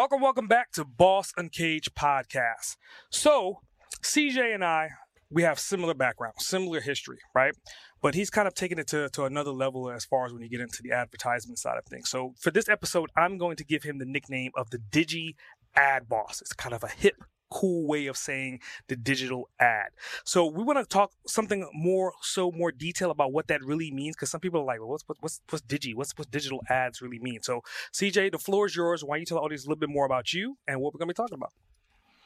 Welcome, 0.00 0.22
welcome 0.22 0.48
back 0.48 0.72
to 0.72 0.84
Boss 0.86 1.30
Uncaged 1.36 1.94
Podcast. 1.94 2.78
So, 3.10 3.60
CJ 4.02 4.54
and 4.54 4.64
I, 4.64 4.88
we 5.28 5.42
have 5.42 5.58
similar 5.58 5.92
backgrounds, 5.92 6.46
similar 6.46 6.80
history, 6.80 7.18
right? 7.34 7.52
But 8.00 8.14
he's 8.14 8.30
kind 8.30 8.48
of 8.48 8.54
taken 8.54 8.78
it 8.78 8.86
to, 8.86 9.10
to 9.10 9.24
another 9.24 9.50
level 9.50 9.90
as 9.90 10.06
far 10.06 10.24
as 10.24 10.32
when 10.32 10.40
you 10.40 10.48
get 10.48 10.62
into 10.62 10.80
the 10.82 10.92
advertisement 10.92 11.58
side 11.58 11.76
of 11.76 11.84
things. 11.84 12.08
So, 12.08 12.32
for 12.40 12.50
this 12.50 12.66
episode, 12.66 13.10
I'm 13.14 13.36
going 13.36 13.56
to 13.56 13.64
give 13.64 13.82
him 13.82 13.98
the 13.98 14.06
nickname 14.06 14.52
of 14.56 14.70
the 14.70 14.78
Digi 14.78 15.34
Ad 15.76 16.08
Boss. 16.08 16.40
It's 16.40 16.54
kind 16.54 16.74
of 16.74 16.82
a 16.82 16.88
hip 16.88 17.16
cool 17.50 17.86
way 17.86 18.06
of 18.06 18.16
saying 18.16 18.60
the 18.88 18.96
digital 18.96 19.48
ad. 19.58 19.88
So 20.24 20.46
we 20.46 20.62
want 20.62 20.78
to 20.78 20.84
talk 20.84 21.12
something 21.26 21.68
more 21.72 22.12
so 22.22 22.50
more 22.50 22.72
detail 22.72 23.10
about 23.10 23.32
what 23.32 23.48
that 23.48 23.62
really 23.62 23.90
means 23.90 24.16
because 24.16 24.30
some 24.30 24.40
people 24.40 24.60
are 24.60 24.64
like, 24.64 24.80
well, 24.80 24.88
what's 24.88 25.04
what's 25.20 25.40
what's 25.48 25.64
digi? 25.64 25.94
What's 25.94 26.12
what 26.16 26.30
digital 26.30 26.60
ads 26.68 27.00
really 27.00 27.18
mean? 27.18 27.42
So 27.42 27.62
CJ, 27.92 28.32
the 28.32 28.38
floor 28.38 28.66
is 28.66 28.76
yours. 28.76 29.04
Why 29.04 29.16
don't 29.16 29.20
you 29.20 29.26
tell 29.26 29.38
the 29.38 29.42
audience 29.42 29.64
a 29.64 29.68
little 29.68 29.80
bit 29.80 29.90
more 29.90 30.06
about 30.06 30.32
you 30.32 30.56
and 30.66 30.80
what 30.80 30.94
we're 30.94 30.98
going 30.98 31.08
to 31.08 31.14
be 31.14 31.16
talking 31.16 31.34
about? 31.34 31.52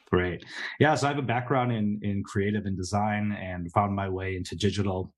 Great. 0.09 0.45
Yeah, 0.79 0.93
so 0.95 1.07
I 1.07 1.09
have 1.09 1.17
a 1.17 1.23
background 1.23 1.71
in 1.71 1.99
in 2.03 2.23
creative 2.23 2.65
and 2.65 2.77
design 2.77 3.31
and 3.31 3.71
found 3.71 3.95
my 3.95 4.07
way 4.07 4.35
into 4.35 4.55
digital 4.55 5.11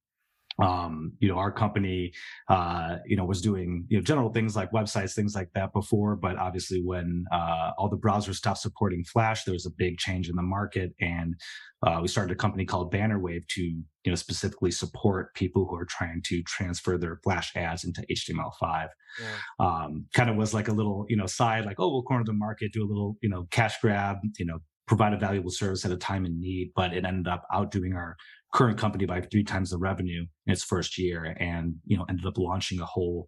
um, 0.61 1.13
you 1.19 1.27
know, 1.27 1.37
our 1.37 1.51
company, 1.51 2.11
uh, 2.49 2.97
you 3.05 3.15
know, 3.15 3.25
was 3.25 3.41
doing, 3.41 3.85
you 3.89 3.97
know, 3.97 4.03
general 4.03 4.31
things 4.31 4.55
like 4.55 4.71
websites, 4.71 5.13
things 5.13 5.35
like 5.35 5.49
that 5.53 5.71
before. 5.71 6.15
But 6.15 6.37
obviously 6.37 6.81
when, 6.83 7.25
uh, 7.31 7.71
all 7.77 7.89
the 7.89 7.97
browsers 7.97 8.35
stopped 8.35 8.59
supporting 8.59 9.03
Flash, 9.03 9.43
there 9.43 9.53
was 9.53 9.65
a 9.65 9.71
big 9.77 9.97
change 9.97 10.29
in 10.29 10.35
the 10.35 10.41
market. 10.41 10.93
And, 10.99 11.35
uh, 11.85 11.99
we 12.01 12.07
started 12.07 12.31
a 12.31 12.35
company 12.35 12.65
called 12.65 12.91
Bannerwave 12.91 13.47
to, 13.49 13.61
you 13.61 13.83
know, 14.11 14.15
specifically 14.15 14.71
support 14.71 15.35
people 15.35 15.67
who 15.69 15.75
are 15.75 15.85
trying 15.85 16.21
to 16.25 16.41
transfer 16.43 16.97
their 16.97 17.19
Flash 17.23 17.55
ads 17.55 17.83
into 17.83 18.03
HTML5. 18.09 18.87
Yeah. 19.19 19.27
Um, 19.59 20.05
kind 20.15 20.29
of 20.29 20.37
was 20.37 20.55
like 20.55 20.69
a 20.69 20.73
little, 20.73 21.05
you 21.07 21.17
know, 21.17 21.27
side, 21.27 21.65
like, 21.65 21.79
oh, 21.79 21.91
we'll 21.91 22.01
corner 22.01 22.23
the 22.23 22.33
market, 22.33 22.73
do 22.73 22.83
a 22.83 22.89
little, 22.89 23.15
you 23.21 23.29
know, 23.29 23.47
cash 23.51 23.79
grab, 23.79 24.17
you 24.39 24.45
know, 24.45 24.59
provide 24.87 25.13
a 25.13 25.17
valuable 25.17 25.51
service 25.51 25.85
at 25.85 25.91
a 25.91 25.97
time 25.97 26.25
in 26.25 26.39
need, 26.39 26.71
but 26.75 26.93
it 26.93 27.05
ended 27.05 27.27
up 27.27 27.43
outdoing 27.53 27.93
our 27.93 28.15
current 28.53 28.77
company 28.77 29.05
by 29.05 29.21
three 29.21 29.43
times 29.43 29.69
the 29.69 29.77
revenue 29.77 30.25
in 30.45 30.53
its 30.53 30.63
first 30.63 30.97
year 30.97 31.35
and 31.39 31.75
you 31.85 31.97
know 31.97 32.05
ended 32.09 32.25
up 32.25 32.37
launching 32.37 32.79
a 32.79 32.85
whole 32.85 33.27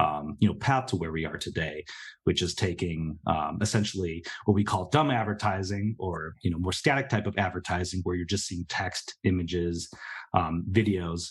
um, 0.00 0.36
you 0.40 0.48
know 0.48 0.54
path 0.54 0.86
to 0.86 0.96
where 0.96 1.12
we 1.12 1.24
are 1.24 1.36
today 1.36 1.84
which 2.24 2.42
is 2.42 2.54
taking 2.54 3.18
um, 3.26 3.58
essentially 3.60 4.24
what 4.44 4.54
we 4.54 4.64
call 4.64 4.88
dumb 4.88 5.10
advertising 5.10 5.94
or 5.98 6.34
you 6.42 6.50
know 6.50 6.58
more 6.58 6.72
static 6.72 7.08
type 7.08 7.26
of 7.26 7.36
advertising 7.38 8.00
where 8.02 8.16
you're 8.16 8.26
just 8.26 8.46
seeing 8.46 8.64
text 8.68 9.16
images 9.24 9.88
um, 10.34 10.64
videos. 10.70 11.30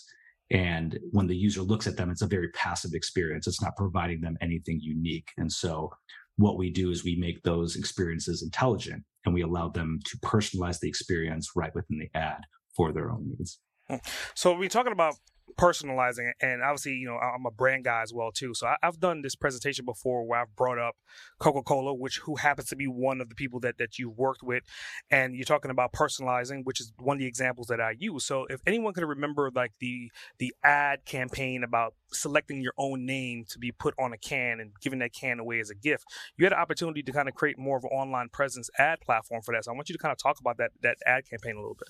And 0.52 1.00
when 1.12 1.28
the 1.28 1.36
user 1.36 1.62
looks 1.62 1.88
at 1.88 1.97
them 1.97 2.09
it's 2.09 2.22
a 2.22 2.28
very 2.28 2.50
passive 2.50 2.92
experience. 2.94 3.47
It's 3.47 3.62
not 3.62 3.75
providing 3.75 4.22
them 4.22 4.38
anything 4.42 4.80
unique. 4.81 5.30
And 5.38 5.52
so 5.52 5.92
what 6.38 6.58
we 6.58 6.70
do 6.72 6.90
is 6.90 7.03
we 7.03 7.16
make 7.16 7.44
those 7.44 7.75
experiences 7.75 8.44
intelligent 8.44 9.03
and 9.25 9.34
we 9.34 9.42
allow 9.42 9.69
them 9.69 10.00
to 10.06 10.18
personalize 10.18 10.79
the 10.79 10.88
experience 10.88 11.52
right 11.56 11.74
within 11.75 12.00
the 12.00 12.09
ad 12.18 12.41
for 12.75 12.91
their 12.91 13.11
own 13.11 13.35
needs. 13.38 13.59
Hmm. 13.88 13.97
So 14.34 14.57
we're 14.57 14.69
talking 14.69 14.94
about 14.94 15.16
personalizing 15.57 16.31
and 16.41 16.63
obviously 16.63 16.94
you 16.94 17.06
know 17.06 17.17
i'm 17.17 17.45
a 17.45 17.51
brand 17.51 17.84
guy 17.84 18.01
as 18.01 18.13
well 18.13 18.31
too 18.31 18.53
so 18.53 18.67
I, 18.67 18.75
have 18.81 19.00
done 19.00 19.22
this 19.22 19.35
presentation 19.35 19.85
before 19.85 20.25
where 20.25 20.41
i've 20.41 20.56
brought 20.56 20.79
up 20.79 20.95
coca-cola 21.39 21.94
which 21.94 22.19
who 22.19 22.35
happens 22.38 22.69
to 22.69 22.75
be 22.75 22.88
one 22.88 23.22
of 23.22 23.29
the 23.29 23.35
people 23.35 23.59
that 23.61 23.78
that 23.78 24.00
you've 24.00 24.17
worked 24.17 24.41
with 24.41 24.63
and 25.11 25.35
you're 25.35 25.45
talking 25.45 25.69
about 25.69 25.94
personalizing 25.94 26.61
which 26.63 26.79
is 26.79 26.91
one 26.97 27.17
of 27.17 27.19
the 27.19 27.28
examples 27.28 27.67
that 27.67 27.79
i 27.79 27.94
use 27.97 28.25
so 28.25 28.45
if 28.50 28.61
anyone 28.66 28.94
can 28.94 29.05
remember 29.05 29.51
like 29.53 29.73
the 29.79 30.11
the 30.40 30.53
ad 30.63 31.05
campaign 31.05 31.63
about 31.63 31.94
selecting 32.11 32.61
your 32.61 32.73
own 32.78 33.05
name 33.05 33.45
to 33.47 33.59
be 33.59 33.72
put 33.72 33.94
on 34.00 34.11
a 34.11 34.17
can 34.17 34.59
and 34.59 34.72
giving 34.81 35.00
that 35.00 35.13
can 35.13 35.40
away 35.40 35.59
as 35.59 35.69
a 35.69 35.75
gift 35.75 36.05
you 36.38 36.45
had 36.45 36.53
an 36.53 36.59
opportunity 36.59 37.03
to 37.03 37.11
kind 37.11 37.28
of 37.28 37.35
create 37.35 37.59
more 37.59 37.78
of 37.78 37.84
an 37.84 37.91
online 37.91 38.29
presence 38.29 38.69
ad 38.79 39.00
platform 39.01 39.41
for 39.41 39.53
that 39.53 39.63
so 39.63 39.72
i 39.72 39.75
want 39.75 39.88
you 39.88 39.94
to 39.94 40.00
kind 40.00 40.11
of 40.11 40.17
talk 40.17 40.40
about 40.40 40.57
that 40.57 40.72
that 40.81 40.97
ad 41.05 41.29
campaign 41.29 41.55
a 41.55 41.59
little 41.59 41.75
bit 41.75 41.90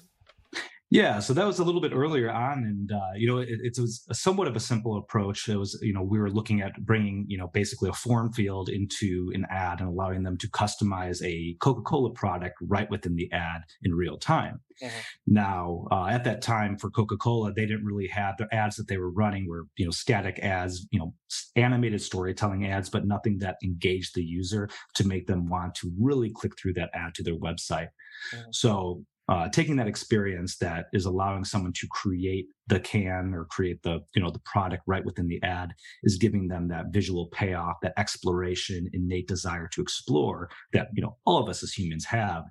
yeah, 0.94 1.18
so 1.18 1.34
that 1.34 1.48
was 1.48 1.58
a 1.58 1.64
little 1.64 1.82
bit 1.82 1.92
earlier 1.92 2.32
on, 2.32 2.60
and 2.60 2.92
uh, 2.92 3.14
you 3.16 3.26
know, 3.26 3.40
it, 3.40 3.50
it, 3.50 3.74
was 3.80 4.06
a 4.12 4.14
somewhat 4.14 4.48
of 4.48 4.56
a 4.56 4.60
simple 4.60 4.96
approach. 4.96 5.50
It 5.50 5.58
was, 5.58 5.76
you 5.82 5.92
know, 5.92 6.04
we 6.04 6.20
were 6.20 6.30
looking 6.30 6.62
at 6.62 6.86
bringing, 6.86 7.26
you 7.28 7.36
know, 7.36 7.48
basically 7.48 7.90
a 7.90 7.94
form 7.94 8.32
field 8.32 8.70
into 8.70 9.32
an 9.34 9.48
ad 9.50 9.80
and 9.80 9.90
allowing 9.90 10.22
them 10.22 10.38
to 10.38 10.48
customize 10.50 11.20
a 11.26 11.56
Coca-Cola 11.62 12.12
product 12.12 12.58
right 12.62 12.88
within 12.92 13.16
the 13.16 13.28
ad 13.32 13.62
in 13.82 13.96
real 13.96 14.20
time. 14.20 14.62
Mm-hmm. 14.84 15.34
Now, 15.34 15.88
uh, 15.90 16.06
at 16.06 16.26
that 16.26 16.44
time 16.44 16.78
for 16.78 16.92
Coca-Cola, 16.92 17.54
they 17.54 17.66
didn't 17.66 17.86
really 17.86 18.08
have 18.10 18.38
the 18.38 18.48
ads 18.54 18.76
that 18.76 18.88
they 18.88 18.98
were 18.98 19.12
running 19.12 19.48
were, 19.48 19.66
you 19.78 19.86
know, 19.86 19.92
static 19.92 20.38
ads, 20.44 20.88
you 20.92 21.00
know, 21.00 21.16
animated 21.56 22.04
storytelling 22.04 22.68
ads, 22.68 22.92
but 22.92 23.08
nothing 23.08 23.40
that 23.40 23.56
engaged 23.64 24.14
the 24.14 24.24
user 24.24 24.70
to 24.94 25.08
make 25.08 25.26
them 25.26 25.50
want 25.50 25.74
to 25.74 25.92
really 26.00 26.30
click 26.30 26.56
through 26.56 26.74
that 26.74 26.92
ad 26.94 27.16
to 27.16 27.24
their 27.24 27.38
website. 27.38 27.90
Mm-hmm. 28.36 28.50
So 28.52 29.04
uh, 29.30 29.48
taking 29.50 29.78
that 29.78 29.88
experience 29.88 30.58
that 30.58 30.88
is 30.92 31.06
allowing 31.06 31.46
someone 31.46 31.72
to 31.72 31.88
create 31.90 32.48
the 32.68 32.80
can 32.80 33.34
or 33.34 33.46
create 33.46 33.82
the 33.84 34.00
you 34.16 34.22
know 34.22 34.30
the 34.30 34.42
product 34.46 34.84
right 34.86 35.06
within 35.06 35.28
the 35.28 35.42
ad 35.44 35.74
is 36.04 36.18
giving 36.18 36.48
them 36.48 36.68
that 36.68 36.88
visual 36.92 37.28
payoff 37.28 37.76
that 37.82 37.94
exploration 37.98 38.90
innate 38.94 39.28
desire 39.28 39.70
to 39.72 39.82
explore 39.82 40.50
that 40.74 40.90
you 40.94 41.02
know 41.02 41.16
all 41.26 41.42
of 41.42 41.50
us 41.50 41.64
as 41.64 41.72
humans 41.72 42.06
have 42.06 42.44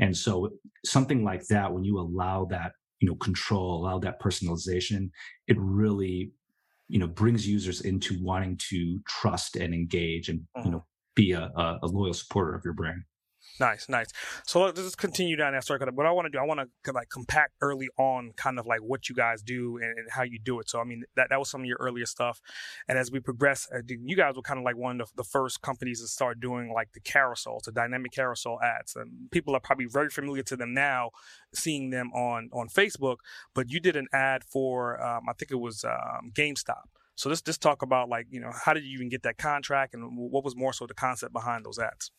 and 0.00 0.16
so 0.16 0.48
something 0.84 1.24
like 1.24 1.46
that 1.48 1.72
when 1.72 1.84
you 1.84 1.98
allow 1.98 2.46
that 2.46 2.72
you 3.00 3.08
know 3.08 3.16
control 3.16 3.82
allow 3.82 3.98
that 3.98 4.20
personalization 4.20 5.10
it 5.46 5.56
really 5.58 6.32
you 6.88 6.98
know 6.98 7.06
brings 7.06 7.46
users 7.46 7.82
into 7.82 8.16
wanting 8.22 8.56
to 8.56 8.98
trust 9.06 9.56
and 9.56 9.74
engage 9.74 10.30
and 10.30 10.40
you 10.64 10.70
know 10.70 10.78
mm-hmm. 10.78 11.14
be 11.14 11.32
a, 11.32 11.50
a 11.82 11.86
loyal 11.86 12.14
supporter 12.14 12.54
of 12.54 12.62
your 12.64 12.74
brand 12.74 13.02
Nice, 13.60 13.88
nice. 13.88 14.08
So 14.46 14.62
let's 14.62 14.80
just 14.80 14.98
continue 14.98 15.36
down 15.36 15.52
that 15.52 15.64
circle. 15.64 15.86
What 15.94 16.06
I 16.06 16.10
want 16.10 16.26
to 16.26 16.30
do, 16.30 16.38
I 16.38 16.42
want 16.42 16.60
to 16.84 16.92
like 16.92 17.08
compact 17.08 17.52
early 17.60 17.88
on, 17.98 18.32
kind 18.36 18.58
of 18.58 18.66
like 18.66 18.80
what 18.80 19.08
you 19.08 19.14
guys 19.14 19.42
do 19.42 19.76
and, 19.76 19.96
and, 19.96 20.10
how 20.10 20.24
you 20.24 20.40
do 20.40 20.58
it. 20.58 20.68
So 20.68 20.80
I 20.80 20.84
mean, 20.84 21.04
that 21.14 21.28
that 21.30 21.38
was 21.38 21.50
some 21.50 21.60
of 21.60 21.66
your 21.66 21.76
earlier 21.78 22.06
stuff. 22.06 22.40
And 22.88 22.98
as 22.98 23.12
we 23.12 23.20
progress, 23.20 23.68
uh, 23.72 23.82
you 23.86 24.16
guys 24.16 24.34
were 24.34 24.42
kind 24.42 24.58
of 24.58 24.64
like 24.64 24.76
one 24.76 25.00
of 25.00 25.12
the, 25.14 25.24
first 25.24 25.62
companies 25.62 26.00
to 26.00 26.06
start 26.06 26.38
doing 26.38 26.72
like 26.72 26.92
the 26.92 27.00
carousel, 27.00 27.60
the 27.64 27.72
dynamic 27.72 28.12
carousel 28.12 28.58
ads. 28.60 28.94
And 28.94 29.30
people 29.30 29.56
are 29.56 29.60
probably 29.60 29.86
very 29.86 30.10
familiar 30.10 30.42
to 30.42 30.56
them 30.56 30.74
now, 30.74 31.10
seeing 31.54 31.90
them 31.90 32.12
on 32.12 32.50
on 32.52 32.68
Facebook. 32.68 33.16
But 33.54 33.70
you 33.70 33.80
did 33.80 33.96
an 33.96 34.06
ad 34.12 34.44
for, 34.44 35.02
um, 35.02 35.28
I 35.28 35.32
think 35.32 35.50
it 35.50 35.60
was 35.60 35.82
um, 35.84 36.30
GameStop. 36.34 36.84
So 37.16 37.28
let's 37.28 37.40
just 37.40 37.62
talk 37.62 37.82
about 37.82 38.08
like 38.08 38.26
you 38.30 38.40
know 38.40 38.50
how 38.52 38.74
did 38.74 38.84
you 38.84 38.96
even 38.96 39.08
get 39.08 39.22
that 39.22 39.38
contract 39.38 39.94
and 39.94 40.18
what 40.18 40.44
was 40.44 40.56
more 40.56 40.72
so 40.72 40.86
the 40.86 40.94
concept 40.94 41.32
behind 41.32 41.64
those 41.64 41.78
ads. 41.78 42.10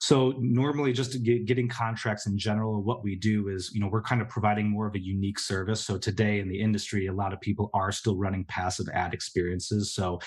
So 0.00 0.34
normally 0.38 0.92
just 0.92 1.22
get, 1.22 1.46
getting 1.46 1.68
contracts 1.68 2.26
in 2.26 2.38
general, 2.38 2.82
what 2.82 3.04
we 3.04 3.16
do 3.16 3.48
is, 3.48 3.70
you 3.74 3.80
know, 3.80 3.88
we're 3.88 4.02
kind 4.02 4.22
of 4.22 4.28
providing 4.28 4.70
more 4.70 4.86
of 4.86 4.94
a 4.94 5.00
unique 5.00 5.38
service. 5.38 5.84
So 5.84 5.98
today 5.98 6.40
in 6.40 6.48
the 6.48 6.60
industry, 6.60 7.06
a 7.06 7.12
lot 7.12 7.32
of 7.32 7.40
people 7.40 7.70
are 7.74 7.92
still 7.92 8.16
running 8.16 8.44
passive 8.44 8.86
ad 8.94 9.12
experiences. 9.12 9.94
So 9.94 10.18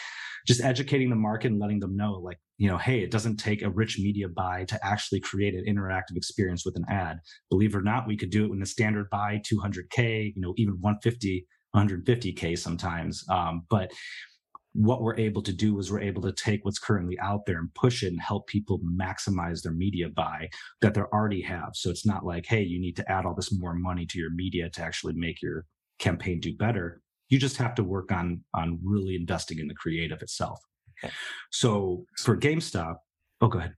just 0.46 0.62
educating 0.62 1.10
the 1.10 1.16
market 1.16 1.52
and 1.52 1.60
letting 1.60 1.80
them 1.80 1.96
know 1.96 2.14
like, 2.14 2.38
you 2.58 2.70
know, 2.70 2.78
hey, 2.78 3.00
it 3.00 3.12
doesn't 3.12 3.38
take 3.38 3.62
a 3.62 3.70
rich 3.70 3.98
media 3.98 4.28
buy 4.30 4.66
to 4.66 4.80
actually 4.86 5.20
create 5.20 5.56
an 5.56 5.66
interactive 5.68 6.16
experience 6.16 6.66
with 6.66 6.76
an 6.76 6.86
ad. 6.90 7.20
Believe 7.50 7.74
it 7.74 7.78
or 7.78 7.82
not, 7.82 8.08
we 8.08 8.18
could 8.18 8.30
do 8.30 8.46
it 8.46 8.52
in 8.52 8.62
a 8.62 8.66
standard 8.66 9.10
buy 9.10 9.42
200K, 9.52 10.34
you 10.36 10.42
know, 10.42 10.54
even 10.58 10.76
150, 10.80 11.48
150K 11.76 12.58
sometimes. 12.58 13.26
Um, 13.30 13.66
but 13.70 13.92
what 14.74 15.02
we're 15.02 15.18
able 15.18 15.42
to 15.44 15.54
do 15.54 15.80
is 15.80 15.92
we're 15.92 16.02
able 16.02 16.22
to 16.24 16.32
take 16.32 16.66
what's 16.66 16.80
currently 16.80 17.18
out 17.20 17.46
there 17.46 17.60
and 17.60 17.74
push 17.76 18.04
it 18.04 18.08
and 18.08 18.22
help 18.22 18.48
people 18.48 18.80
maximize 18.80 19.62
their 19.62 19.72
media 19.72 20.10
buy 20.10 20.50
that 20.82 20.96
they 20.96 21.02
already 21.02 21.42
have. 21.42 21.70
So 21.74 21.90
it's 21.90 22.06
not 22.06 22.26
like, 22.26 22.46
hey, 22.48 22.64
you 22.64 22.80
need 22.80 22.96
to 22.96 23.12
add 23.12 23.26
all 23.26 23.36
this 23.36 23.52
more 23.58 23.76
money 23.76 24.06
to 24.08 24.20
your 24.20 24.32
media 24.32 24.70
to 24.72 24.82
actually 24.82 25.14
make 25.14 25.42
your 25.42 25.66
campaign 26.00 26.40
do 26.40 26.56
better. 26.56 27.02
You 27.30 27.38
just 27.38 27.58
have 27.58 27.76
to 27.76 27.84
work 27.84 28.12
on 28.12 28.44
on 28.56 28.80
really 28.84 29.16
investing 29.16 29.60
in 29.60 29.68
the 29.68 29.76
creative 29.76 30.22
itself. 30.22 30.60
So 31.52 32.06
for 32.18 32.38
GameStop, 32.38 32.96
oh, 33.42 33.48
go 33.48 33.60
ahead. 33.60 33.74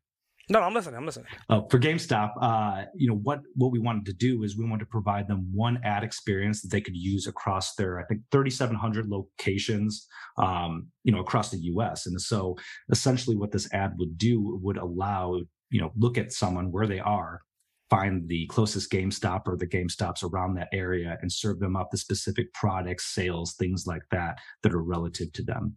No, 0.48 0.62
I'm 0.62 0.74
listening. 0.74 0.98
I'm 0.98 1.06
listening. 1.06 1.26
Uh, 1.50 1.62
for 1.70 1.80
GameStop, 1.80 2.32
uh, 2.40 2.86
you 2.96 3.08
know 3.08 3.16
what 3.16 3.40
what 3.56 3.72
we 3.72 3.80
wanted 3.80 4.06
to 4.06 4.14
do 4.14 4.44
is 4.44 4.58
we 4.58 4.68
wanted 4.68 4.86
to 4.86 4.90
provide 4.90 5.28
them 5.28 5.50
one 5.54 5.80
ad 5.84 6.04
experience 6.04 6.62
that 6.62 6.70
they 6.70 6.82
could 6.82 6.96
use 6.96 7.26
across 7.26 7.74
their 7.76 8.00
I 8.00 8.06
think 8.06 8.22
3,700 8.32 9.08
locations, 9.08 10.08
um, 10.38 10.88
you 11.04 11.12
know, 11.12 11.20
across 11.20 11.50
the 11.50 11.58
U.S. 11.58 12.06
And 12.06 12.22
so 12.22 12.56
essentially, 12.92 13.36
what 13.36 13.52
this 13.52 13.72
ad 13.74 13.94
would 13.98 14.18
do 14.18 14.60
would 14.62 14.78
allow 14.78 15.42
you 15.72 15.82
know 15.82 15.92
look 15.98 16.18
at 16.18 16.32
someone 16.32 16.72
where 16.72 16.86
they 16.86 17.00
are, 17.00 17.42
find 17.90 18.28
the 18.28 18.46
closest 18.48 18.92
GameStop 18.92 19.42
or 19.48 19.58
the 19.58 19.68
GameStops 19.68 20.24
around 20.24 20.56
that 20.56 20.70
area, 20.72 21.18
and 21.22 21.32
serve 21.32 21.60
them 21.60 21.76
up 21.76 21.90
the 21.90 21.98
specific 21.98 22.54
products, 22.54 23.14
sales, 23.16 23.56
things 23.56 23.86
like 23.88 24.04
that 24.12 24.38
that 24.62 24.74
are 24.74 24.84
relative 24.84 25.34
to 25.34 25.44
them. 25.44 25.76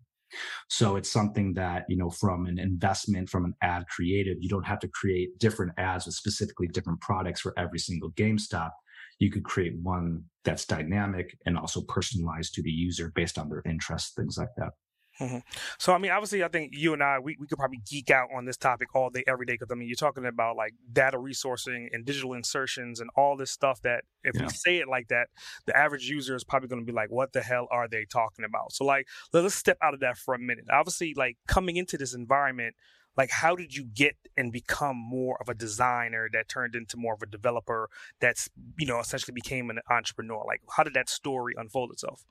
So 0.68 0.96
it's 0.96 1.10
something 1.10 1.54
that, 1.54 1.84
you 1.88 1.96
know, 1.96 2.10
from 2.10 2.46
an 2.46 2.58
investment, 2.58 3.28
from 3.28 3.44
an 3.44 3.54
ad 3.62 3.86
creative, 3.88 4.36
you 4.40 4.48
don't 4.48 4.66
have 4.66 4.80
to 4.80 4.88
create 4.88 5.38
different 5.38 5.72
ads 5.78 6.06
with 6.06 6.14
specifically 6.14 6.68
different 6.68 7.00
products 7.00 7.40
for 7.40 7.54
every 7.58 7.78
single 7.78 8.10
GameStop. 8.12 8.70
You 9.18 9.30
could 9.30 9.44
create 9.44 9.74
one 9.82 10.24
that's 10.44 10.64
dynamic 10.64 11.36
and 11.46 11.58
also 11.58 11.80
personalized 11.82 12.54
to 12.54 12.62
the 12.62 12.70
user 12.70 13.12
based 13.14 13.38
on 13.38 13.48
their 13.48 13.62
interests, 13.66 14.12
things 14.14 14.38
like 14.38 14.54
that. 14.56 14.70
Mm-hmm. 15.20 15.38
So, 15.78 15.92
I 15.92 15.98
mean, 15.98 16.12
obviously, 16.12 16.44
I 16.44 16.48
think 16.48 16.72
you 16.74 16.92
and 16.92 17.02
I, 17.02 17.18
we, 17.18 17.36
we 17.40 17.46
could 17.46 17.58
probably 17.58 17.80
geek 17.88 18.10
out 18.10 18.28
on 18.34 18.44
this 18.44 18.56
topic 18.56 18.94
all 18.94 19.10
day, 19.10 19.24
every 19.26 19.46
day, 19.46 19.54
because 19.54 19.68
I 19.72 19.74
mean, 19.74 19.88
you're 19.88 19.96
talking 19.96 20.24
about 20.24 20.56
like 20.56 20.74
data 20.92 21.18
resourcing 21.18 21.88
and 21.92 22.04
digital 22.04 22.34
insertions 22.34 23.00
and 23.00 23.10
all 23.16 23.36
this 23.36 23.50
stuff 23.50 23.82
that 23.82 24.04
if 24.22 24.36
yeah. 24.36 24.42
we 24.42 24.48
say 24.50 24.76
it 24.78 24.88
like 24.88 25.08
that, 25.08 25.28
the 25.66 25.76
average 25.76 26.08
user 26.08 26.36
is 26.36 26.44
probably 26.44 26.68
going 26.68 26.80
to 26.80 26.86
be 26.86 26.92
like, 26.92 27.10
what 27.10 27.32
the 27.32 27.40
hell 27.40 27.66
are 27.70 27.88
they 27.88 28.04
talking 28.04 28.44
about? 28.44 28.72
So, 28.72 28.84
like, 28.84 29.06
let's 29.32 29.54
step 29.54 29.78
out 29.82 29.94
of 29.94 30.00
that 30.00 30.16
for 30.16 30.34
a 30.34 30.38
minute. 30.38 30.64
Obviously, 30.70 31.14
like 31.16 31.36
coming 31.46 31.76
into 31.76 31.98
this 31.98 32.14
environment, 32.14 32.74
like 33.16 33.30
how 33.30 33.56
did 33.56 33.74
you 33.74 33.84
get 33.84 34.16
and 34.36 34.52
become 34.52 34.96
more 34.96 35.36
of 35.40 35.48
a 35.48 35.54
designer 35.54 36.30
that 36.32 36.48
turned 36.48 36.74
into 36.74 36.96
more 36.96 37.14
of 37.14 37.22
a 37.22 37.26
developer 37.26 37.90
that's 38.20 38.48
you 38.78 38.86
know 38.86 39.00
essentially 39.00 39.34
became 39.34 39.68
an 39.68 39.80
entrepreneur 39.90 40.42
like 40.46 40.62
how 40.76 40.84
did 40.84 40.94
that 40.94 41.08
story 41.08 41.52
unfold 41.58 41.90
itself 41.90 42.24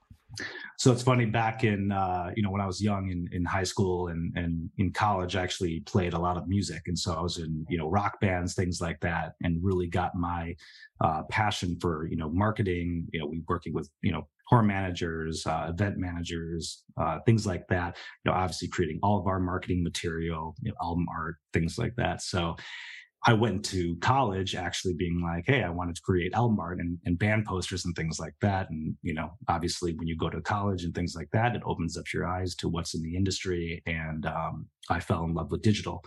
so 0.78 0.92
it's 0.92 1.02
funny 1.02 1.26
back 1.26 1.64
in 1.64 1.92
uh, 1.92 2.32
you 2.36 2.44
know 2.44 2.52
when 2.52 2.62
I 2.62 2.68
was 2.68 2.82
young 2.82 3.10
in, 3.10 3.28
in 3.32 3.46
high 3.46 3.64
school 3.64 4.10
and 4.10 4.36
and 4.38 4.70
in 4.78 4.92
college, 4.92 5.36
I 5.36 5.44
actually 5.44 5.80
played 5.82 6.14
a 6.14 6.20
lot 6.20 6.38
of 6.38 6.48
music, 6.48 6.84
and 6.88 6.98
so 6.98 7.14
I 7.14 7.22
was 7.22 7.38
in 7.38 7.66
you 7.70 7.78
know 7.78 7.90
rock 7.90 8.20
bands, 8.20 8.54
things 8.54 8.80
like 8.80 9.00
that, 9.02 9.34
and 9.42 9.64
really 9.64 9.88
got 9.88 10.16
my 10.16 10.56
uh, 11.02 11.24
passion 11.30 11.78
for 11.82 12.08
you 12.08 12.18
know 12.18 12.30
marketing. 12.30 13.08
You 13.12 13.22
know, 13.22 13.28
we 13.28 13.42
working 13.48 13.74
with 13.74 13.90
you 14.02 14.12
know 14.12 14.28
tour 14.50 14.62
managers, 14.62 15.46
uh, 15.46 15.68
event 15.70 15.98
managers, 15.98 16.84
uh, 16.98 17.20
things 17.26 17.46
like 17.46 17.68
that. 17.70 17.98
You 18.24 18.32
know, 18.32 18.38
obviously 18.38 18.68
creating 18.68 19.00
all 19.04 19.20
of 19.20 19.28
our 19.28 19.40
marketing 19.40 19.84
material, 19.84 20.56
you 20.62 20.72
know, 20.72 20.78
album 20.82 21.08
art, 21.16 21.36
things 21.54 21.78
like 21.78 21.96
that. 21.98 22.22
So 22.22 22.56
I 23.26 23.34
went 23.34 23.66
to 23.66 23.96
college 23.98 24.56
actually 24.56 24.94
being 24.94 25.22
like, 25.22 25.46
hey, 25.48 25.64
I 25.64 25.70
wanted 25.70 25.96
to 25.96 26.02
create 26.02 26.34
album 26.34 26.60
art 26.60 26.80
and, 26.80 26.98
and 27.06 27.18
band 27.18 27.46
posters 27.46 27.84
and 27.86 27.96
things 27.96 28.20
like 28.20 28.36
that. 28.42 28.70
And, 28.70 28.96
you 29.02 29.14
know, 29.14 29.32
obviously 29.48 29.94
when 29.94 30.08
you 30.08 30.16
go 30.16 30.30
to 30.30 30.42
college 30.42 30.84
and 30.84 30.94
things 30.94 31.16
like 31.16 31.30
that, 31.34 31.56
it 31.56 31.62
opens 31.66 31.98
up 31.98 32.06
your 32.14 32.28
eyes 32.28 32.56
to 32.56 32.70
what's 32.70 32.94
in 32.94 33.02
the 33.02 33.16
industry. 33.16 33.82
And 33.86 34.26
um, 34.26 34.68
I 34.90 35.00
fell 35.00 35.24
in 35.24 35.34
love 35.34 35.52
with 35.52 35.62
digital. 35.62 36.04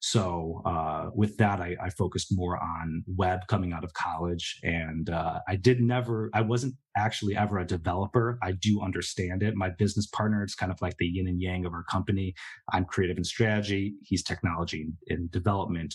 So 0.00 0.62
uh, 0.64 1.10
with 1.14 1.36
that, 1.36 1.60
I, 1.60 1.76
I, 1.82 1.90
focused 1.90 2.28
more 2.30 2.56
on 2.56 3.04
web 3.06 3.40
coming 3.48 3.74
out 3.74 3.84
of 3.84 3.92
college, 3.92 4.58
and 4.62 5.10
uh, 5.10 5.40
I 5.46 5.56
did 5.56 5.82
never. 5.82 6.30
I 6.32 6.40
wasn't 6.40 6.74
actually 6.96 7.36
ever 7.36 7.58
a 7.58 7.66
developer. 7.66 8.38
I 8.42 8.52
do 8.52 8.80
understand 8.80 9.42
it. 9.42 9.54
My 9.54 9.68
business 9.68 10.06
partner, 10.06 10.42
it's 10.42 10.54
kind 10.54 10.72
of 10.72 10.80
like 10.80 10.96
the 10.98 11.06
yin 11.06 11.28
and 11.28 11.38
yang 11.38 11.66
of 11.66 11.74
our 11.74 11.84
company. 11.84 12.34
I'm 12.72 12.86
creative 12.86 13.18
and 13.18 13.26
strategy. 13.26 13.94
He's 14.02 14.22
technology 14.22 14.88
and 15.08 15.30
development. 15.30 15.94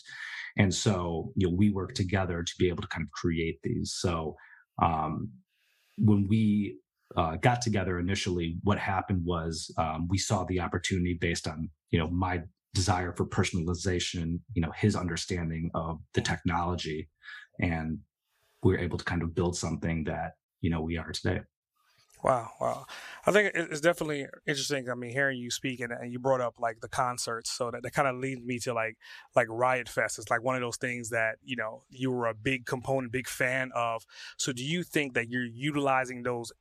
And 0.55 0.73
so, 0.73 1.33
you 1.35 1.47
know, 1.47 1.55
we 1.55 1.71
work 1.71 1.95
together 1.95 2.43
to 2.43 2.53
be 2.59 2.69
able 2.69 2.83
to 2.83 2.87
kind 2.87 3.03
of 3.03 3.11
create 3.11 3.57
these. 3.63 3.95
So, 3.97 4.35
um, 4.81 5.31
when 5.97 6.27
we 6.27 6.77
uh, 7.17 7.37
got 7.37 7.61
together 7.61 7.99
initially, 7.99 8.57
what 8.63 8.77
happened 8.77 9.23
was 9.25 9.73
um, 9.79 10.07
we 10.09 10.19
saw 10.19 10.43
the 10.43 10.59
opportunity 10.59 11.17
based 11.19 11.47
on, 11.47 11.69
you 11.89 11.97
know, 11.97 12.09
my 12.09 12.41
desire 12.75 13.13
for 13.13 13.25
personalization, 13.25 14.39
you 14.53 14.61
know, 14.61 14.71
his 14.75 14.95
understanding 14.95 15.71
of 15.73 15.99
the 16.13 16.21
technology, 16.21 17.09
and 17.59 17.99
we 18.61 18.75
are 18.75 18.79
able 18.79 18.97
to 18.97 19.05
kind 19.05 19.23
of 19.23 19.33
build 19.33 19.57
something 19.57 20.03
that 20.03 20.33
you 20.61 20.69
know 20.69 20.81
we 20.81 20.97
are 20.97 21.11
today. 21.11 21.39
Wow, 22.23 22.49
wow. 22.59 22.85
I 23.27 23.31
think 23.31 23.51
it's 23.53 23.81
definitely 23.81 24.25
interesting. 24.47 24.89
I 24.89 24.95
mean, 24.95 25.11
hearing 25.11 25.37
you 25.37 25.51
speak 25.51 25.79
and, 25.79 25.91
and 25.91 26.11
you 26.11 26.17
brought 26.17 26.41
up 26.41 26.55
like 26.59 26.79
the 26.81 26.87
concerts, 26.87 27.51
so 27.51 27.69
that, 27.69 27.83
that 27.83 27.93
kind 27.93 28.07
of 28.07 28.15
leads 28.15 28.41
me 28.41 28.57
to 28.59 28.73
like 28.73 28.97
like 29.35 29.47
Riot 29.49 29.87
Fest. 29.87 30.17
It's 30.17 30.31
like 30.31 30.43
one 30.43 30.55
of 30.55 30.61
those 30.61 30.77
things 30.77 31.09
that 31.09 31.37
you 31.43 31.55
know 31.55 31.83
you 31.89 32.11
were 32.11 32.25
a 32.25 32.33
big 32.33 32.65
component, 32.65 33.11
big 33.11 33.27
fan 33.27 33.71
of. 33.75 34.05
So, 34.37 34.51
do 34.53 34.63
you 34.63 34.83
think 34.83 35.13
that 35.13 35.29
you're 35.29 35.45
utilizing 35.45 36.23
those 36.23 36.51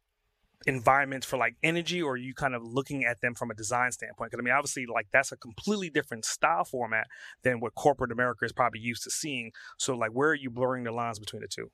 environments 0.66 1.26
for 1.26 1.37
like 1.37 1.56
energy, 1.62 2.02
or 2.02 2.12
are 2.12 2.16
you 2.16 2.34
kind 2.34 2.55
of 2.55 2.62
looking 2.62 3.05
at 3.05 3.20
them 3.20 3.34
from 3.34 3.50
a 3.50 3.55
design 3.55 3.93
standpoint? 3.93 4.31
Because 4.31 4.43
I 4.43 4.44
mean, 4.44 4.55
obviously, 4.55 4.87
like 4.87 5.06
that's 5.12 5.32
a 5.32 5.37
completely 5.37 5.90
different 5.90 6.25
style 6.25 6.64
format 6.64 7.06
than 7.43 7.61
what 7.61 7.75
corporate 7.75 8.12
America 8.12 8.44
is 8.44 8.52
probably 8.52 8.81
used 8.81 9.05
to 9.05 9.11
seeing. 9.11 9.52
So, 9.78 9.94
like, 9.94 10.11
where 10.11 10.31
are 10.31 10.34
you 10.34 10.50
blurring 10.50 10.84
the 10.84 10.93
lines 10.93 11.19
between 11.19 11.43
the 11.43 11.49
two? 11.49 11.70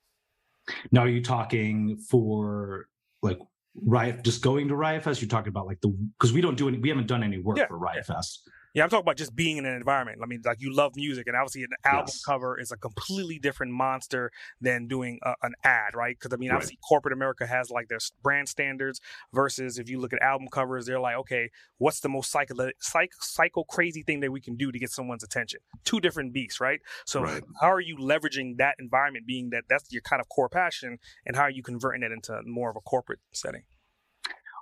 Now, 0.92 1.02
are 1.02 1.08
you 1.08 1.22
talking 1.22 1.96
for 1.96 2.86
like 3.22 3.38
Riot, 3.74 4.24
just 4.24 4.42
going 4.42 4.68
to 4.68 4.76
Riot 4.76 5.02
Fest? 5.02 5.20
You're 5.20 5.28
talking 5.28 5.50
about 5.50 5.66
like 5.66 5.80
the 5.80 5.88
because 6.18 6.32
we 6.32 6.40
don't 6.40 6.56
do 6.56 6.68
any, 6.68 6.78
we 6.78 6.88
haven't 6.88 7.06
done 7.06 7.22
any 7.22 7.38
work 7.38 7.58
yeah, 7.58 7.66
for 7.66 7.78
Riot 7.78 8.04
yeah. 8.08 8.14
Fest. 8.14 8.48
Yeah, 8.72 8.84
I'm 8.84 8.90
talking 8.90 9.02
about 9.02 9.16
just 9.16 9.34
being 9.34 9.56
in 9.56 9.66
an 9.66 9.74
environment. 9.74 10.20
I 10.22 10.26
mean, 10.26 10.42
like 10.44 10.60
you 10.60 10.72
love 10.72 10.94
music, 10.94 11.26
and 11.26 11.36
obviously 11.36 11.64
an 11.64 11.70
album 11.84 12.04
yes. 12.08 12.22
cover 12.24 12.58
is 12.58 12.70
a 12.70 12.76
completely 12.76 13.38
different 13.38 13.72
monster 13.72 14.30
than 14.60 14.86
doing 14.86 15.18
a, 15.24 15.34
an 15.42 15.54
ad, 15.64 15.94
right? 15.94 16.16
Because 16.16 16.32
I 16.32 16.36
mean, 16.36 16.52
obviously 16.52 16.76
right. 16.76 16.88
corporate 16.88 17.12
America 17.12 17.46
has 17.46 17.70
like 17.70 17.88
their 17.88 17.98
brand 18.22 18.48
standards 18.48 19.00
versus 19.32 19.78
if 19.78 19.88
you 19.88 19.98
look 19.98 20.12
at 20.12 20.22
album 20.22 20.46
covers, 20.48 20.86
they're 20.86 21.00
like, 21.00 21.16
okay, 21.16 21.50
what's 21.78 22.00
the 22.00 22.08
most 22.08 22.30
psycho 22.30 22.70
psych, 22.80 23.10
psycho 23.20 23.64
crazy 23.64 24.02
thing 24.02 24.20
that 24.20 24.30
we 24.30 24.40
can 24.40 24.56
do 24.56 24.70
to 24.70 24.78
get 24.78 24.90
someone's 24.90 25.24
attention? 25.24 25.60
Two 25.84 25.98
different 25.98 26.32
beasts, 26.32 26.60
right? 26.60 26.80
So 27.06 27.22
right. 27.22 27.42
how 27.60 27.72
are 27.72 27.80
you 27.80 27.96
leveraging 27.96 28.58
that 28.58 28.76
environment, 28.78 29.26
being 29.26 29.50
that 29.50 29.64
that's 29.68 29.92
your 29.92 30.02
kind 30.02 30.20
of 30.20 30.28
core 30.28 30.48
passion, 30.48 30.98
and 31.26 31.34
how 31.34 31.42
are 31.42 31.50
you 31.50 31.64
converting 31.64 32.04
it 32.04 32.12
into 32.12 32.40
more 32.44 32.70
of 32.70 32.76
a 32.76 32.80
corporate 32.80 33.20
setting? 33.32 33.62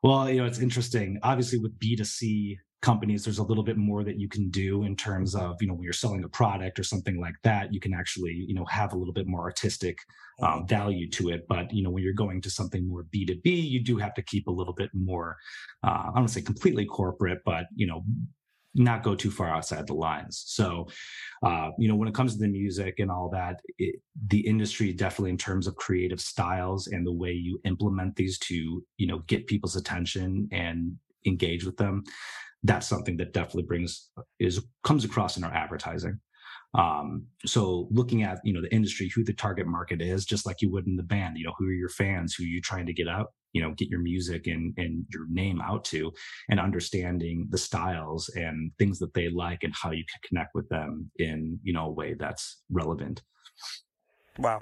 Well, 0.03 0.31
you 0.31 0.39
know, 0.39 0.47
it's 0.47 0.61
interesting. 0.61 1.19
Obviously, 1.23 1.59
with 1.59 1.79
B2C 1.79 2.57
companies 2.81 3.25
there's 3.25 3.39
a 3.39 3.43
little 3.43 3.65
bit 3.65 3.77
more 3.77 4.05
that 4.05 4.19
you 4.21 4.29
can 4.29 4.49
do 4.51 4.85
in 4.85 4.95
terms 4.95 5.35
of 5.35 5.57
you 5.61 5.67
know 5.67 5.75
when 5.75 5.83
you're 5.83 5.93
selling 5.93 6.23
a 6.23 6.29
product 6.29 6.79
or 6.79 6.85
something 6.85 7.21
like 7.21 7.35
that 7.43 7.73
you 7.73 7.81
can 7.81 7.93
actually 7.93 8.33
you 8.33 8.55
know 8.55 8.65
have 8.67 8.93
a 8.93 8.97
little 8.97 9.13
bit 9.13 9.27
more 9.27 9.43
artistic 9.43 9.99
um, 10.41 10.67
value 10.69 11.11
to 11.11 11.31
it. 11.31 11.47
But 11.49 11.73
you 11.73 11.83
know 11.83 11.91
when 11.91 12.05
you're 12.05 12.13
going 12.13 12.41
to 12.43 12.51
something 12.51 12.87
more 12.87 13.05
b2b 13.15 13.45
you 13.45 13.83
do 13.83 13.97
have 13.97 14.15
to 14.15 14.23
keep 14.23 14.47
a 14.47 14.53
little 14.53 14.75
bit 14.75 14.91
more 14.95 15.37
uh, 15.83 16.11
i 16.15 16.19
don't 16.19 16.29
say 16.29 16.41
completely 16.41 16.85
corporate 16.85 17.41
but 17.45 17.67
you 17.75 17.87
know 17.87 18.05
not 18.75 19.03
go 19.03 19.15
too 19.15 19.31
far 19.31 19.49
outside 19.49 19.87
the 19.87 19.95
lines. 19.95 20.45
So 20.47 20.89
uh, 21.43 21.71
you 21.79 21.89
know 21.89 21.97
when 21.97 22.09
it 22.09 22.15
comes 22.15 22.35
to 22.35 22.39
the 22.41 22.49
music 22.49 22.99
and 22.99 23.11
all 23.11 23.29
that 23.31 23.61
it, 23.79 23.97
the 24.29 24.41
industry 24.41 24.93
definitely 24.93 25.31
in 25.31 25.39
terms 25.39 25.67
of 25.67 25.77
creative 25.77 26.21
styles 26.21 26.87
and 26.87 27.07
the 27.07 27.13
way 27.13 27.33
you 27.33 27.61
implement 27.65 28.17
these 28.17 28.39
to 28.41 28.85
you 28.97 29.07
know 29.07 29.19
get 29.27 29.47
people's 29.47 29.77
attention 29.77 30.49
and 30.53 30.97
engage 31.27 31.65
with 31.65 31.77
them 31.77 32.05
that's 32.63 32.89
something 32.89 33.17
that 33.19 33.33
definitely 33.33 33.65
brings 33.65 34.11
is 34.39 34.61
comes 34.85 35.05
across 35.05 35.37
in 35.37 35.45
our 35.45 35.53
advertising. 35.53 36.21
Um, 36.75 37.27
so 37.47 37.89
looking 37.91 38.23
at 38.23 38.41
you 38.45 38.53
know 38.53 38.61
the 38.61 38.75
industry, 38.75 39.11
who 39.15 39.25
the 39.25 39.33
target 39.33 39.67
market 39.67 40.03
is, 40.03 40.25
just 40.25 40.45
like 40.45 40.61
you 40.61 40.71
would 40.73 40.87
in 40.87 40.97
the 40.97 41.03
band, 41.03 41.39
you 41.39 41.45
know 41.45 41.55
who 41.59 41.67
are 41.67 41.73
your 41.73 41.89
fans, 41.89 42.35
who 42.35 42.45
are 42.45 42.49
you 42.49 42.61
trying 42.61 42.87
to 42.87 42.93
get 42.93 43.09
out, 43.09 43.29
you 43.53 43.63
know, 43.63 43.73
get 43.77 43.89
your 43.89 44.01
music 44.01 44.47
and 44.47 44.75
and 44.77 45.05
your 45.11 45.27
name 45.31 45.61
out 45.63 45.85
to, 45.87 46.13
and 46.51 46.61
understanding 46.61 47.47
the 47.51 47.59
styles 47.59 48.29
and 48.35 48.73
things 48.79 48.99
that 48.99 49.15
they 49.15 49.31
like 49.31 49.63
and 49.63 49.75
how 49.75 49.91
you 49.91 50.05
can 50.05 50.21
connect 50.29 50.55
with 50.55 50.69
them 50.69 51.11
in 51.19 51.59
you 51.63 51.73
know 51.73 51.87
a 51.87 51.91
way 51.91 52.15
that's 52.19 52.63
relevant. 52.71 53.23
Wow. 54.39 54.61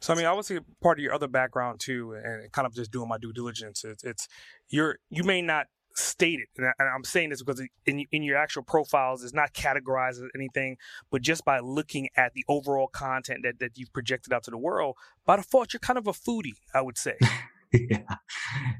So 0.00 0.14
I 0.14 0.16
mean, 0.16 0.26
obviously, 0.26 0.60
part 0.80 0.98
of 0.98 1.02
your 1.02 1.12
other 1.12 1.28
background 1.28 1.80
too, 1.80 2.12
and 2.12 2.50
kind 2.52 2.66
of 2.66 2.74
just 2.74 2.90
doing 2.90 3.08
my 3.08 3.18
due 3.18 3.32
diligence, 3.32 3.84
it's, 3.84 4.04
it's 4.04 4.28
you're 4.68 4.98
you 5.10 5.24
may 5.24 5.42
not 5.42 5.66
stated, 5.98 6.46
and, 6.56 6.72
I, 6.78 6.94
am 6.94 7.04
saying 7.04 7.30
this 7.30 7.42
because 7.42 7.62
in, 7.86 8.04
in 8.12 8.22
your 8.22 8.36
actual 8.36 8.62
profiles, 8.62 9.22
it's 9.24 9.34
not 9.34 9.52
categorized 9.54 10.22
as 10.22 10.28
anything, 10.34 10.76
but 11.10 11.22
just 11.22 11.44
by 11.44 11.58
looking 11.60 12.08
at 12.16 12.34
the 12.34 12.44
overall 12.48 12.88
content 12.88 13.40
that, 13.42 13.58
that 13.58 13.76
you've 13.76 13.92
projected 13.92 14.32
out 14.32 14.44
to 14.44 14.50
the 14.50 14.58
world, 14.58 14.96
by 15.26 15.36
default, 15.36 15.72
you're 15.72 15.80
kind 15.80 15.98
of 15.98 16.06
a 16.06 16.12
foodie, 16.12 16.54
I 16.74 16.82
would 16.82 16.98
say. 16.98 17.16
yeah, 17.72 18.02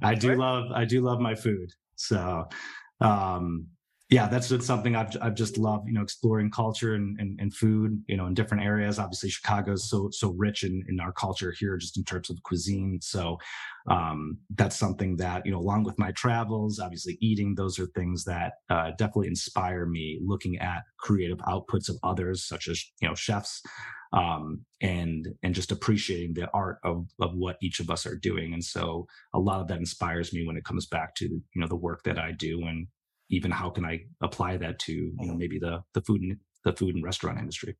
I 0.02 0.14
do 0.14 0.30
right? 0.30 0.38
love 0.38 0.72
I 0.72 0.84
do 0.84 1.00
love 1.02 1.20
my 1.20 1.34
food. 1.34 1.72
So, 1.96 2.48
um, 3.00 3.66
yeah, 4.10 4.26
that's 4.26 4.48
something 4.64 4.96
I've 4.96 5.14
I've 5.20 5.34
just 5.34 5.58
loved, 5.58 5.86
you 5.86 5.92
know, 5.92 6.00
exploring 6.00 6.50
culture 6.50 6.94
and, 6.94 7.20
and, 7.20 7.38
and 7.38 7.52
food, 7.52 8.02
you 8.06 8.16
know, 8.16 8.24
in 8.24 8.32
different 8.32 8.64
areas. 8.64 8.98
Obviously, 8.98 9.28
Chicago's 9.28 9.90
so 9.90 10.08
so 10.12 10.30
rich 10.30 10.64
in, 10.64 10.82
in 10.88 10.98
our 10.98 11.12
culture 11.12 11.52
here, 11.58 11.76
just 11.76 11.98
in 11.98 12.04
terms 12.04 12.30
of 12.30 12.42
cuisine. 12.42 13.00
So 13.02 13.36
um, 13.90 14.38
that's 14.54 14.76
something 14.76 15.16
that 15.16 15.44
you 15.44 15.52
know, 15.52 15.58
along 15.58 15.84
with 15.84 15.98
my 15.98 16.10
travels, 16.12 16.78
obviously 16.78 17.18
eating, 17.20 17.54
those 17.54 17.78
are 17.78 17.86
things 17.88 18.24
that 18.24 18.54
uh, 18.70 18.92
definitely 18.96 19.28
inspire 19.28 19.84
me. 19.84 20.20
Looking 20.24 20.56
at 20.56 20.84
creative 20.96 21.38
outputs 21.40 21.90
of 21.90 21.98
others, 22.02 22.48
such 22.48 22.66
as 22.68 22.82
you 23.02 23.08
know 23.08 23.14
chefs, 23.14 23.60
um, 24.14 24.64
and 24.80 25.28
and 25.42 25.54
just 25.54 25.70
appreciating 25.70 26.32
the 26.32 26.48
art 26.54 26.78
of 26.82 27.04
of 27.20 27.34
what 27.34 27.58
each 27.60 27.78
of 27.78 27.90
us 27.90 28.06
are 28.06 28.16
doing. 28.16 28.54
And 28.54 28.64
so 28.64 29.06
a 29.34 29.38
lot 29.38 29.60
of 29.60 29.68
that 29.68 29.80
inspires 29.80 30.32
me 30.32 30.46
when 30.46 30.56
it 30.56 30.64
comes 30.64 30.86
back 30.86 31.14
to 31.16 31.26
you 31.26 31.42
know 31.56 31.68
the 31.68 31.76
work 31.76 32.04
that 32.04 32.18
I 32.18 32.32
do 32.32 32.62
and 32.62 32.86
even 33.30 33.50
how 33.50 33.70
can 33.70 33.84
I 33.84 34.00
apply 34.20 34.56
that 34.58 34.78
to 34.80 34.92
you 34.92 35.14
know 35.16 35.28
mm-hmm. 35.28 35.38
maybe 35.38 35.58
the 35.58 35.82
the 35.94 36.02
food 36.02 36.22
and 36.22 36.36
the 36.64 36.72
food 36.72 36.94
and 36.94 37.04
restaurant 37.04 37.38
industry. 37.38 37.76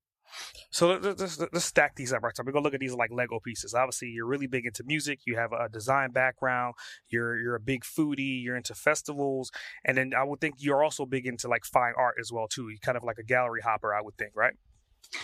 So 0.71 0.99
let's, 0.99 1.41
let's, 1.41 1.65
stack 1.65 1.97
these 1.97 2.13
up 2.13 2.23
right. 2.23 2.37
So 2.37 2.43
we're 2.45 2.53
gonna 2.53 2.65
look 2.65 2.75
at 2.75 2.81
these 2.81 2.93
like 2.93 3.11
Lego 3.11 3.41
pieces. 3.43 3.75
Obviously, 3.75 4.09
you're 4.09 4.27
really 4.27 4.47
big 4.47 4.67
into 4.67 4.85
music. 4.85 5.21
You 5.27 5.37
have 5.37 5.53
a 5.53 5.69
design 5.69 6.11
background. 6.11 6.75
You're 7.09 7.41
you're 7.41 7.55
a 7.55 7.61
big 7.61 7.83
foodie. 7.83 8.43
You're 8.43 8.57
into 8.57 8.75
festivals, 8.75 9.51
and 9.85 9.97
then 9.97 10.13
I 10.17 10.25
would 10.25 10.41
think 10.41 10.57
you're 10.59 10.85
also 10.85 11.07
big 11.07 11.27
into 11.27 11.49
like 11.49 11.65
fine 11.65 11.95
art 11.97 12.17
as 12.21 12.31
well 12.33 12.47
too. 12.47 12.69
You're 12.69 12.79
kind 12.83 12.97
of 12.97 13.05
like 13.05 13.19
a 13.19 13.25
gallery 13.25 13.63
hopper, 13.63 13.95
I 13.95 14.03
would 14.03 14.17
think, 14.19 14.33
right? 14.35 14.55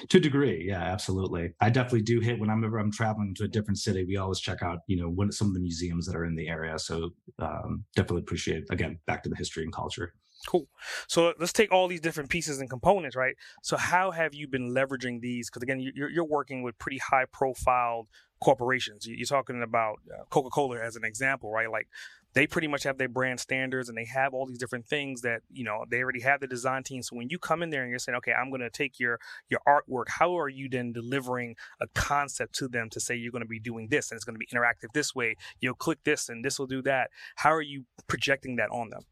To 0.08 0.16
a 0.16 0.20
degree, 0.20 0.64
yeah, 0.66 0.82
absolutely. 0.82 1.52
I 1.60 1.68
definitely 1.68 2.02
do 2.02 2.20
hit 2.20 2.40
whenever 2.40 2.78
I'm 2.78 2.90
traveling 2.90 3.34
to 3.36 3.44
a 3.44 3.48
different 3.48 3.78
city. 3.78 4.04
We 4.04 4.16
always 4.16 4.40
check 4.40 4.62
out, 4.62 4.78
you 4.86 4.96
know, 4.96 5.08
what 5.08 5.34
some 5.34 5.48
of 5.48 5.54
the 5.54 5.60
museums 5.60 6.06
that 6.06 6.16
are 6.16 6.24
in 6.24 6.36
the 6.36 6.48
area. 6.48 6.78
So 6.78 7.10
um, 7.38 7.84
definitely 7.94 8.22
appreciate 8.22 8.64
again 8.70 8.98
back 9.06 9.22
to 9.24 9.28
the 9.28 9.36
history 9.36 9.62
and 9.62 9.72
culture. 9.72 10.14
Cool. 10.46 10.68
So 11.08 11.32
let's 11.38 11.52
take 11.52 11.72
all 11.72 11.88
these 11.88 12.00
different 12.00 12.28
pieces 12.28 12.60
and 12.60 12.68
components, 12.68 13.16
right? 13.16 13.34
So 13.62 13.76
how 13.76 14.10
have 14.10 14.34
you 14.34 14.46
been 14.46 14.74
leveraging 14.74 15.20
these? 15.20 15.48
Because 15.48 15.62
again, 15.62 15.80
you're, 15.80 16.10
you're 16.10 16.24
working 16.24 16.62
with 16.62 16.78
pretty 16.78 16.98
high 16.98 17.24
profile 17.32 18.08
corporations. 18.42 19.06
You're 19.06 19.26
talking 19.26 19.62
about 19.62 20.00
uh, 20.10 20.24
Coca 20.30 20.50
Cola 20.50 20.78
as 20.80 20.96
an 20.96 21.04
example, 21.04 21.50
right? 21.50 21.70
Like 21.70 21.88
they 22.34 22.46
pretty 22.46 22.68
much 22.68 22.82
have 22.82 22.98
their 22.98 23.08
brand 23.08 23.40
standards 23.40 23.88
and 23.88 23.96
they 23.96 24.04
have 24.04 24.34
all 24.34 24.46
these 24.46 24.58
different 24.58 24.86
things 24.86 25.22
that 25.22 25.42
you 25.52 25.64
know 25.64 25.84
they 25.90 26.00
already 26.00 26.20
have 26.20 26.40
the 26.40 26.46
design 26.46 26.82
team. 26.82 27.02
So 27.02 27.16
when 27.16 27.28
you 27.30 27.38
come 27.38 27.62
in 27.62 27.70
there 27.70 27.82
and 27.82 27.90
you're 27.90 27.98
saying 27.98 28.16
okay 28.16 28.32
i'm 28.32 28.50
going 28.50 28.60
to 28.60 28.70
take 28.70 28.98
your 28.98 29.18
your 29.48 29.60
artwork 29.66 30.08
how 30.08 30.38
are 30.38 30.48
you 30.48 30.68
then 30.68 30.92
delivering 30.92 31.56
a 31.80 31.86
concept 31.94 32.54
to 32.56 32.68
them 32.68 32.88
to 32.90 33.00
say 33.00 33.14
you're 33.14 33.32
going 33.32 33.42
to 33.42 33.48
be 33.48 33.60
doing 33.60 33.88
this 33.88 34.10
and 34.10 34.16
it's 34.16 34.24
going 34.24 34.34
to 34.34 34.38
be 34.38 34.46
interactive 34.46 34.92
this 34.92 35.14
way 35.14 35.36
you'll 35.60 35.74
click 35.74 35.98
this 36.04 36.28
and 36.28 36.44
this 36.44 36.58
will 36.58 36.66
do 36.66 36.82
that 36.82 37.10
how 37.36 37.52
are 37.52 37.62
you 37.62 37.84
projecting 38.06 38.56
that 38.56 38.70
on 38.70 38.90
them 38.90 39.02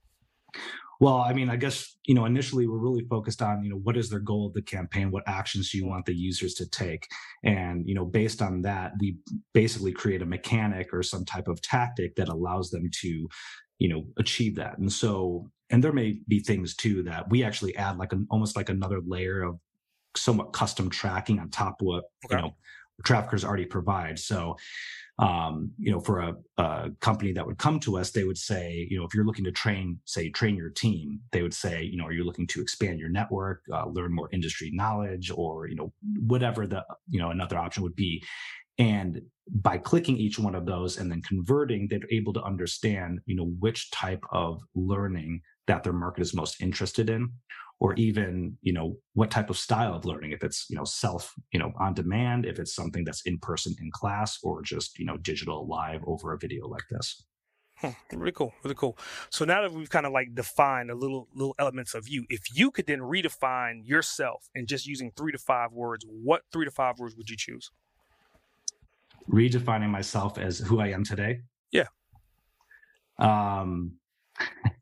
well, 1.03 1.17
I 1.17 1.33
mean, 1.33 1.51
I 1.51 1.57
guess, 1.57 1.97
you 2.07 2.15
know, 2.15 2.27
initially 2.27 2.69
we're 2.69 2.79
really 2.79 3.05
focused 3.11 3.43
on, 3.43 3.65
you 3.65 3.71
know, 3.71 3.81
what 3.83 3.97
is 3.97 4.09
their 4.09 4.21
goal 4.21 4.47
of 4.47 4.53
the 4.53 4.63
campaign? 4.63 5.11
What 5.11 5.25
actions 5.27 5.73
do 5.73 5.79
you 5.79 5.85
want 5.85 6.07
the 6.07 6.15
users 6.15 6.55
to 6.55 6.71
take? 6.71 7.09
And, 7.43 7.89
you 7.89 7.97
know, 7.97 8.05
based 8.05 8.41
on 8.41 8.63
that, 8.63 8.93
we 9.01 9.17
basically 9.53 9.91
create 9.91 10.23
a 10.23 10.27
mechanic 10.27 10.91
or 10.93 11.03
some 11.03 11.25
type 11.25 11.49
of 11.49 11.61
tactic 11.61 12.15
that 12.15 12.29
allows 12.29 12.71
them 12.71 12.89
to, 13.01 13.29
you 13.81 13.89
know, 13.89 14.05
achieve 14.17 14.55
that. 14.55 14.79
And 14.79 14.93
so, 14.93 15.51
and 15.71 15.83
there 15.83 15.93
may 15.93 16.21
be 16.29 16.39
things 16.39 16.77
too 16.77 17.03
that 17.03 17.29
we 17.29 17.43
actually 17.43 17.75
add 17.75 17.99
like 17.99 18.13
an 18.13 18.29
almost 18.31 18.55
like 18.55 18.69
another 18.69 19.01
layer 19.05 19.43
of 19.43 19.59
somewhat 20.17 20.53
custom 20.53 20.89
tracking 20.89 21.41
on 21.41 21.51
top 21.51 21.81
of 21.81 21.87
what, 21.87 22.05
okay. 22.27 22.37
you 22.37 22.43
know, 22.43 22.55
traffickers 23.05 23.45
already 23.45 23.67
provide. 23.67 24.21
So, 24.21 24.55
um, 25.19 25.71
you 25.79 25.93
know, 25.93 26.01
for 26.01 26.21
a, 26.21 26.35
a, 26.57 26.91
company 27.01 27.33
that 27.33 27.47
would 27.47 27.59
come 27.59 27.79
to 27.81 27.99
us, 27.99 28.11
they 28.11 28.25
would 28.25 28.39
say, 28.39 28.87
you 28.91 28.99
know, 28.99 29.05
if 29.05 29.15
you're 29.15 29.27
looking 29.27 29.45
to 29.45 29.53
train, 29.53 29.99
say, 30.05 30.31
train 30.31 30.57
your 30.57 30.71
team, 30.71 31.21
they 31.33 31.43
would 31.43 31.55
say, 31.55 31.83
you 31.83 31.99
know, 31.99 32.07
are 32.07 32.13
you 32.13 32.25
looking 32.25 32.47
to 32.49 32.63
expand 32.63 32.99
your 32.99 33.11
network, 33.11 33.63
uh, 33.73 33.87
learn 33.87 34.15
more 34.15 34.29
industry 34.33 34.71
knowledge, 34.73 35.31
or 35.35 35.69
you 35.69 35.77
know, 35.77 35.93
whatever 36.27 36.67
the 36.67 36.85
you 37.09 37.21
know 37.21 37.31
another 37.31 37.59
option 37.59 37.83
would 37.83 37.97
be. 37.97 38.23
And 38.79 39.21
by 39.49 39.77
clicking 39.77 40.17
each 40.17 40.39
one 40.39 40.55
of 40.55 40.65
those 40.65 40.97
and 40.97 41.11
then 41.11 41.21
converting, 41.23 41.89
they're 41.89 42.01
able 42.11 42.33
to 42.33 42.43
understand, 42.43 43.21
you 43.27 43.37
know, 43.37 43.53
which 43.61 43.91
type 43.91 44.25
of 44.33 44.63
learning 44.75 45.43
that 45.67 45.83
their 45.83 45.93
market 45.93 46.23
is 46.23 46.35
most 46.35 46.61
interested 46.61 47.11
in 47.11 47.31
or 47.83 47.95
even 47.95 48.57
you 48.63 48.73
know 48.73 48.97
what 49.15 49.29
type 49.29 49.51
of 49.51 49.59
style 49.59 49.93
of 49.93 50.05
learning 50.05 50.31
if 50.31 50.45
it's 50.45 50.67
you 50.71 50.77
know 50.77 50.85
self 50.85 51.35
you 51.53 51.59
know 51.59 51.73
on 51.81 51.93
demand 51.93 52.47
if 52.47 52.61
it's 52.61 52.75
something 52.75 53.03
that's 53.05 53.23
in 53.23 53.37
person 53.39 53.75
in 53.81 53.91
class 53.91 54.39
or 54.45 54.63
just 54.63 54.99
you 55.01 55.05
know 55.05 55.17
digital 55.17 55.67
live 55.67 56.01
over 56.07 56.33
a 56.33 56.39
video 56.39 56.69
like 56.69 56.85
this. 56.91 57.27
Hmm, 57.79 57.91
really 58.13 58.31
cool 58.31 58.55
really 58.63 58.77
cool. 58.77 58.97
So 59.31 59.45
now 59.45 59.63
that 59.63 59.73
we've 59.73 59.91
kind 59.91 60.07
of 60.07 60.13
like 60.13 60.33
defined 60.33 60.93
a 60.93 60.95
little 60.95 61.27
little 61.35 61.57
elements 61.59 61.93
of 61.93 62.09
you 62.09 62.25
if 62.29 62.57
you 62.57 62.71
could 62.71 62.87
then 62.87 63.01
redefine 63.01 63.81
yourself 63.85 64.49
and 64.55 64.69
just 64.69 64.87
using 64.87 65.11
three 65.17 65.33
to 65.33 65.39
five 65.39 65.73
words 65.73 66.07
what 66.09 66.43
three 66.53 66.65
to 66.65 66.71
five 66.71 67.01
words 67.01 67.17
would 67.17 67.29
you 67.29 67.37
choose? 67.37 67.73
Redefining 69.29 69.91
myself 69.91 70.39
as 70.39 70.61
who 70.61 70.79
i 70.79 70.87
am 70.89 71.03
today? 71.03 71.41
Yeah. 71.73 71.87
Um 73.19 73.95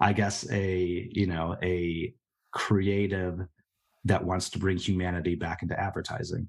I 0.00 0.12
guess 0.12 0.48
a 0.50 1.08
you 1.12 1.26
know 1.26 1.56
a 1.62 2.14
creative 2.52 3.40
that 4.04 4.24
wants 4.24 4.50
to 4.50 4.58
bring 4.58 4.78
humanity 4.78 5.34
back 5.34 5.62
into 5.62 5.78
advertising. 5.78 6.48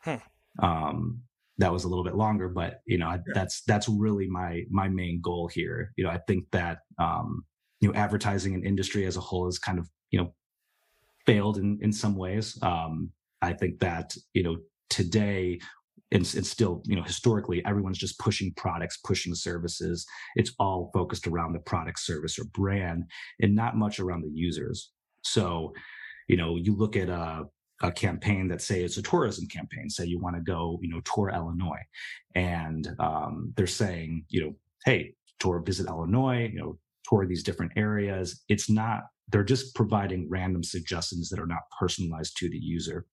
Hmm. 0.00 0.14
Um, 0.62 1.22
that 1.58 1.72
was 1.72 1.84
a 1.84 1.88
little 1.88 2.04
bit 2.04 2.14
longer, 2.14 2.48
but 2.48 2.80
you 2.86 2.98
know 2.98 3.18
that's 3.34 3.62
that's 3.62 3.88
really 3.88 4.28
my 4.28 4.62
my 4.70 4.88
main 4.88 5.20
goal 5.20 5.48
here. 5.48 5.92
You 5.96 6.04
know, 6.04 6.10
I 6.10 6.18
think 6.26 6.44
that 6.52 6.78
um, 6.98 7.44
you 7.80 7.88
know 7.88 7.94
advertising 7.94 8.54
and 8.54 8.64
industry 8.64 9.04
as 9.06 9.16
a 9.16 9.20
whole 9.20 9.46
has 9.46 9.58
kind 9.58 9.78
of 9.78 9.88
you 10.10 10.20
know 10.20 10.34
failed 11.26 11.58
in 11.58 11.78
in 11.82 11.92
some 11.92 12.16
ways. 12.16 12.56
Um, 12.62 13.10
I 13.42 13.52
think 13.52 13.80
that 13.80 14.14
you 14.34 14.44
know 14.44 14.56
today 14.88 15.60
it's 16.10 16.48
still 16.48 16.82
you 16.86 16.96
know 16.96 17.02
historically 17.02 17.64
everyone's 17.66 17.98
just 17.98 18.18
pushing 18.18 18.52
products 18.54 18.98
pushing 18.98 19.34
services. 19.34 20.06
It's 20.36 20.52
all 20.58 20.90
focused 20.94 21.26
around 21.26 21.52
the 21.52 21.60
product 21.60 22.00
service 22.00 22.38
or 22.38 22.44
brand 22.44 23.04
and 23.40 23.54
not 23.54 23.76
much 23.76 24.00
around 24.00 24.22
the 24.22 24.30
users. 24.32 24.92
So 25.22 25.72
you 26.28 26.36
know 26.36 26.56
you 26.56 26.74
look 26.76 26.96
at 26.96 27.08
a, 27.08 27.44
a 27.82 27.92
campaign 27.92 28.48
that 28.48 28.62
say 28.62 28.82
it's 28.82 28.96
a 28.96 29.02
tourism 29.02 29.46
campaign 29.46 29.88
say 29.88 30.04
you 30.04 30.18
want 30.18 30.36
to 30.36 30.42
go 30.42 30.78
you 30.82 30.88
know 30.88 31.00
tour 31.00 31.30
illinois 31.30 31.82
and 32.34 32.88
um, 32.98 33.52
they're 33.56 33.66
saying 33.66 34.24
you 34.28 34.42
know 34.42 34.54
hey 34.84 35.14
tour 35.38 35.60
visit 35.60 35.86
illinois 35.86 36.48
you 36.52 36.58
know 36.58 36.78
tour 37.08 37.26
these 37.26 37.42
different 37.42 37.72
areas. 37.76 38.42
It's 38.48 38.70
not 38.70 39.02
they're 39.30 39.44
just 39.44 39.74
providing 39.74 40.28
random 40.30 40.62
suggestions 40.62 41.28
that 41.28 41.38
are 41.38 41.46
not 41.46 41.62
personalized 41.78 42.36
to 42.38 42.48
the 42.48 42.58
user. 42.58 43.06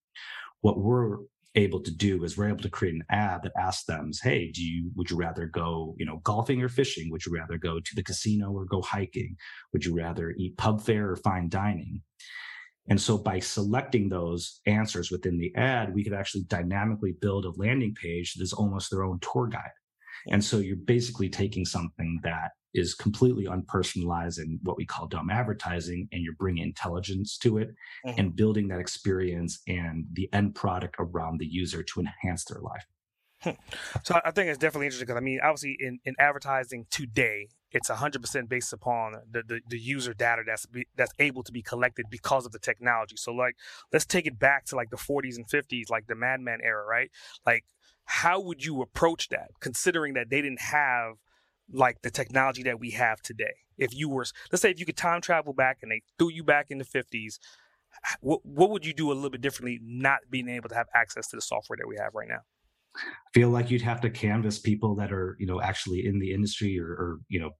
What 0.61 0.79
we're 0.79 1.17
able 1.55 1.81
to 1.81 1.91
do 1.91 2.23
is 2.23 2.37
we're 2.37 2.49
able 2.49 2.63
to 2.63 2.69
create 2.69 2.95
an 2.95 3.03
ad 3.09 3.43
that 3.43 3.53
asks 3.57 3.85
them, 3.85 4.11
hey, 4.21 4.51
do 4.51 4.63
you 4.63 4.91
would 4.95 5.09
you 5.09 5.17
rather 5.17 5.45
go, 5.45 5.95
you 5.97 6.05
know, 6.05 6.17
golfing 6.23 6.61
or 6.61 6.69
fishing? 6.69 7.09
Would 7.11 7.25
you 7.25 7.33
rather 7.33 7.57
go 7.57 7.79
to 7.79 7.95
the 7.95 8.03
casino 8.03 8.51
or 8.51 8.65
go 8.65 8.81
hiking? 8.81 9.35
Would 9.73 9.85
you 9.85 9.95
rather 9.95 10.31
eat 10.31 10.57
pub 10.57 10.81
fare 10.81 11.09
or 11.11 11.15
fine 11.15 11.49
dining? 11.49 12.01
And 12.87 13.01
so 13.01 13.17
by 13.17 13.39
selecting 13.39 14.09
those 14.09 14.61
answers 14.67 15.09
within 15.09 15.37
the 15.37 15.53
ad, 15.55 15.93
we 15.93 16.03
could 16.03 16.13
actually 16.13 16.43
dynamically 16.43 17.13
build 17.19 17.45
a 17.45 17.51
landing 17.55 17.95
page 17.95 18.33
that 18.33 18.43
is 18.43 18.53
almost 18.53 18.91
their 18.91 19.03
own 19.03 19.19
tour 19.19 19.47
guide. 19.47 19.71
And 20.29 20.43
so 20.43 20.57
you're 20.57 20.75
basically 20.75 21.29
taking 21.29 21.65
something 21.65 22.19
that 22.23 22.51
is 22.75 22.93
completely 22.93 23.45
unpersonalized 23.45 24.37
and 24.37 24.59
what 24.63 24.77
we 24.77 24.85
call 24.85 25.07
dumb 25.07 25.29
advertising 25.29 26.07
and 26.11 26.21
you're 26.23 26.35
bringing 26.35 26.63
intelligence 26.63 27.37
to 27.37 27.57
it 27.57 27.69
mm-hmm. 28.05 28.19
and 28.19 28.35
building 28.35 28.67
that 28.67 28.79
experience 28.79 29.61
and 29.67 30.05
the 30.13 30.29
end 30.33 30.53
product 30.53 30.95
around 30.99 31.39
the 31.39 31.45
user 31.45 31.81
to 31.81 31.99
enhance 31.99 32.45
their 32.45 32.61
life 32.61 32.85
hmm. 33.41 33.51
so 34.03 34.19
i 34.25 34.31
think 34.31 34.49
it's 34.49 34.57
definitely 34.57 34.87
interesting 34.87 35.05
because 35.05 35.17
i 35.17 35.23
mean 35.23 35.39
obviously 35.41 35.77
in, 35.79 35.99
in 36.05 36.13
advertising 36.19 36.85
today 36.89 37.47
it's 37.71 37.89
100% 37.89 38.47
based 38.47 38.71
upon 38.71 39.15
the, 39.29 39.43
the, 39.43 39.59
the, 39.67 39.77
user 39.77 40.13
data 40.13 40.43
that's 40.47 40.65
be, 40.65 40.87
that's 40.95 41.11
able 41.19 41.43
to 41.43 41.51
be 41.51 41.61
collected 41.61 42.05
because 42.09 42.45
of 42.45 42.51
the 42.53 42.59
technology 42.59 43.15
so 43.17 43.33
like 43.33 43.55
let's 43.91 44.05
take 44.05 44.25
it 44.25 44.39
back 44.39 44.65
to 44.65 44.75
like 44.75 44.89
the 44.91 44.97
40s 44.97 45.35
and 45.35 45.47
50s 45.47 45.89
like 45.89 46.07
the 46.07 46.15
madman 46.15 46.59
era 46.63 46.85
right 46.85 47.11
like 47.45 47.65
how 48.05 48.39
would 48.39 48.63
you 48.63 48.81
approach 48.81 49.29
that 49.29 49.49
considering 49.59 50.13
that 50.13 50.29
they 50.29 50.41
didn't 50.41 50.61
have 50.61 51.15
like 51.71 52.01
the 52.01 52.11
technology 52.11 52.63
that 52.63 52.79
we 52.79 52.91
have 52.91 53.21
today. 53.21 53.53
If 53.77 53.93
you 53.93 54.09
were, 54.09 54.25
let's 54.51 54.61
say, 54.61 54.71
if 54.71 54.79
you 54.79 54.85
could 54.85 54.97
time 54.97 55.21
travel 55.21 55.53
back 55.53 55.79
and 55.81 55.91
they 55.91 56.01
threw 56.17 56.29
you 56.29 56.43
back 56.43 56.67
in 56.69 56.77
the 56.77 56.85
50s, 56.85 57.39
what, 58.21 58.45
what 58.45 58.69
would 58.69 58.85
you 58.85 58.93
do 58.93 59.11
a 59.11 59.13
little 59.13 59.29
bit 59.29 59.41
differently, 59.41 59.79
not 59.83 60.19
being 60.29 60.49
able 60.49 60.69
to 60.69 60.75
have 60.75 60.87
access 60.93 61.27
to 61.29 61.35
the 61.35 61.41
software 61.41 61.77
that 61.77 61.87
we 61.87 61.97
have 61.97 62.13
right 62.13 62.27
now? 62.27 62.41
I 62.95 63.01
feel 63.33 63.49
like 63.49 63.69
you'd 63.69 63.81
have 63.81 63.99
to 64.01 64.09
canvas 64.09 64.57
people 64.59 64.95
that 64.95 65.11
are, 65.11 65.35
you 65.39 65.45
know, 65.45 65.61
actually 65.61 66.05
in 66.05 66.19
the 66.19 66.31
industry 66.31 66.79
or, 66.79 66.87
or 66.87 67.19
you 67.27 67.39
know, 67.39 67.51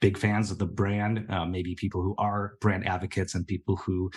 big 0.00 0.16
fans 0.16 0.52
of 0.52 0.58
the 0.58 0.66
brand. 0.66 1.26
Uh, 1.28 1.44
maybe 1.44 1.74
people 1.74 2.02
who 2.02 2.14
are 2.18 2.54
brand 2.60 2.86
advocates 2.86 3.34
and 3.34 3.46
people 3.46 3.76
who, 3.76 4.10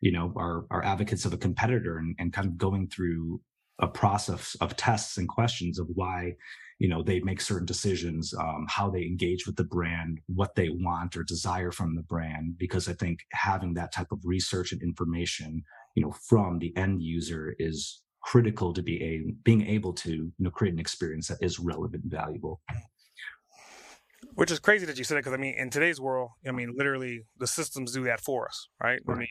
you 0.00 0.10
know, 0.10 0.32
are 0.36 0.64
are 0.70 0.84
advocates 0.84 1.24
of 1.24 1.32
a 1.32 1.36
competitor 1.36 1.98
and, 1.98 2.16
and 2.18 2.32
kind 2.32 2.48
of 2.48 2.58
going 2.58 2.88
through 2.88 3.40
a 3.78 3.86
process 3.86 4.56
of 4.60 4.76
tests 4.76 5.18
and 5.18 5.28
questions 5.28 5.78
of 5.78 5.86
why 5.94 6.34
you 6.82 6.88
know 6.88 7.00
they 7.00 7.20
make 7.20 7.40
certain 7.40 7.64
decisions 7.64 8.34
um, 8.34 8.66
how 8.68 8.90
they 8.90 9.02
engage 9.02 9.46
with 9.46 9.54
the 9.54 9.62
brand 9.62 10.18
what 10.26 10.56
they 10.56 10.68
want 10.68 11.16
or 11.16 11.22
desire 11.22 11.70
from 11.70 11.94
the 11.94 12.02
brand 12.02 12.58
because 12.58 12.88
i 12.88 12.92
think 12.92 13.20
having 13.32 13.72
that 13.72 13.92
type 13.92 14.10
of 14.10 14.18
research 14.24 14.72
and 14.72 14.82
information 14.82 15.62
you 15.94 16.02
know 16.02 16.12
from 16.28 16.58
the 16.58 16.76
end 16.76 17.00
user 17.00 17.54
is 17.60 18.02
critical 18.24 18.72
to 18.72 18.82
be 18.82 19.00
a 19.00 19.32
being 19.44 19.64
able 19.64 19.92
to 19.92 20.10
you 20.10 20.32
know 20.40 20.50
create 20.50 20.74
an 20.74 20.80
experience 20.80 21.28
that 21.28 21.38
is 21.40 21.60
relevant 21.60 22.02
and 22.02 22.10
valuable 22.10 22.60
which 24.34 24.50
is 24.50 24.58
crazy 24.58 24.86
that 24.86 24.96
you 24.96 25.04
said 25.04 25.16
it 25.16 25.20
because 25.20 25.34
I 25.34 25.36
mean, 25.36 25.54
in 25.58 25.68
today's 25.68 26.00
world, 26.00 26.30
I 26.46 26.52
mean, 26.52 26.74
literally 26.76 27.24
the 27.38 27.46
systems 27.46 27.92
do 27.92 28.04
that 28.04 28.20
for 28.20 28.46
us, 28.46 28.68
right? 28.82 29.00
right? 29.04 29.16
I 29.16 29.18
mean, 29.18 29.28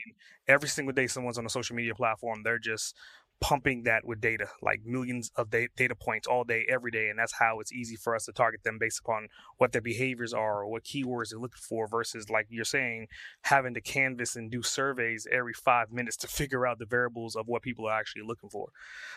every 0.48 0.70
single 0.70 0.93
day 0.93 1.08
someone's 1.08 1.38
on 1.38 1.46
a 1.46 1.50
social 1.50 1.75
media 1.75 1.96
platform, 1.96 2.41
they're 2.43 2.60
just 2.60 2.96
pumping 3.41 3.81
that 3.83 4.05
with 4.05 4.21
data, 4.21 4.48
like 4.62 4.81
millions 4.86 5.31
of 5.36 5.50
data 5.50 5.95
points 5.95 6.27
all 6.27 6.43
day, 6.43 6.63
every 6.69 6.91
day. 6.91 7.10
And 7.10 7.17
that's 7.17 7.33
how 7.33 7.60
it's 7.60 7.74
easy 7.74 7.95
for 7.95 8.15
us 8.15 8.25
to 8.25 8.31
target 8.31 8.63
them 8.63 8.77
based 8.79 9.00
upon 9.00 9.29
what 9.57 9.71
their 9.71 9.81
behaviors 9.81 10.31
are 10.31 10.62
or 10.62 10.67
what 10.67 10.83
keywords 10.83 11.31
they're 11.31 11.39
looking 11.39 11.60
for 11.60 11.88
versus, 11.88 12.29
like 12.29 12.45
you're 12.50 12.63
saying, 12.63 13.07
having 13.41 13.74
to 13.74 13.81
canvas 13.81 14.36
and 14.36 14.51
do 14.51 14.62
surveys 14.62 15.27
every 15.31 15.53
five 15.53 15.91
minutes 15.91 16.15
to 16.17 16.27
figure 16.27 16.67
out 16.67 16.77
the 16.77 16.86
variables 16.86 17.36
of 17.36 17.48
what 17.48 17.63
people 17.63 17.88
are 17.88 18.00
actually 18.00 18.21
looking 18.21 18.50
for. 18.50 18.69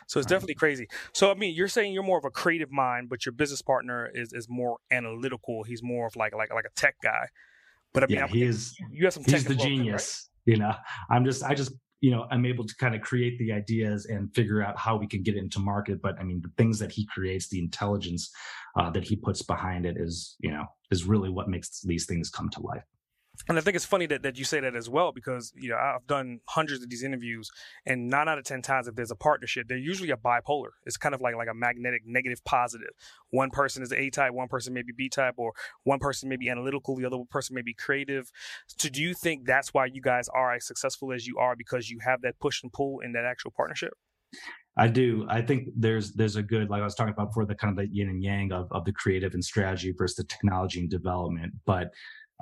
So 0.09 0.19
it's 0.19 0.27
definitely 0.27 0.55
crazy. 0.55 0.89
So, 1.13 1.31
I 1.31 1.35
mean, 1.35 1.55
you're 1.55 1.69
saying 1.69 1.93
you're 1.93 2.03
more 2.03 2.19
of 2.19 2.25
a 2.25 2.31
creative 2.31 2.73
mind, 2.73 3.11
but 3.11 3.27
your 3.27 3.35
business 3.35 3.61
partner 3.61 4.11
is, 4.15 4.33
is 4.33 4.49
more 4.49 4.79
analytical. 4.91 5.65
He's 5.65 5.83
more 5.83 6.07
of 6.07 6.17
like, 6.17 6.35
like, 6.35 6.53
like 6.53 6.65
a 6.65 6.75
tech 6.75 6.95
guy. 7.03 7.29
But 7.93 8.05
I 8.05 8.07
mean, 8.07 8.17
yeah, 8.17 8.27
he 8.27 8.43
is, 8.43 8.75
you 8.91 9.05
have 9.05 9.13
some 9.13 9.25
he's 9.25 9.45
the 9.45 9.55
genius. 9.55 10.31
Right? 10.47 10.55
You 10.55 10.59
know, 10.61 10.75
I'm 11.11 11.25
just, 11.25 11.45
I 11.45 11.55
just 11.55 11.73
you 12.05 12.11
know 12.11 12.27
i'm 12.31 12.45
able 12.45 12.67
to 12.67 12.75
kind 12.77 12.95
of 12.95 13.01
create 13.01 13.39
the 13.39 13.51
ideas 13.51 14.05
and 14.07 14.33
figure 14.35 14.63
out 14.63 14.79
how 14.79 14.95
we 14.95 15.07
can 15.07 15.23
get 15.23 15.37
it 15.37 15.39
into 15.39 15.59
market 15.59 16.03
but 16.03 16.15
i 16.21 16.23
mean 16.23 16.39
the 16.43 16.53
things 16.59 16.79
that 16.79 16.93
he 16.93 17.07
creates 17.07 17.49
the 17.49 17.59
intelligence 17.59 18.31
uh, 18.79 18.91
that 18.91 19.05
he 19.05 19.17
puts 19.17 19.41
behind 19.41 19.87
it 19.87 19.97
is 19.97 20.37
you 20.41 20.51
know 20.51 20.65
is 20.91 21.05
really 21.05 21.31
what 21.31 21.49
makes 21.49 21.81
these 21.81 22.05
things 22.05 22.29
come 22.29 22.51
to 22.51 22.61
life 22.61 22.85
and 23.49 23.59
I 23.59 23.61
think 23.61 23.77
it's 23.77 23.85
funny 23.85 24.07
that, 24.07 24.23
that 24.23 24.39
you 24.39 24.45
say 24.45 24.61
that 24.61 24.75
as 24.75 24.89
well 24.89 25.13
because 25.13 25.53
you 25.57 25.69
know 25.69 25.77
I've 25.77 26.07
done 26.07 26.41
hundreds 26.47 26.83
of 26.83 26.89
these 26.89 27.03
interviews, 27.03 27.51
and 27.85 28.09
nine 28.09 28.29
out 28.29 28.39
of 28.39 28.45
ten 28.45 28.63
times 28.63 28.89
if 28.89 28.95
there's 28.95 29.11
a 29.11 29.17
partnership, 29.17 29.69
they're 29.69 29.77
usually 29.77 30.11
a 30.11 30.17
bipolar. 30.17 30.71
It's 30.87 30.97
kind 30.97 31.15
of 31.15 31.21
like 31.21 31.35
like 31.35 31.49
a 31.49 31.55
magnetic 31.55 32.03
negative 32.07 32.45
positive. 32.45 32.91
One 33.31 33.51
person 33.51 33.83
is 33.83 33.93
A 33.93 34.11
type, 34.11 34.33
one 34.33 34.49
person 34.49 34.73
may 34.73 34.83
be 34.83 34.93
B 34.97 35.09
type, 35.09 35.35
or 35.37 35.53
one 35.83 35.99
person 35.99 36.29
may 36.29 36.37
be 36.37 36.49
analytical, 36.49 36.97
the 36.97 37.05
other 37.05 37.19
person 37.31 37.55
may 37.55 37.63
be 37.63 37.75
creative. 37.75 38.31
So 38.67 38.89
do 38.89 39.03
you 39.03 39.15
think 39.15 39.47
that's 39.47 39.75
why 39.75 39.87
you 39.87 40.01
guys 40.01 40.29
are 40.29 40.55
as 40.55 40.67
successful 40.67 41.13
as 41.13 41.27
you 41.27 41.39
are 41.39 41.57
because 41.57 41.91
you 41.91 41.99
have 42.05 42.23
that 42.23 42.39
push 42.39 42.63
and 42.63 42.73
pull 42.73 43.01
in 43.01 43.13
that 43.13 43.25
actual 43.25 43.51
partnership? 43.51 43.95
I 44.77 44.89
do. 44.89 45.25
I 45.29 45.41
think 45.41 45.69
there's 45.77 46.13
there's 46.13 46.37
a 46.37 46.43
good 46.43 46.69
like 46.69 46.83
I 46.83 46.85
was 46.85 46.95
talking 46.95 47.13
about 47.13 47.31
before 47.31 47.47
the 47.47 47.55
kind 47.55 47.71
of 47.71 47.77
the 47.77 47.95
yin 47.95 48.09
and 48.09 48.23
yang 48.23 48.53
of 48.53 48.67
of 48.73 48.85
the 48.85 48.93
creative 48.93 49.35
and 49.35 49.45
strategy 49.45 49.93
versus 49.97 50.17
the 50.17 50.25
technology 50.25 50.81
and 50.81 50.91
development, 50.91 51.53
but 51.65 51.91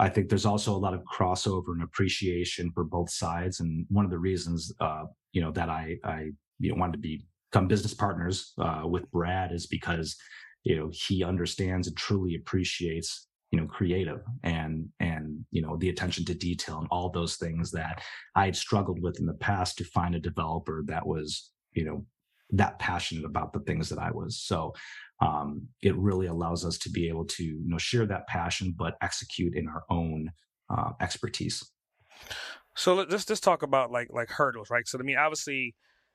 I 0.02 0.08
think 0.08 0.28
there's 0.28 0.46
also 0.46 0.74
a 0.74 0.84
lot 0.84 0.94
of 0.94 1.04
crossover 1.04 1.68
and 1.68 1.84
appreciation 1.84 2.72
for 2.74 2.82
both 2.82 3.08
sides. 3.08 3.60
And 3.60 3.86
one 3.88 4.04
of 4.04 4.10
the 4.10 4.18
reasons, 4.18 4.72
uh, 4.80 5.04
you 5.32 5.40
know, 5.40 5.52
that 5.52 5.68
I, 5.68 5.96
I, 6.02 6.30
you 6.58 6.70
know, 6.70 6.76
wanted 6.76 6.94
to 6.94 6.98
be, 6.98 7.24
become 7.52 7.68
business 7.68 7.94
partners 7.94 8.52
uh, 8.58 8.82
with 8.84 9.08
Brad 9.12 9.52
is 9.52 9.68
because, 9.68 10.16
you 10.64 10.74
know, 10.74 10.90
he 10.92 11.22
understands 11.22 11.86
and 11.86 11.96
truly 11.96 12.34
appreciates, 12.34 13.28
you 13.52 13.60
know, 13.60 13.66
creative 13.68 14.22
and, 14.42 14.88
and, 14.98 15.44
you 15.52 15.62
know, 15.62 15.76
the 15.76 15.90
attention 15.90 16.24
to 16.24 16.34
detail 16.34 16.78
and 16.80 16.88
all 16.90 17.08
those 17.08 17.36
things 17.36 17.70
that 17.70 18.02
I 18.34 18.46
had 18.46 18.56
struggled 18.56 19.00
with 19.00 19.20
in 19.20 19.26
the 19.26 19.34
past 19.34 19.78
to 19.78 19.84
find 19.84 20.16
a 20.16 20.20
developer 20.20 20.82
that 20.88 21.06
was, 21.06 21.52
you 21.74 21.84
know, 21.84 22.04
that 22.50 22.78
passionate 22.80 23.24
about 23.24 23.52
the 23.52 23.60
things 23.60 23.88
that 23.88 24.00
I 24.00 24.10
was. 24.10 24.40
So 24.40 24.74
um, 25.22 25.68
it 25.82 25.96
really 25.96 26.26
allows 26.26 26.64
us 26.64 26.76
to 26.78 26.90
be 26.90 27.08
able 27.08 27.24
to 27.24 27.44
you 27.44 27.68
know 27.68 27.78
share 27.78 28.06
that 28.06 28.26
passion 28.26 28.74
but 28.76 28.96
execute 29.00 29.54
in 29.54 29.68
our 29.68 29.84
own 29.88 30.32
uh, 30.68 30.90
expertise. 31.00 31.70
So 32.74 32.94
let's 32.94 33.24
just 33.24 33.44
talk 33.44 33.62
about 33.62 33.90
like 33.92 34.08
like 34.10 34.30
hurdles 34.30 34.68
right? 34.70 34.86
So 34.86 34.98
i 34.98 35.02
mean 35.02 35.16
obviously 35.16 35.74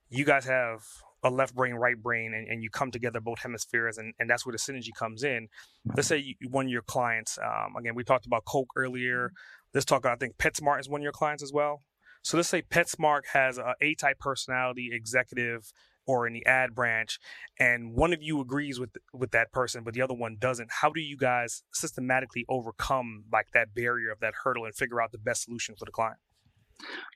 you 0.09 0.25
guys 0.25 0.45
have 0.45 0.81
a 1.23 1.29
left 1.29 1.55
brain 1.55 1.73
right 1.73 2.01
brain 2.01 2.33
and, 2.33 2.47
and 2.47 2.61
you 2.61 2.69
come 2.69 2.91
together 2.91 3.19
both 3.19 3.39
hemispheres 3.39 3.97
and, 3.97 4.13
and 4.19 4.29
that's 4.29 4.45
where 4.45 4.51
the 4.51 4.57
synergy 4.57 4.93
comes 4.97 5.23
in. 5.23 5.47
Let's 5.95 6.07
say 6.07 6.17
you, 6.17 6.35
one 6.49 6.65
of 6.65 6.71
your 6.71 6.83
clients 6.83 7.39
um, 7.39 7.75
again 7.79 7.95
we 7.95 8.03
talked 8.03 8.25
about 8.25 8.43
coke 8.45 8.71
earlier. 8.75 9.31
Let's 9.73 9.85
talk 9.85 10.05
i 10.05 10.15
think 10.15 10.37
petsmart 10.37 10.81
is 10.81 10.89
one 10.89 11.01
of 11.01 11.03
your 11.03 11.13
clients 11.13 11.43
as 11.43 11.53
well. 11.53 11.81
So 12.23 12.35
let's 12.35 12.49
say 12.49 12.61
PetSmart 12.61 13.21
has 13.31 13.57
a 13.57 13.73
A-type 13.79 14.19
personality 14.19 14.89
executive 14.91 15.71
or 16.07 16.25
in 16.25 16.33
the 16.33 16.45
ad 16.45 16.73
branch 16.73 17.19
and 17.59 17.93
one 17.93 18.13
of 18.13 18.21
you 18.21 18.39
agrees 18.41 18.79
with 18.79 18.91
with 19.13 19.31
that 19.31 19.51
person 19.51 19.83
but 19.83 19.93
the 19.93 20.01
other 20.01 20.13
one 20.13 20.37
doesn't 20.39 20.69
how 20.81 20.89
do 20.89 21.01
you 21.01 21.17
guys 21.17 21.63
systematically 21.73 22.45
overcome 22.49 23.23
like 23.31 23.47
that 23.53 23.73
barrier 23.73 24.11
of 24.11 24.19
that 24.19 24.33
hurdle 24.43 24.65
and 24.65 24.75
figure 24.75 25.01
out 25.01 25.11
the 25.11 25.17
best 25.17 25.43
solution 25.43 25.75
for 25.77 25.85
the 25.85 25.91
client? 25.91 26.17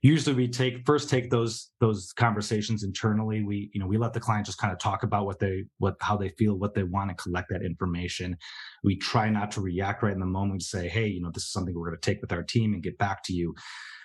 Usually 0.02 0.36
we 0.36 0.48
take 0.48 0.88
first 0.88 1.08
take 1.08 1.30
those 1.30 1.70
those 1.80 2.12
conversations 2.14 2.84
internally. 2.84 3.44
We 3.44 3.70
you 3.76 3.80
know 3.80 3.86
we 3.86 4.00
let 4.00 4.14
the 4.14 4.20
client 4.20 4.48
just 4.48 4.58
kind 4.58 4.74
of 4.74 4.80
talk 4.80 5.04
about 5.04 5.26
what 5.26 5.38
they 5.38 5.66
what 5.78 5.98
how 6.02 6.18
they 6.18 6.30
feel 6.30 6.56
what 6.56 6.74
they 6.74 6.82
want 6.82 7.12
and 7.12 7.18
collect 7.18 7.50
that 7.50 7.62
information. 7.62 8.38
We 8.84 8.96
try 8.98 9.30
not 9.30 9.52
to 9.52 9.62
react 9.62 10.02
right 10.02 10.14
in 10.14 10.20
the 10.20 10.26
moment 10.26 10.64
say 10.64 10.90
hey 10.90 11.06
you 11.08 11.22
know 11.22 11.30
this 11.32 11.44
is 11.44 11.52
something 11.52 11.76
we're 11.76 11.90
going 11.90 12.00
to 12.02 12.12
take 12.12 12.22
with 12.22 12.32
our 12.32 12.42
team 12.42 12.74
and 12.74 12.82
get 12.82 12.98
back 12.98 13.24
to 13.26 13.34
you. 13.34 13.54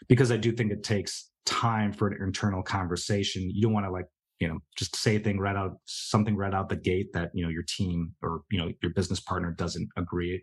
Because 0.09 0.31
i 0.31 0.37
do 0.37 0.53
think 0.53 0.72
it 0.72 0.85
takes 0.85 1.31
time 1.46 1.92
for 1.92 2.09
an 2.09 2.18
internal 2.22 2.62
conversation. 2.62 3.49
You 3.49 3.62
don't 3.62 3.72
want 3.72 3.87
to 3.87 3.90
like 3.90 4.07
you 4.40 4.49
know 4.49 4.59
just 4.77 4.96
say 4.96 5.18
thing 5.18 5.38
right 5.38 5.57
out 5.57 5.79
something 5.87 6.37
right 6.37 6.55
out 6.55 6.68
the 6.68 6.77
gate 6.77 7.12
that 7.14 7.31
you 7.35 7.42
know 7.42 7.51
your 7.51 7.62
team 7.62 8.12
or 8.22 8.42
you 8.51 8.59
know 8.59 8.70
your 8.83 8.92
business 8.92 9.20
partner 9.20 9.53
doesn't 9.53 9.88
agree. 9.96 10.42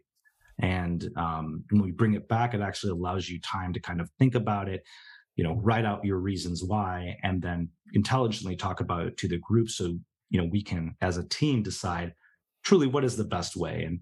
And 0.60 1.10
um, 1.17 1.63
when 1.71 1.82
we 1.82 1.91
bring 1.91 2.13
it 2.13 2.27
back 2.27 2.53
it 2.53 2.62
actually 2.62 2.91
allows 2.91 3.27
you 3.27 3.39
time 3.41 3.73
to 3.73 3.79
kind 3.79 3.99
of 3.99 4.10
think 4.19 4.36
about 4.36 4.69
it 4.69 4.84
you 5.36 5.43
know 5.43 5.56
write 5.63 5.86
out 5.86 6.06
your 6.06 6.17
reasons 6.17 6.63
why 6.63 7.17
and 7.23 7.41
then 7.41 7.69
intelligently 7.93 8.56
talk 8.56 8.79
about 8.79 9.08
it 9.08 9.17
to 9.17 9.27
the 9.27 9.39
group 9.39 9.69
so 9.69 9.97
you 10.29 10.39
know 10.39 10.47
we 10.51 10.62
can 10.62 10.95
as 11.01 11.17
a 11.17 11.27
team 11.27 11.63
decide 11.63 12.13
truly 12.63 12.88
what 12.88 13.03
is 13.03 13.17
the 13.17 13.23
best 13.23 13.56
way. 13.56 13.84
And 13.84 13.99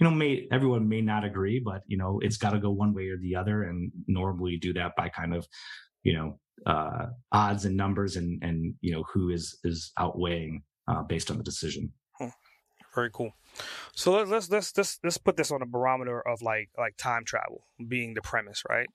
you 0.00 0.04
know 0.04 0.10
may 0.10 0.48
everyone 0.50 0.88
may 0.88 1.00
not 1.00 1.24
agree 1.24 1.60
but 1.64 1.82
you 1.86 1.96
know 1.96 2.18
it's 2.20 2.36
got 2.36 2.50
to 2.50 2.58
go 2.58 2.70
one 2.70 2.94
way 2.94 3.08
or 3.08 3.16
the 3.18 3.36
other 3.36 3.62
and 3.62 3.92
normally 4.08 4.56
do 4.56 4.72
that 4.72 4.96
by 4.96 5.08
kind 5.08 5.32
of 5.34 5.46
you 6.04 6.12
know 6.12 6.38
uh, 6.66 7.06
odds 7.32 7.64
and 7.64 7.76
numbers 7.76 8.16
and 8.16 8.42
and 8.42 8.74
you 8.80 8.92
know 8.92 9.04
who 9.12 9.30
is 9.30 9.58
is 9.64 9.92
outweighing 9.98 10.62
uh, 10.88 11.02
based 11.02 11.30
on 11.30 11.38
the 11.38 11.44
decision. 11.44 11.92
Hmm. 12.18 12.28
Very 12.94 13.10
cool. 13.12 13.32
So 13.94 14.12
let's 14.12 14.30
let's 14.30 14.50
let's 14.50 14.76
let's 14.76 14.98
let's 15.02 15.18
put 15.18 15.36
this 15.36 15.50
on 15.50 15.62
a 15.62 15.66
barometer 15.66 16.20
of 16.26 16.42
like 16.42 16.70
like 16.78 16.96
time 16.96 17.24
travel 17.24 17.66
being 17.88 18.14
the 18.14 18.22
premise, 18.22 18.62
right? 18.68 18.88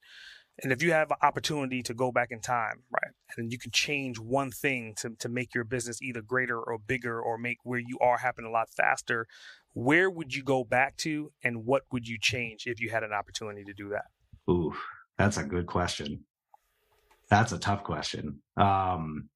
And 0.62 0.74
if 0.74 0.84
you 0.84 0.91
have 0.91 1.10
an 1.10 1.17
opportunity 1.22 1.82
to 1.84 1.93
go 1.93 2.12
back 2.12 2.32
in 2.32 2.41
time, 2.41 2.84
right, 2.91 3.13
and 3.38 3.52
you 3.52 3.58
can 3.58 3.72
change 3.72 4.19
one 4.19 4.52
thing 4.52 4.93
to, 4.98 5.12
to 5.19 5.30
make 5.30 5.56
your 5.56 5.63
business 5.63 6.02
either 6.02 6.22
greater 6.22 6.60
or 6.60 6.78
bigger 6.78 7.22
or 7.22 7.38
make 7.38 7.60
where 7.63 7.80
you 7.80 7.98
are 8.02 8.17
happen 8.17 8.43
a 8.43 8.52
lot 8.52 8.69
faster, 8.69 9.26
where 9.74 10.10
would 10.10 10.36
you 10.36 10.43
go 10.43 10.65
back 10.65 10.98
to 10.98 11.32
and 11.43 11.65
what 11.65 11.84
would 11.93 12.10
you 12.10 12.17
change 12.19 12.67
if 12.67 12.82
you 12.82 12.89
had 12.89 13.04
an 13.04 13.13
opportunity 13.13 13.63
to 13.63 13.74
do 13.74 13.88
that? 13.89 14.06
Ooh, 14.52 14.74
that's 15.17 15.38
a 15.38 15.43
good 15.43 15.65
question. 15.65 16.26
That's 17.30 17.52
a 17.52 17.60
tough 17.60 17.84
question. 17.84 18.39
Um, 18.58 19.30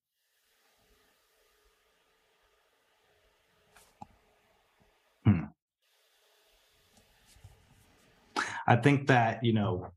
hmm. 5.24 5.44
I 8.66 8.76
think 8.78 9.08
that, 9.08 9.44
you 9.44 9.54
know, 9.54 9.88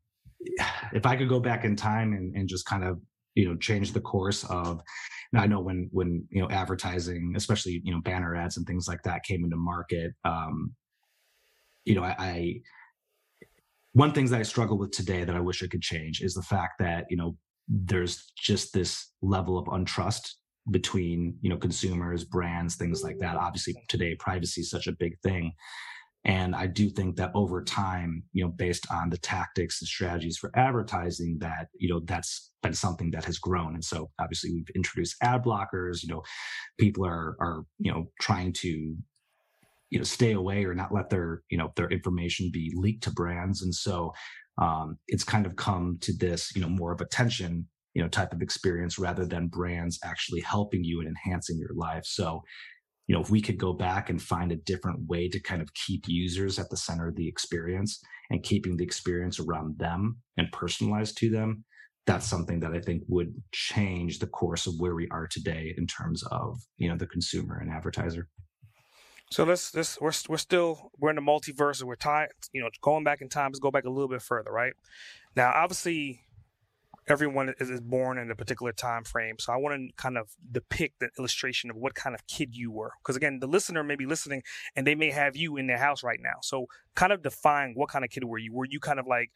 if 0.92 1.06
I 1.06 1.16
could 1.16 1.28
go 1.28 1.40
back 1.40 1.64
in 1.64 1.74
time 1.76 2.12
and, 2.12 2.35
and 2.37 2.48
just 2.48 2.66
kind 2.66 2.85
of, 2.85 3.00
you 3.35 3.48
know, 3.48 3.56
change 3.56 3.92
the 3.92 4.00
course 4.00 4.44
of, 4.44 4.80
and 5.32 5.40
I 5.40 5.46
know 5.46 5.61
when, 5.61 5.88
when, 5.92 6.26
you 6.30 6.42
know, 6.42 6.50
advertising, 6.50 7.35
especially, 7.37 7.80
you 7.85 7.92
know, 7.92 8.00
banner 8.00 8.37
ads 8.37 8.56
and 8.56 8.66
things 8.66 8.87
like 8.87 9.02
that 9.04 9.24
came 9.24 9.44
into 9.44 9.56
market, 9.56 10.12
um, 10.24 10.74
you 11.85 11.94
know, 11.94 12.02
I, 12.02 12.16
I 12.18 12.61
one 13.92 14.12
things 14.12 14.30
that 14.30 14.40
I 14.40 14.42
struggle 14.42 14.76
with 14.76 14.90
today 14.90 15.24
that 15.24 15.35
I 15.35 15.40
wish 15.40 15.62
I 15.62 15.68
could 15.68 15.80
change 15.80 16.20
is 16.20 16.35
the 16.35 16.42
fact 16.42 16.74
that, 16.80 17.06
you 17.09 17.16
know, 17.16 17.37
there's 17.68 18.33
just 18.37 18.72
this 18.72 19.12
level 19.22 19.59
of 19.59 19.66
untrust 19.66 20.35
between 20.70 21.37
you 21.40 21.50
know 21.50 21.57
consumers 21.57 22.24
brands 22.24 22.76
things 22.76 23.02
like 23.02 23.18
that. 23.18 23.37
Obviously 23.37 23.74
today 23.88 24.16
privacy 24.16 24.62
is 24.62 24.70
such 24.70 24.87
a 24.87 24.92
big 24.92 25.18
thing. 25.22 25.52
And 26.24 26.57
i 26.57 26.66
do 26.66 26.90
think 26.90 27.14
that 27.16 27.31
over 27.35 27.62
time 27.62 28.24
you 28.33 28.44
know 28.44 28.50
based 28.50 28.87
on 28.90 29.11
the 29.11 29.18
tactics 29.18 29.81
and 29.81 29.87
strategies 29.87 30.37
for 30.37 30.50
advertising 30.57 31.38
that 31.40 31.68
you 31.79 31.88
know 31.88 32.00
that's 32.05 32.50
been 32.62 32.74
something 32.74 33.11
that 33.12 33.24
has 33.24 33.38
grown. 33.38 33.74
And 33.74 33.85
so 33.85 34.11
obviously 34.18 34.52
we've 34.52 34.70
introduced 34.74 35.16
ad 35.22 35.44
blockers. 35.44 36.02
You 36.02 36.09
know 36.09 36.22
people 36.79 37.07
are 37.07 37.37
are 37.40 37.64
you 37.79 37.92
know 37.92 38.11
trying 38.20 38.52
to 38.55 38.96
you 39.90 39.98
know 39.98 40.05
stay 40.05 40.33
away 40.33 40.64
or 40.64 40.74
not 40.74 40.92
let 40.92 41.11
their 41.11 41.42
you 41.48 41.59
know 41.59 41.72
their 41.76 41.88
information 41.88 42.50
be 42.52 42.72
leaked 42.74 43.05
to 43.05 43.12
brands. 43.12 43.62
And 43.62 43.74
so 43.74 44.12
um, 44.58 44.98
it's 45.08 45.24
kind 45.24 45.46
of 45.46 45.56
come 45.56 45.98
to 46.00 46.16
this, 46.16 46.54
you 46.54 46.62
know, 46.62 46.68
more 46.68 46.92
of 46.92 47.00
attention, 47.00 47.68
you 47.94 48.02
know, 48.02 48.08
type 48.08 48.32
of 48.32 48.42
experience 48.42 48.98
rather 48.98 49.26
than 49.26 49.48
brands 49.48 49.98
actually 50.04 50.40
helping 50.40 50.84
you 50.84 51.00
and 51.00 51.08
enhancing 51.08 51.58
your 51.58 51.74
life. 51.74 52.04
So 52.04 52.42
you 53.06 53.14
know, 53.14 53.20
if 53.20 53.30
we 53.30 53.40
could 53.40 53.58
go 53.58 53.72
back 53.72 54.10
and 54.10 54.20
find 54.20 54.50
a 54.50 54.56
different 54.56 55.06
way 55.08 55.28
to 55.28 55.40
kind 55.40 55.62
of 55.62 55.72
keep 55.74 56.04
users 56.08 56.58
at 56.58 56.70
the 56.70 56.76
center 56.76 57.08
of 57.08 57.16
the 57.16 57.28
experience 57.28 58.00
and 58.30 58.42
keeping 58.42 58.76
the 58.76 58.84
experience 58.84 59.38
around 59.38 59.78
them 59.78 60.18
and 60.36 60.50
personalized 60.52 61.16
to 61.18 61.30
them, 61.30 61.64
that's 62.06 62.26
something 62.26 62.60
that 62.60 62.72
I 62.72 62.80
think 62.80 63.02
would 63.08 63.34
change 63.52 64.18
the 64.18 64.26
course 64.26 64.66
of 64.66 64.74
where 64.78 64.94
we 64.94 65.08
are 65.10 65.26
today 65.28 65.74
in 65.76 65.86
terms 65.86 66.22
of, 66.30 66.58
you 66.78 66.88
know, 66.88 66.96
the 66.96 67.06
consumer 67.06 67.58
and 67.58 67.70
advertiser. 67.70 68.28
So 69.30 69.44
let's 69.44 69.74
let's 69.74 70.00
we're 70.00 70.12
we're 70.28 70.36
still 70.36 70.92
we're 70.98 71.10
in 71.10 71.16
the 71.16 71.22
multiverse 71.22 71.80
and 71.80 71.88
we're 71.88 71.96
tied, 71.96 72.28
you 72.52 72.60
know 72.60 72.70
going 72.80 73.04
back 73.04 73.20
in 73.20 73.28
time. 73.28 73.50
Let's 73.50 73.58
go 73.58 73.70
back 73.70 73.84
a 73.84 73.90
little 73.90 74.08
bit 74.08 74.22
further, 74.22 74.52
right? 74.52 74.72
Now, 75.34 75.52
obviously, 75.54 76.20
everyone 77.08 77.54
is 77.60 77.80
born 77.80 78.18
in 78.18 78.30
a 78.30 78.34
particular 78.34 78.72
time 78.72 79.04
frame. 79.04 79.36
So 79.38 79.52
I 79.52 79.56
want 79.56 79.74
to 79.76 79.94
kind 79.96 80.16
of 80.18 80.28
depict 80.50 81.00
the 81.00 81.08
illustration 81.18 81.70
of 81.70 81.76
what 81.76 81.94
kind 81.94 82.14
of 82.14 82.26
kid 82.26 82.54
you 82.54 82.70
were. 82.70 82.92
Because 83.02 83.16
again, 83.16 83.38
the 83.40 83.46
listener 83.46 83.82
may 83.84 83.96
be 83.96 84.06
listening 84.06 84.42
and 84.74 84.86
they 84.86 84.94
may 84.94 85.10
have 85.10 85.36
you 85.36 85.56
in 85.56 85.66
their 85.66 85.78
house 85.78 86.02
right 86.02 86.20
now. 86.20 86.38
So 86.42 86.66
kind 86.94 87.12
of 87.12 87.22
define 87.22 87.72
what 87.74 87.88
kind 87.88 88.04
of 88.04 88.10
kid 88.10 88.24
were 88.24 88.38
you? 88.38 88.52
Were 88.52 88.64
you 88.64 88.80
kind 88.80 88.98
of 88.98 89.06
like 89.06 89.30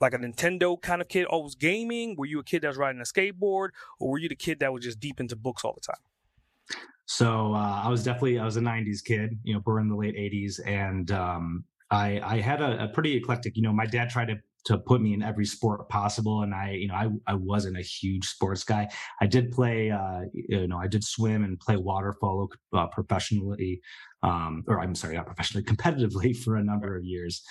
like 0.00 0.14
a 0.14 0.18
Nintendo 0.18 0.80
kind 0.80 1.02
of 1.02 1.08
kid, 1.08 1.26
oh, 1.26 1.36
always 1.36 1.54
gaming? 1.54 2.14
Were 2.16 2.26
you 2.26 2.40
a 2.40 2.44
kid 2.44 2.62
that 2.62 2.68
was 2.68 2.78
riding 2.78 3.00
a 3.00 3.04
skateboard, 3.04 3.70
or 3.98 4.10
were 4.10 4.18
you 4.18 4.30
the 4.30 4.36
kid 4.36 4.60
that 4.60 4.72
was 4.72 4.82
just 4.82 4.98
deep 4.98 5.20
into 5.20 5.36
books 5.36 5.62
all 5.62 5.74
the 5.74 5.80
time? 5.80 6.80
So 7.10 7.54
uh, 7.54 7.82
I 7.84 7.88
was 7.88 8.04
definitely 8.04 8.38
I 8.38 8.44
was 8.44 8.56
a 8.56 8.60
'90s 8.60 9.02
kid, 9.04 9.36
you 9.42 9.52
know, 9.52 9.58
born 9.58 9.82
in 9.82 9.88
the 9.88 9.96
late 9.96 10.14
'80s, 10.14 10.60
and 10.64 11.10
um, 11.10 11.64
I 11.90 12.20
I 12.20 12.40
had 12.40 12.62
a, 12.62 12.84
a 12.84 12.88
pretty 12.88 13.16
eclectic. 13.16 13.56
You 13.56 13.62
know, 13.62 13.72
my 13.72 13.84
dad 13.84 14.10
tried 14.10 14.28
to 14.28 14.36
to 14.66 14.78
put 14.78 15.00
me 15.00 15.12
in 15.12 15.22
every 15.22 15.46
sport 15.46 15.88
possible 15.88 16.42
and 16.42 16.54
i 16.54 16.72
you 16.72 16.86
know 16.86 16.92
i, 16.94 17.08
I 17.26 17.32
wasn't 17.32 17.78
a 17.78 17.82
huge 17.82 18.26
sports 18.26 18.62
guy 18.62 18.90
i 19.18 19.26
did 19.26 19.50
play 19.52 19.90
uh, 19.90 20.24
you 20.34 20.68
know 20.68 20.76
i 20.76 20.86
did 20.86 21.02
swim 21.02 21.44
and 21.44 21.58
play 21.58 21.78
water 21.78 22.14
polo 22.20 22.46
uh, 22.74 22.86
professionally 22.88 23.80
um, 24.22 24.62
or 24.68 24.78
i'm 24.78 24.94
sorry 24.94 25.16
not 25.16 25.24
professionally 25.24 25.64
competitively 25.72 26.36
for 26.36 26.56
a 26.56 26.62
number 26.62 26.94
of 26.94 27.04
years 27.04 27.42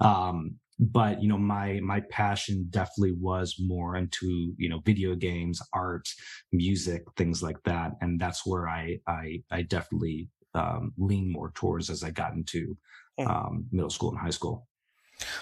um, 0.00 0.56
but 0.78 1.22
you 1.22 1.28
know 1.28 1.38
my 1.38 1.80
my 1.82 2.00
passion 2.10 2.66
definitely 2.70 3.16
was 3.20 3.56
more 3.58 3.96
into 3.96 4.54
you 4.56 4.68
know 4.68 4.80
video 4.84 5.14
games 5.14 5.60
art 5.72 6.08
music 6.52 7.02
things 7.16 7.42
like 7.42 7.60
that 7.64 7.92
and 8.00 8.20
that's 8.20 8.46
where 8.46 8.68
i 8.68 8.96
i 9.06 9.42
i 9.50 9.62
definitely 9.62 10.28
um, 10.54 10.92
lean 10.96 11.30
more 11.30 11.52
towards 11.54 11.90
as 11.90 12.02
i 12.02 12.10
got 12.10 12.32
into 12.32 12.76
hmm. 13.18 13.26
um, 13.26 13.66
middle 13.70 13.90
school 13.90 14.10
and 14.10 14.18
high 14.18 14.30
school 14.30 14.66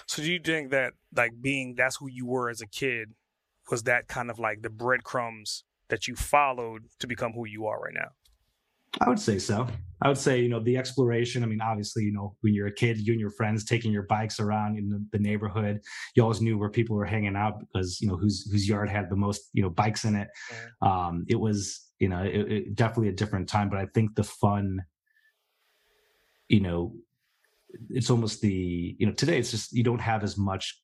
so 0.05 0.21
do 0.21 0.31
you 0.31 0.39
think 0.39 0.71
that 0.71 0.93
like 1.15 1.33
being 1.41 1.75
that's 1.75 1.97
who 1.97 2.07
you 2.07 2.25
were 2.25 2.49
as 2.49 2.61
a 2.61 2.67
kid 2.67 3.09
was 3.69 3.83
that 3.83 4.07
kind 4.07 4.29
of 4.29 4.39
like 4.39 4.61
the 4.61 4.69
breadcrumbs 4.69 5.63
that 5.89 6.07
you 6.07 6.15
followed 6.15 6.83
to 6.99 7.07
become 7.07 7.33
who 7.33 7.45
you 7.45 7.65
are 7.65 7.79
right 7.79 7.93
now? 7.93 8.09
I 9.01 9.09
would 9.09 9.19
say 9.19 9.39
so. 9.39 9.67
I 10.01 10.07
would 10.07 10.17
say, 10.17 10.41
you 10.41 10.49
know, 10.49 10.59
the 10.59 10.77
exploration. 10.77 11.43
I 11.43 11.47
mean, 11.47 11.61
obviously, 11.61 12.03
you 12.03 12.11
know, 12.11 12.35
when 12.41 12.53
you're 12.53 12.67
a 12.67 12.73
kid, 12.73 12.99
you 12.99 13.13
and 13.13 13.19
your 13.19 13.31
friends 13.31 13.65
taking 13.65 13.91
your 13.91 14.03
bikes 14.03 14.39
around 14.39 14.77
in 14.77 14.89
the, 14.89 15.03
the, 15.11 15.19
neighborhood, 15.19 15.81
you 16.15 16.21
always 16.21 16.41
knew 16.41 16.57
where 16.57 16.69
people 16.69 16.95
were 16.95 17.05
hanging 17.05 17.35
out 17.35 17.59
because, 17.59 17.99
you 17.99 18.07
know, 18.07 18.15
whose 18.15 18.49
whose 18.51 18.67
yard 18.67 18.89
had 18.89 19.09
the 19.09 19.15
most, 19.15 19.49
you 19.53 19.63
know, 19.63 19.69
bikes 19.69 20.05
in 20.05 20.15
it. 20.15 20.27
Yeah. 20.51 21.07
Um, 21.07 21.25
it 21.27 21.39
was, 21.39 21.89
you 21.99 22.09
know, 22.09 22.23
it, 22.23 22.51
it, 22.51 22.75
definitely 22.75 23.09
a 23.09 23.13
different 23.13 23.49
time. 23.49 23.69
But 23.69 23.79
I 23.79 23.87
think 23.87 24.15
the 24.15 24.23
fun, 24.23 24.83
you 26.47 26.59
know, 26.59 26.93
it's 27.89 28.09
almost 28.09 28.41
the 28.41 28.95
you 28.97 29.05
know 29.05 29.13
today 29.13 29.37
it's 29.37 29.51
just 29.51 29.73
you 29.73 29.83
don't 29.83 29.99
have 29.99 30.23
as 30.23 30.37
much 30.37 30.81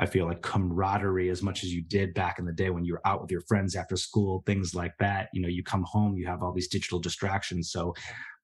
I 0.00 0.06
feel 0.06 0.26
like 0.26 0.40
camaraderie 0.40 1.28
as 1.28 1.42
much 1.42 1.62
as 1.62 1.74
you 1.74 1.82
did 1.82 2.14
back 2.14 2.38
in 2.38 2.46
the 2.46 2.54
day 2.54 2.70
when 2.70 2.86
you 2.86 2.94
were 2.94 3.06
out 3.06 3.20
with 3.20 3.30
your 3.30 3.42
friends 3.42 3.76
after 3.76 3.96
school, 3.96 4.42
things 4.46 4.74
like 4.74 4.94
that. 4.98 5.28
You 5.34 5.42
know, 5.42 5.48
you 5.48 5.62
come 5.62 5.84
home, 5.86 6.16
you 6.16 6.26
have 6.26 6.42
all 6.42 6.54
these 6.54 6.68
digital 6.68 6.98
distractions. 6.98 7.70
So 7.70 7.94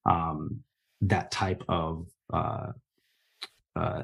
um, 0.04 0.60
that 1.00 1.30
type 1.30 1.62
of 1.66 2.08
uh, 2.30 2.72
uh, 3.74 4.02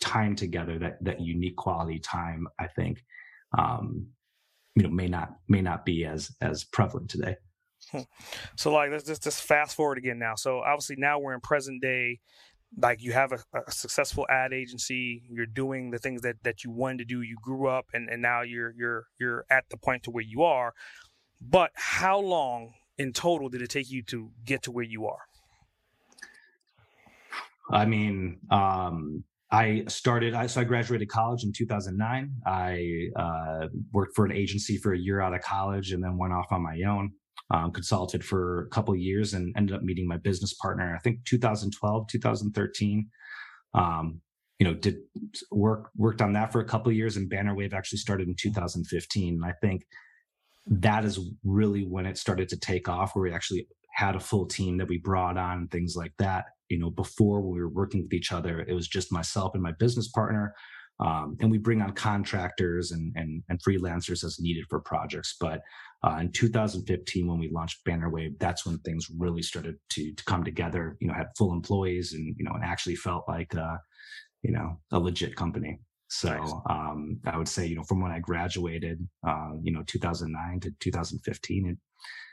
time 0.00 0.36
together, 0.36 0.78
that 0.78 1.02
that 1.02 1.20
unique 1.20 1.56
quality 1.56 1.98
time, 1.98 2.46
I 2.60 2.68
think, 2.68 3.02
um, 3.58 4.06
you 4.76 4.84
know, 4.84 4.90
may 4.90 5.08
not 5.08 5.30
may 5.48 5.60
not 5.60 5.84
be 5.84 6.04
as 6.04 6.30
as 6.40 6.62
prevalent 6.62 7.10
today. 7.10 7.34
So 8.56 8.72
like 8.72 8.90
let's 8.90 9.04
just, 9.04 9.22
just 9.22 9.42
fast 9.42 9.76
forward 9.76 9.98
again 9.98 10.18
now. 10.18 10.34
So 10.34 10.60
obviously 10.60 10.96
now 10.98 11.18
we're 11.18 11.34
in 11.34 11.40
present 11.40 11.82
day. 11.82 12.20
Like 12.78 13.02
you 13.02 13.12
have 13.12 13.32
a, 13.32 13.38
a, 13.54 13.70
successful 13.70 14.26
ad 14.28 14.52
agency, 14.52 15.22
you're 15.30 15.46
doing 15.46 15.90
the 15.90 15.98
things 15.98 16.22
that, 16.22 16.42
that 16.42 16.64
you 16.64 16.70
wanted 16.70 16.98
to 16.98 17.04
do. 17.04 17.22
You 17.22 17.36
grew 17.40 17.68
up 17.68 17.86
and, 17.94 18.08
and 18.08 18.20
now 18.20 18.42
you're 18.42 18.72
you're 18.76 19.06
you're 19.18 19.44
at 19.50 19.64
the 19.70 19.76
point 19.76 20.02
to 20.04 20.10
where 20.10 20.24
you 20.24 20.42
are. 20.42 20.74
But 21.40 21.70
how 21.74 22.18
long 22.18 22.74
in 22.98 23.12
total 23.12 23.48
did 23.48 23.62
it 23.62 23.70
take 23.70 23.90
you 23.90 24.02
to 24.04 24.30
get 24.44 24.62
to 24.64 24.72
where 24.72 24.84
you 24.84 25.06
are? 25.06 25.20
I 27.70 27.84
mean, 27.84 28.38
um, 28.50 29.24
I 29.50 29.84
started, 29.88 30.34
I, 30.34 30.46
so 30.46 30.60
I 30.60 30.64
graduated 30.64 31.08
college 31.08 31.44
in 31.44 31.52
2009. 31.52 32.30
I 32.46 33.08
uh, 33.16 33.68
worked 33.92 34.14
for 34.14 34.24
an 34.24 34.32
agency 34.32 34.76
for 34.76 34.92
a 34.92 34.98
year 34.98 35.20
out 35.20 35.34
of 35.34 35.42
college 35.42 35.92
and 35.92 36.02
then 36.02 36.16
went 36.16 36.32
off 36.32 36.46
on 36.50 36.62
my 36.62 36.80
own 36.82 37.12
um, 37.50 37.70
consulted 37.72 38.24
for 38.24 38.62
a 38.62 38.68
couple 38.68 38.94
years 38.96 39.34
and 39.34 39.54
ended 39.56 39.76
up 39.76 39.82
meeting 39.82 40.06
my 40.06 40.16
business 40.16 40.54
partner. 40.54 40.94
I 40.94 40.98
think 41.00 41.24
2012, 41.24 42.08
2013. 42.08 43.08
Um, 43.74 44.20
you 44.58 44.66
know, 44.66 44.74
did 44.74 44.96
work 45.50 45.90
worked 45.96 46.22
on 46.22 46.32
that 46.32 46.50
for 46.50 46.60
a 46.60 46.64
couple 46.64 46.90
years, 46.90 47.16
and 47.16 47.30
Bannerwave 47.30 47.74
actually 47.74 47.98
started 47.98 48.26
in 48.26 48.34
2015. 48.34 49.34
And 49.34 49.44
I 49.44 49.52
think 49.60 49.82
that 50.66 51.04
is 51.04 51.20
really 51.44 51.82
when 51.82 52.06
it 52.06 52.16
started 52.16 52.48
to 52.48 52.58
take 52.58 52.88
off, 52.88 53.14
where 53.14 53.24
we 53.24 53.32
actually 53.32 53.68
had 53.94 54.16
a 54.16 54.20
full 54.20 54.46
team 54.46 54.78
that 54.78 54.88
we 54.88 54.98
brought 54.98 55.36
on 55.36 55.58
and 55.58 55.70
things 55.70 55.94
like 55.94 56.12
that. 56.18 56.46
You 56.70 56.78
know, 56.78 56.90
before 56.90 57.40
when 57.42 57.54
we 57.54 57.60
were 57.60 57.68
working 57.68 58.02
with 58.02 58.14
each 58.14 58.32
other, 58.32 58.60
it 58.60 58.72
was 58.72 58.88
just 58.88 59.12
myself 59.12 59.52
and 59.54 59.62
my 59.62 59.72
business 59.78 60.08
partner. 60.08 60.54
Um, 60.98 61.36
and 61.40 61.50
we 61.50 61.58
bring 61.58 61.82
on 61.82 61.92
contractors 61.92 62.90
and, 62.90 63.12
and, 63.16 63.42
and 63.48 63.60
freelancers 63.62 64.24
as 64.24 64.40
needed 64.40 64.64
for 64.70 64.80
projects. 64.80 65.36
But 65.38 65.60
uh, 66.02 66.18
in 66.20 66.32
2015, 66.32 67.26
when 67.26 67.38
we 67.38 67.50
launched 67.50 67.84
Bannerwave, 67.84 68.38
that's 68.38 68.64
when 68.64 68.78
things 68.78 69.08
really 69.18 69.42
started 69.42 69.76
to 69.90 70.14
to 70.14 70.24
come 70.24 70.44
together. 70.44 70.96
You 71.00 71.08
know, 71.08 71.14
had 71.14 71.28
full 71.36 71.52
employees 71.52 72.12
and 72.12 72.34
you 72.38 72.44
know, 72.44 72.52
and 72.54 72.64
actually 72.64 72.96
felt 72.96 73.24
like 73.28 73.54
uh, 73.54 73.76
you 74.42 74.52
know 74.52 74.78
a 74.92 74.98
legit 74.98 75.36
company. 75.36 75.80
So 76.08 76.30
nice. 76.30 76.52
um, 76.70 77.18
I 77.26 77.36
would 77.36 77.48
say, 77.48 77.66
you 77.66 77.74
know, 77.74 77.82
from 77.82 78.00
when 78.00 78.12
I 78.12 78.20
graduated, 78.20 79.06
uh, 79.26 79.52
you 79.60 79.72
know, 79.72 79.82
2009 79.86 80.60
to 80.60 80.70
2015, 80.78 81.66
it, 81.66 81.78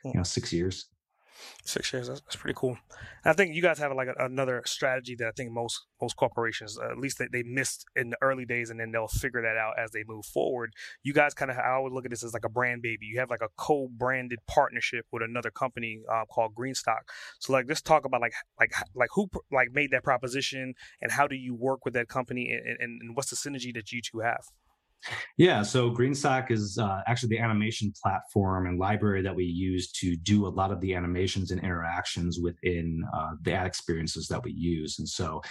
you 0.05 0.13
know, 0.13 0.23
six 0.23 0.53
years. 0.53 0.89
Six 1.65 1.91
years. 1.93 2.07
That's, 2.07 2.21
that's 2.21 2.35
pretty 2.35 2.55
cool. 2.57 2.77
And 3.23 3.31
I 3.31 3.33
think 3.33 3.55
you 3.55 3.61
guys 3.61 3.77
have 3.79 3.91
like 3.93 4.07
a, 4.07 4.25
another 4.25 4.61
strategy 4.65 5.15
that 5.15 5.27
I 5.27 5.31
think 5.31 5.51
most 5.51 5.81
most 6.01 6.15
corporations, 6.15 6.77
uh, 6.77 6.91
at 6.91 6.97
least 6.97 7.17
they, 7.17 7.27
they 7.31 7.43
missed 7.43 7.85
in 7.95 8.09
the 8.09 8.17
early 8.21 8.45
days, 8.45 8.69
and 8.69 8.79
then 8.79 8.91
they'll 8.91 9.07
figure 9.07 9.41
that 9.41 9.57
out 9.57 9.73
as 9.77 9.91
they 9.91 10.03
move 10.05 10.25
forward. 10.25 10.73
You 11.03 11.13
guys 11.13 11.33
kind 11.33 11.49
of, 11.49 11.57
I 11.57 11.79
would 11.79 11.93
look 11.93 12.05
at 12.05 12.11
this 12.11 12.23
as 12.23 12.33
like 12.33 12.45
a 12.45 12.49
brand 12.49 12.81
baby. 12.81 13.05
You 13.05 13.19
have 13.19 13.29
like 13.29 13.41
a 13.41 13.49
co-branded 13.57 14.39
partnership 14.47 15.05
with 15.11 15.23
another 15.23 15.51
company 15.51 16.01
uh, 16.11 16.25
called 16.25 16.53
GreenSock. 16.55 17.03
So 17.39 17.53
like, 17.53 17.65
let's 17.67 17.81
talk 17.81 18.05
about 18.05 18.21
like 18.21 18.33
like 18.59 18.73
like 18.93 19.09
who 19.15 19.29
like 19.51 19.69
made 19.71 19.91
that 19.91 20.03
proposition, 20.03 20.73
and 21.01 21.11
how 21.11 21.27
do 21.27 21.35
you 21.35 21.55
work 21.55 21.85
with 21.85 21.93
that 21.93 22.09
company, 22.09 22.51
and, 22.51 22.77
and, 22.79 23.01
and 23.01 23.15
what's 23.15 23.29
the 23.29 23.35
synergy 23.35 23.73
that 23.73 23.91
you 23.91 24.01
two 24.01 24.19
have? 24.19 24.45
Yeah, 25.37 25.63
so 25.63 25.91
GreenSock 25.91 26.51
is 26.51 26.77
uh, 26.77 27.01
actually 27.07 27.29
the 27.29 27.39
animation 27.39 27.93
platform 28.01 28.67
and 28.67 28.79
library 28.79 29.21
that 29.21 29.35
we 29.35 29.45
use 29.45 29.91
to 29.93 30.15
do 30.15 30.45
a 30.45 30.49
lot 30.49 30.71
of 30.71 30.79
the 30.81 30.95
animations 30.95 31.51
and 31.51 31.61
interactions 31.61 32.39
within 32.39 33.03
uh, 33.13 33.31
the 33.41 33.53
ad 33.53 33.67
experiences 33.67 34.27
that 34.27 34.43
we 34.43 34.51
use. 34.51 34.99
And 34.99 35.07
so 35.07 35.41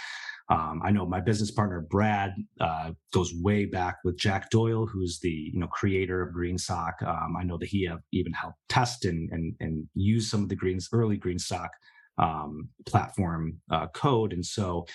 um, 0.49 0.81
I 0.83 0.91
know 0.91 1.05
my 1.05 1.21
business 1.21 1.51
partner 1.51 1.81
Brad 1.81 2.33
uh, 2.59 2.91
goes 3.13 3.33
way 3.33 3.65
back 3.65 3.97
with 4.03 4.17
Jack 4.17 4.49
Doyle, 4.49 4.85
who's 4.85 5.19
the 5.19 5.29
you 5.29 5.59
know 5.59 5.67
creator 5.67 6.21
of 6.21 6.35
GreenSock. 6.35 7.01
Um, 7.05 7.35
I 7.39 7.43
know 7.43 7.57
that 7.57 7.69
he 7.69 7.89
even 8.11 8.33
helped 8.33 8.57
test 8.67 9.05
and 9.05 9.29
and 9.31 9.55
and 9.61 9.87
use 9.93 10.29
some 10.29 10.43
of 10.43 10.49
the 10.49 10.55
greens 10.55 10.89
early 10.91 11.17
GreenSock 11.17 11.69
um, 12.17 12.69
platform 12.85 13.59
uh, 13.71 13.87
code. 13.87 14.33
And 14.33 14.45
so, 14.45 14.85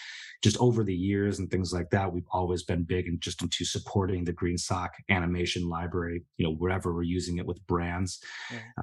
just 0.43 0.57
over 0.59 0.85
the 0.85 0.95
years 0.95 1.39
and 1.39 1.51
things 1.51 1.73
like 1.73 1.91
that, 1.91 2.13
we've 2.13 2.29
always 2.31 2.63
been 2.63 2.85
big 2.85 3.09
and 3.09 3.21
just 3.21 3.43
into 3.43 3.65
supporting 3.65 4.25
the 4.25 4.33
GreenSock 4.33 4.91
animation 5.09 5.69
library. 5.69 6.25
You 6.37 6.47
know, 6.47 6.55
wherever 6.55 6.95
we're 6.95 7.03
using 7.03 7.39
it 7.39 7.47
with 7.47 7.65
brands, 7.67 8.21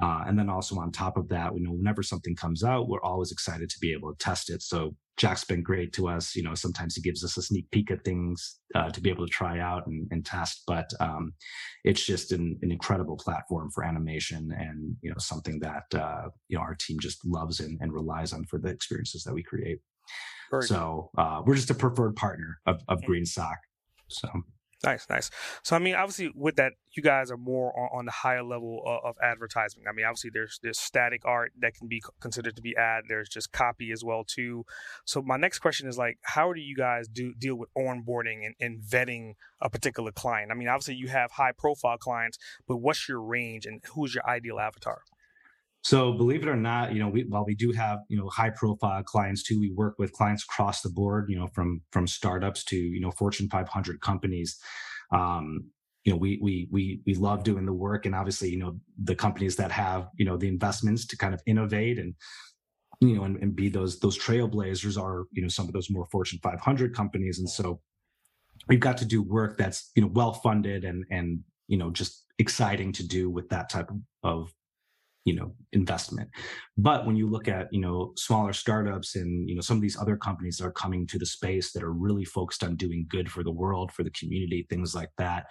uh, 0.02 0.24
and 0.28 0.38
then 0.38 0.50
also 0.50 0.78
on 0.78 0.92
top 0.92 1.18
of 1.18 1.30
that, 1.30 1.54
we 1.54 1.62
know 1.62 1.72
whenever 1.72 2.04
something 2.04 2.36
comes 2.36 2.64
out, 2.64 2.90
we're 2.90 3.02
always 3.02 3.32
excited 3.32 3.70
to 3.70 3.80
be 3.80 3.94
able 3.94 4.12
to 4.12 4.18
test 4.18 4.50
it. 4.50 4.62
So 4.62 4.96
Jack's 5.18 5.46
been 5.46 5.64
great 5.64 5.94
to 5.94 6.08
us. 6.10 6.36
You 6.36 6.44
know, 6.44 6.56
sometimes 6.56 6.96
he 6.96 7.02
gives 7.02 7.24
us 7.24 7.38
a 7.38 7.42
sneak 7.42 7.70
peek 7.72 7.90
at 7.92 8.04
things 8.04 8.60
uh, 8.74 8.90
to 8.90 9.02
be 9.02 9.10
able 9.10 9.26
to 9.26 9.32
try 9.32 9.60
out 9.60 9.88
and, 9.88 10.08
and 10.12 10.26
test. 10.26 10.64
But 10.68 10.90
um, 11.00 11.34
it's 11.84 12.06
just 12.06 12.32
an, 12.32 12.60
an, 12.62 12.72
incredible 12.72 13.16
platform 13.16 13.72
for 13.72 13.86
animation, 13.86 14.54
and 14.58 14.96
you 15.02 15.10
know, 15.10 15.18
something 15.18 15.60
that 15.60 15.84
uh, 15.94 16.30
you 16.50 16.58
know 16.58 16.64
our 16.64 16.76
team 16.76 17.00
just 17.00 17.26
loves 17.26 17.60
and, 17.62 17.80
and, 17.82 17.94
relies 17.94 18.34
on 18.34 18.44
for 18.46 18.60
the 18.60 18.70
experiences 18.70 19.24
that 19.24 19.34
we 19.34 19.44
create. 19.44 19.80
So 20.62 21.10
uh, 21.18 21.42
we're 21.46 21.56
just 21.56 21.72
a 21.72 21.76
preferred 21.76 22.16
partner 22.16 22.60
of, 22.66 22.82
of 22.88 23.02
GreenSock. 23.02 23.56
So 24.08 24.30
Nice, 24.86 25.08
nice. 25.10 25.32
So 25.64 25.76
I 25.76 25.80
mean, 25.80 25.96
obviously, 25.96 26.32
with 26.36 26.58
that, 26.58 26.74
you 26.92 27.02
guys 27.02 27.32
are 27.32 27.38
more 27.38 27.78
on, 27.78 28.00
on 28.00 28.06
the 28.06 28.12
higher 28.12 28.44
level 28.44 28.84
of, 28.86 29.00
of, 29.04 29.16
advertising. 29.22 29.84
I 29.90 29.94
mean, 29.94 30.06
obviously, 30.06 30.30
there's 30.32 30.60
there's 30.62 30.80
static 30.80 31.24
art 31.26 31.54
that 31.60 31.74
can 31.74 31.88
be 31.88 32.04
considered 32.20 32.56
to 32.56 32.62
be 32.62 32.76
ad. 32.78 33.06
There's 33.10 33.28
just 33.28 33.52
copy 33.52 33.92
as 33.92 34.04
well 34.04 34.24
too. 34.24 34.64
So 35.04 35.24
my 35.24 35.38
next 35.38 35.60
question 35.60 35.90
is 35.90 35.98
like, 35.98 36.20
how 36.22 36.54
do 36.54 36.62
you 36.62 36.76
guys 36.76 37.08
do 37.08 37.34
deal 37.34 37.56
with 37.56 37.70
onboarding 37.76 38.46
and, 38.46 38.54
and 38.60 38.80
vetting 38.80 39.34
a 39.60 39.70
particular 39.72 40.12
client? 40.12 40.52
I 40.52 40.54
mean, 40.54 40.68
obviously, 40.68 40.96
you 40.96 41.08
have 41.08 41.32
high 41.32 41.54
profile 41.58 41.98
clients, 41.98 42.38
but 42.68 42.78
what's 42.78 43.10
your 43.10 43.22
range 43.22 43.66
and 43.66 43.82
who's 43.96 44.14
your 44.14 44.28
ideal 44.30 44.60
avatar? 44.60 45.02
So 45.86 46.14
believe 46.14 46.42
it 46.42 46.50
or 46.50 46.56
not, 46.56 46.94
you 46.94 47.00
know, 47.00 47.10
we, 47.10 47.26
while 47.30 47.46
we 47.46 47.54
do 47.54 47.72
have 47.74 48.00
you 48.10 48.18
know 48.18 48.28
high 48.28 48.50
profile 48.50 49.04
clients 49.04 49.44
too, 49.44 49.60
we 49.60 49.70
work 49.70 50.00
with 50.00 50.14
clients 50.14 50.42
across 50.42 50.82
the 50.82 50.90
board. 50.90 51.28
You 51.30 51.38
know, 51.38 51.46
from 51.54 51.84
from 51.92 52.08
startups 52.08 52.64
to 52.66 52.76
you 52.76 53.00
know 53.00 53.12
Fortune 53.12 53.48
500 53.52 54.02
companies. 54.02 54.58
Um, 55.12 55.70
you 56.04 56.12
know, 56.12 56.18
we 56.18 56.40
we 56.42 56.68
we 56.72 57.02
we 57.06 57.14
love 57.14 57.44
doing 57.44 57.68
the 57.68 57.74
work, 57.74 58.08
and 58.08 58.16
obviously, 58.16 58.50
you 58.50 58.58
know, 58.58 58.80
the 59.04 59.14
companies 59.14 59.58
that 59.58 59.72
have 59.72 60.08
you 60.18 60.26
know 60.26 60.38
the 60.38 60.48
investments 60.48 61.06
to 61.06 61.18
kind 61.18 61.36
of 61.36 61.42
innovate 61.46 62.00
and 62.00 62.16
you 63.00 63.16
know 63.16 63.24
and, 63.26 63.38
and 63.44 63.56
be 63.56 63.70
those 63.70 64.00
those 64.00 64.18
trailblazers 64.18 65.00
are 65.00 65.26
you 65.34 65.44
know 65.44 65.50
some 65.50 65.68
of 65.68 65.74
those 65.74 65.92
more 65.92 66.08
Fortune 66.12 66.40
500 66.42 66.96
companies, 66.96 67.38
and 67.38 67.48
so 67.48 67.80
we've 68.68 68.80
got 68.80 68.98
to 68.98 69.06
do 69.06 69.22
work 69.22 69.56
that's 69.56 69.92
you 69.96 70.02
know 70.02 70.10
well 70.12 70.34
funded 70.34 70.84
and 70.84 71.06
and 71.12 71.42
you 71.68 71.78
know 71.78 71.92
just 71.92 72.26
exciting 72.40 72.92
to 72.92 73.08
do 73.08 73.30
with 73.30 73.50
that 73.50 73.70
type 73.70 73.92
of 74.24 74.52
you 75.26 75.36
know 75.36 75.54
investment. 75.74 76.30
But 76.78 77.06
when 77.06 77.16
you 77.16 77.30
look 77.30 77.48
at 77.48 77.68
you 77.72 77.82
know 77.82 78.14
smaller 78.16 78.54
startups 78.54 79.16
and 79.16 79.50
you 79.50 79.56
know 79.56 79.62
some 79.62 79.78
of 79.78 79.82
these 79.82 80.00
other 80.00 80.18
companies 80.18 80.58
that 80.58 80.68
are 80.68 80.72
coming 80.72 81.06
to 81.08 81.20
the 81.20 81.26
space 81.26 81.72
that 81.74 81.84
are 81.84 81.92
really 81.92 82.26
focused 82.26 82.64
on 82.64 82.76
doing 82.76 83.06
good 83.10 83.30
for 83.30 83.44
the 83.44 83.52
world 83.52 83.92
for 83.92 84.04
the 84.04 84.12
community 84.12 84.66
things 84.70 84.96
like 84.96 85.10
that 85.18 85.48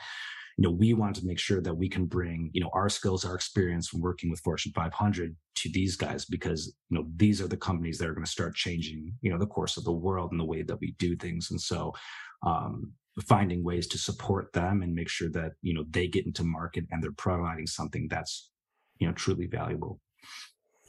you 0.56 0.62
know 0.62 0.70
we 0.70 0.94
want 0.94 1.16
to 1.16 1.26
make 1.26 1.38
sure 1.38 1.60
that 1.60 1.74
we 1.74 1.88
can 1.88 2.06
bring 2.06 2.50
you 2.52 2.60
know 2.60 2.70
our 2.72 2.88
skills 2.88 3.24
our 3.24 3.34
experience 3.34 3.88
from 3.88 4.00
working 4.00 4.30
with 4.30 4.40
fortune 4.40 4.72
500 4.74 5.34
to 5.56 5.70
these 5.72 5.96
guys 5.96 6.24
because 6.24 6.72
you 6.90 6.98
know 6.98 7.06
these 7.16 7.40
are 7.40 7.48
the 7.48 7.56
companies 7.56 7.98
that 7.98 8.08
are 8.08 8.14
going 8.14 8.24
to 8.24 8.30
start 8.30 8.54
changing 8.54 9.12
you 9.22 9.30
know 9.30 9.38
the 9.38 9.46
course 9.46 9.76
of 9.76 9.84
the 9.84 9.92
world 9.92 10.30
and 10.30 10.40
the 10.40 10.44
way 10.44 10.62
that 10.62 10.80
we 10.80 10.94
do 10.98 11.16
things. 11.16 11.50
And 11.50 11.60
so 11.60 11.92
um, 12.44 12.92
finding 13.26 13.62
ways 13.62 13.86
to 13.88 13.98
support 13.98 14.52
them 14.52 14.82
and 14.82 14.94
make 14.94 15.08
sure 15.08 15.30
that 15.30 15.52
you 15.62 15.74
know 15.74 15.84
they 15.90 16.06
get 16.06 16.26
into 16.26 16.44
market 16.44 16.84
and 16.90 17.02
they're 17.02 17.12
providing 17.12 17.66
something 17.66 18.08
that's 18.08 18.50
you 18.98 19.06
know 19.06 19.12
truly 19.12 19.46
valuable 19.46 20.00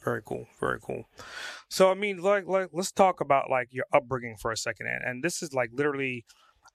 very 0.04 0.22
cool 0.24 0.46
very 0.60 0.78
cool 0.80 1.04
so 1.68 1.90
i 1.90 1.94
mean 1.94 2.18
like 2.18 2.46
like 2.46 2.68
let's 2.72 2.92
talk 2.92 3.20
about 3.20 3.50
like 3.50 3.68
your 3.72 3.86
upbringing 3.92 4.36
for 4.36 4.52
a 4.52 4.56
second 4.56 4.86
and, 4.86 5.02
and 5.04 5.24
this 5.24 5.42
is 5.42 5.52
like 5.52 5.70
literally 5.72 6.24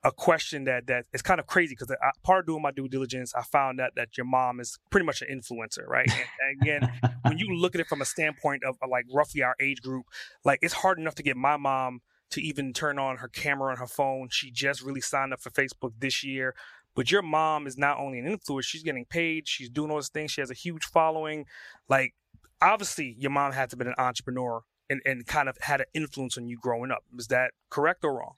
a 0.03 0.11
question 0.11 0.63
that 0.63 0.87
that 0.87 1.05
is 1.13 1.21
kind 1.21 1.39
of 1.39 1.45
crazy 1.47 1.75
because 1.77 1.95
part 2.23 2.39
of 2.39 2.45
doing 2.47 2.61
my 2.61 2.71
due 2.71 2.87
diligence, 2.87 3.33
I 3.35 3.43
found 3.43 3.79
out 3.79 3.91
that 3.95 4.17
your 4.17 4.25
mom 4.25 4.59
is 4.59 4.79
pretty 4.89 5.05
much 5.05 5.21
an 5.21 5.27
influencer, 5.29 5.85
right? 5.87 6.09
And, 6.09 6.21
and 6.39 6.61
again, 6.61 7.13
when 7.21 7.37
you 7.37 7.55
look 7.55 7.75
at 7.75 7.81
it 7.81 7.87
from 7.87 8.01
a 8.01 8.05
standpoint 8.05 8.63
of 8.63 8.77
like 8.89 9.05
roughly 9.13 9.43
our 9.43 9.55
age 9.61 9.81
group, 9.81 10.05
like 10.43 10.59
it's 10.61 10.73
hard 10.73 10.97
enough 10.97 11.15
to 11.15 11.23
get 11.23 11.37
my 11.37 11.57
mom 11.57 12.01
to 12.31 12.41
even 12.41 12.73
turn 12.73 12.97
on 12.97 13.17
her 13.17 13.27
camera 13.27 13.71
on 13.71 13.77
her 13.77 13.87
phone. 13.87 14.29
She 14.31 14.51
just 14.51 14.81
really 14.81 15.01
signed 15.01 15.33
up 15.33 15.41
for 15.41 15.49
Facebook 15.49 15.91
this 15.99 16.23
year. 16.23 16.55
But 16.95 17.11
your 17.11 17.21
mom 17.21 17.67
is 17.67 17.77
not 17.77 17.99
only 17.99 18.19
an 18.19 18.25
influencer, 18.25 18.63
she's 18.63 18.83
getting 18.83 19.05
paid, 19.05 19.47
she's 19.47 19.69
doing 19.69 19.89
all 19.91 19.97
those 19.97 20.09
things, 20.09 20.31
she 20.31 20.41
has 20.41 20.51
a 20.51 20.55
huge 20.55 20.85
following. 20.85 21.45
Like, 21.87 22.13
obviously, 22.61 23.15
your 23.17 23.31
mom 23.31 23.53
had 23.53 23.69
to 23.71 23.77
be 23.77 23.85
an 23.85 23.95
entrepreneur 23.97 24.63
and, 24.89 25.01
and 25.05 25.25
kind 25.25 25.47
of 25.47 25.57
had 25.61 25.81
an 25.81 25.87
influence 25.93 26.37
on 26.37 26.47
you 26.47 26.57
growing 26.61 26.91
up. 26.91 27.03
Is 27.17 27.27
that 27.27 27.51
correct 27.69 28.03
or 28.03 28.17
wrong? 28.17 28.33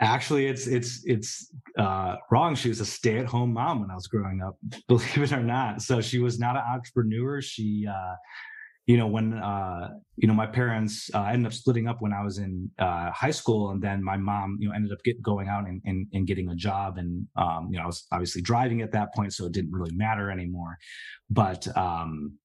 Actually, 0.00 0.46
it's 0.46 0.66
it's 0.66 1.02
it's 1.04 1.50
uh, 1.78 2.16
wrong. 2.30 2.54
She 2.54 2.68
was 2.68 2.80
a 2.80 2.86
stay-at-home 2.86 3.52
mom 3.52 3.80
when 3.80 3.90
I 3.90 3.94
was 3.94 4.06
growing 4.06 4.40
up, 4.40 4.56
believe 4.88 5.18
it 5.18 5.32
or 5.32 5.42
not. 5.42 5.82
So 5.82 6.00
she 6.00 6.18
was 6.18 6.38
not 6.38 6.56
an 6.56 6.62
entrepreneur. 6.72 7.42
She 7.42 7.86
uh, 7.86 8.14
you 8.88 8.96
know, 8.96 9.06
when 9.06 9.34
uh, 9.34 9.90
you 10.16 10.26
know 10.26 10.32
my 10.32 10.46
parents 10.46 11.10
uh, 11.14 11.24
ended 11.24 11.46
up 11.46 11.52
splitting 11.52 11.86
up 11.86 11.98
when 12.00 12.14
I 12.14 12.24
was 12.24 12.38
in 12.38 12.70
uh, 12.78 13.10
high 13.10 13.30
school, 13.30 13.68
and 13.70 13.82
then 13.82 14.02
my 14.02 14.16
mom, 14.16 14.56
you 14.58 14.68
know, 14.70 14.74
ended 14.74 14.92
up 14.92 15.04
get, 15.04 15.22
going 15.22 15.46
out 15.46 15.68
and, 15.68 15.82
and, 15.84 16.06
and 16.14 16.26
getting 16.26 16.48
a 16.48 16.54
job, 16.54 16.96
and 16.96 17.26
um, 17.36 17.68
you 17.70 17.76
know, 17.76 17.84
I 17.84 17.86
was 17.86 18.06
obviously 18.10 18.40
driving 18.40 18.80
at 18.80 18.92
that 18.92 19.14
point, 19.14 19.34
so 19.34 19.44
it 19.44 19.52
didn't 19.52 19.72
really 19.72 19.94
matter 19.94 20.30
anymore. 20.30 20.78
But 21.28 21.68
um, 21.76 22.38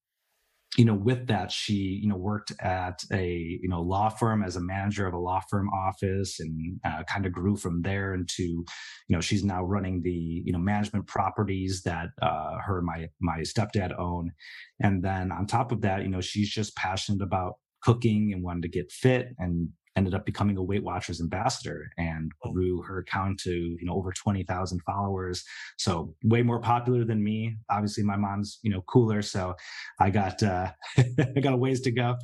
you 0.76 0.84
know, 0.84 0.94
with 0.94 1.28
that, 1.28 1.52
she, 1.52 1.74
you 2.02 2.08
know, 2.08 2.16
worked 2.16 2.52
at 2.60 3.02
a, 3.12 3.58
you 3.62 3.68
know, 3.68 3.80
law 3.80 4.08
firm 4.08 4.42
as 4.42 4.56
a 4.56 4.60
manager 4.60 5.06
of 5.06 5.14
a 5.14 5.18
law 5.18 5.40
firm 5.48 5.68
office 5.70 6.40
and 6.40 6.80
uh, 6.84 7.04
kind 7.04 7.26
of 7.26 7.32
grew 7.32 7.56
from 7.56 7.82
there 7.82 8.14
into, 8.14 8.42
you 8.42 8.64
know, 9.10 9.20
she's 9.20 9.44
now 9.44 9.62
running 9.62 10.02
the, 10.02 10.10
you 10.10 10.52
know, 10.52 10.58
management 10.58 11.06
properties 11.06 11.82
that 11.84 12.08
uh, 12.22 12.58
her 12.64 12.78
and 12.78 12.86
my, 12.86 13.08
my 13.20 13.40
stepdad 13.40 13.96
own. 13.98 14.32
And 14.80 15.02
then 15.02 15.30
on 15.30 15.46
top 15.46 15.70
of 15.70 15.80
that, 15.82 16.02
you 16.02 16.08
know, 16.08 16.20
she's 16.20 16.50
just 16.50 16.74
passionate 16.76 17.22
about 17.22 17.54
cooking 17.82 18.32
and 18.32 18.42
wanted 18.42 18.62
to 18.62 18.68
get 18.68 18.90
fit 18.90 19.28
and 19.38 19.68
ended 19.96 20.14
up 20.14 20.26
becoming 20.26 20.56
a 20.56 20.62
Weight 20.62 20.82
Watchers 20.82 21.20
ambassador 21.20 21.90
and 21.96 22.32
oh. 22.44 22.52
grew 22.52 22.82
her 22.82 22.98
account 22.98 23.38
to 23.40 23.50
you 23.52 23.84
know 23.84 23.94
over 23.94 24.12
20,000 24.12 24.80
followers. 24.80 25.44
So 25.78 26.14
way 26.24 26.42
more 26.42 26.60
popular 26.60 27.04
than 27.04 27.22
me. 27.22 27.56
Obviously 27.70 28.02
my 28.02 28.16
mom's, 28.16 28.58
you 28.62 28.70
know, 28.70 28.82
cooler, 28.82 29.22
so 29.22 29.54
I 30.00 30.10
got 30.10 30.42
uh 30.42 30.70
I 30.98 31.40
got 31.40 31.54
a 31.54 31.56
ways 31.56 31.80
to 31.82 31.90
go. 31.90 32.16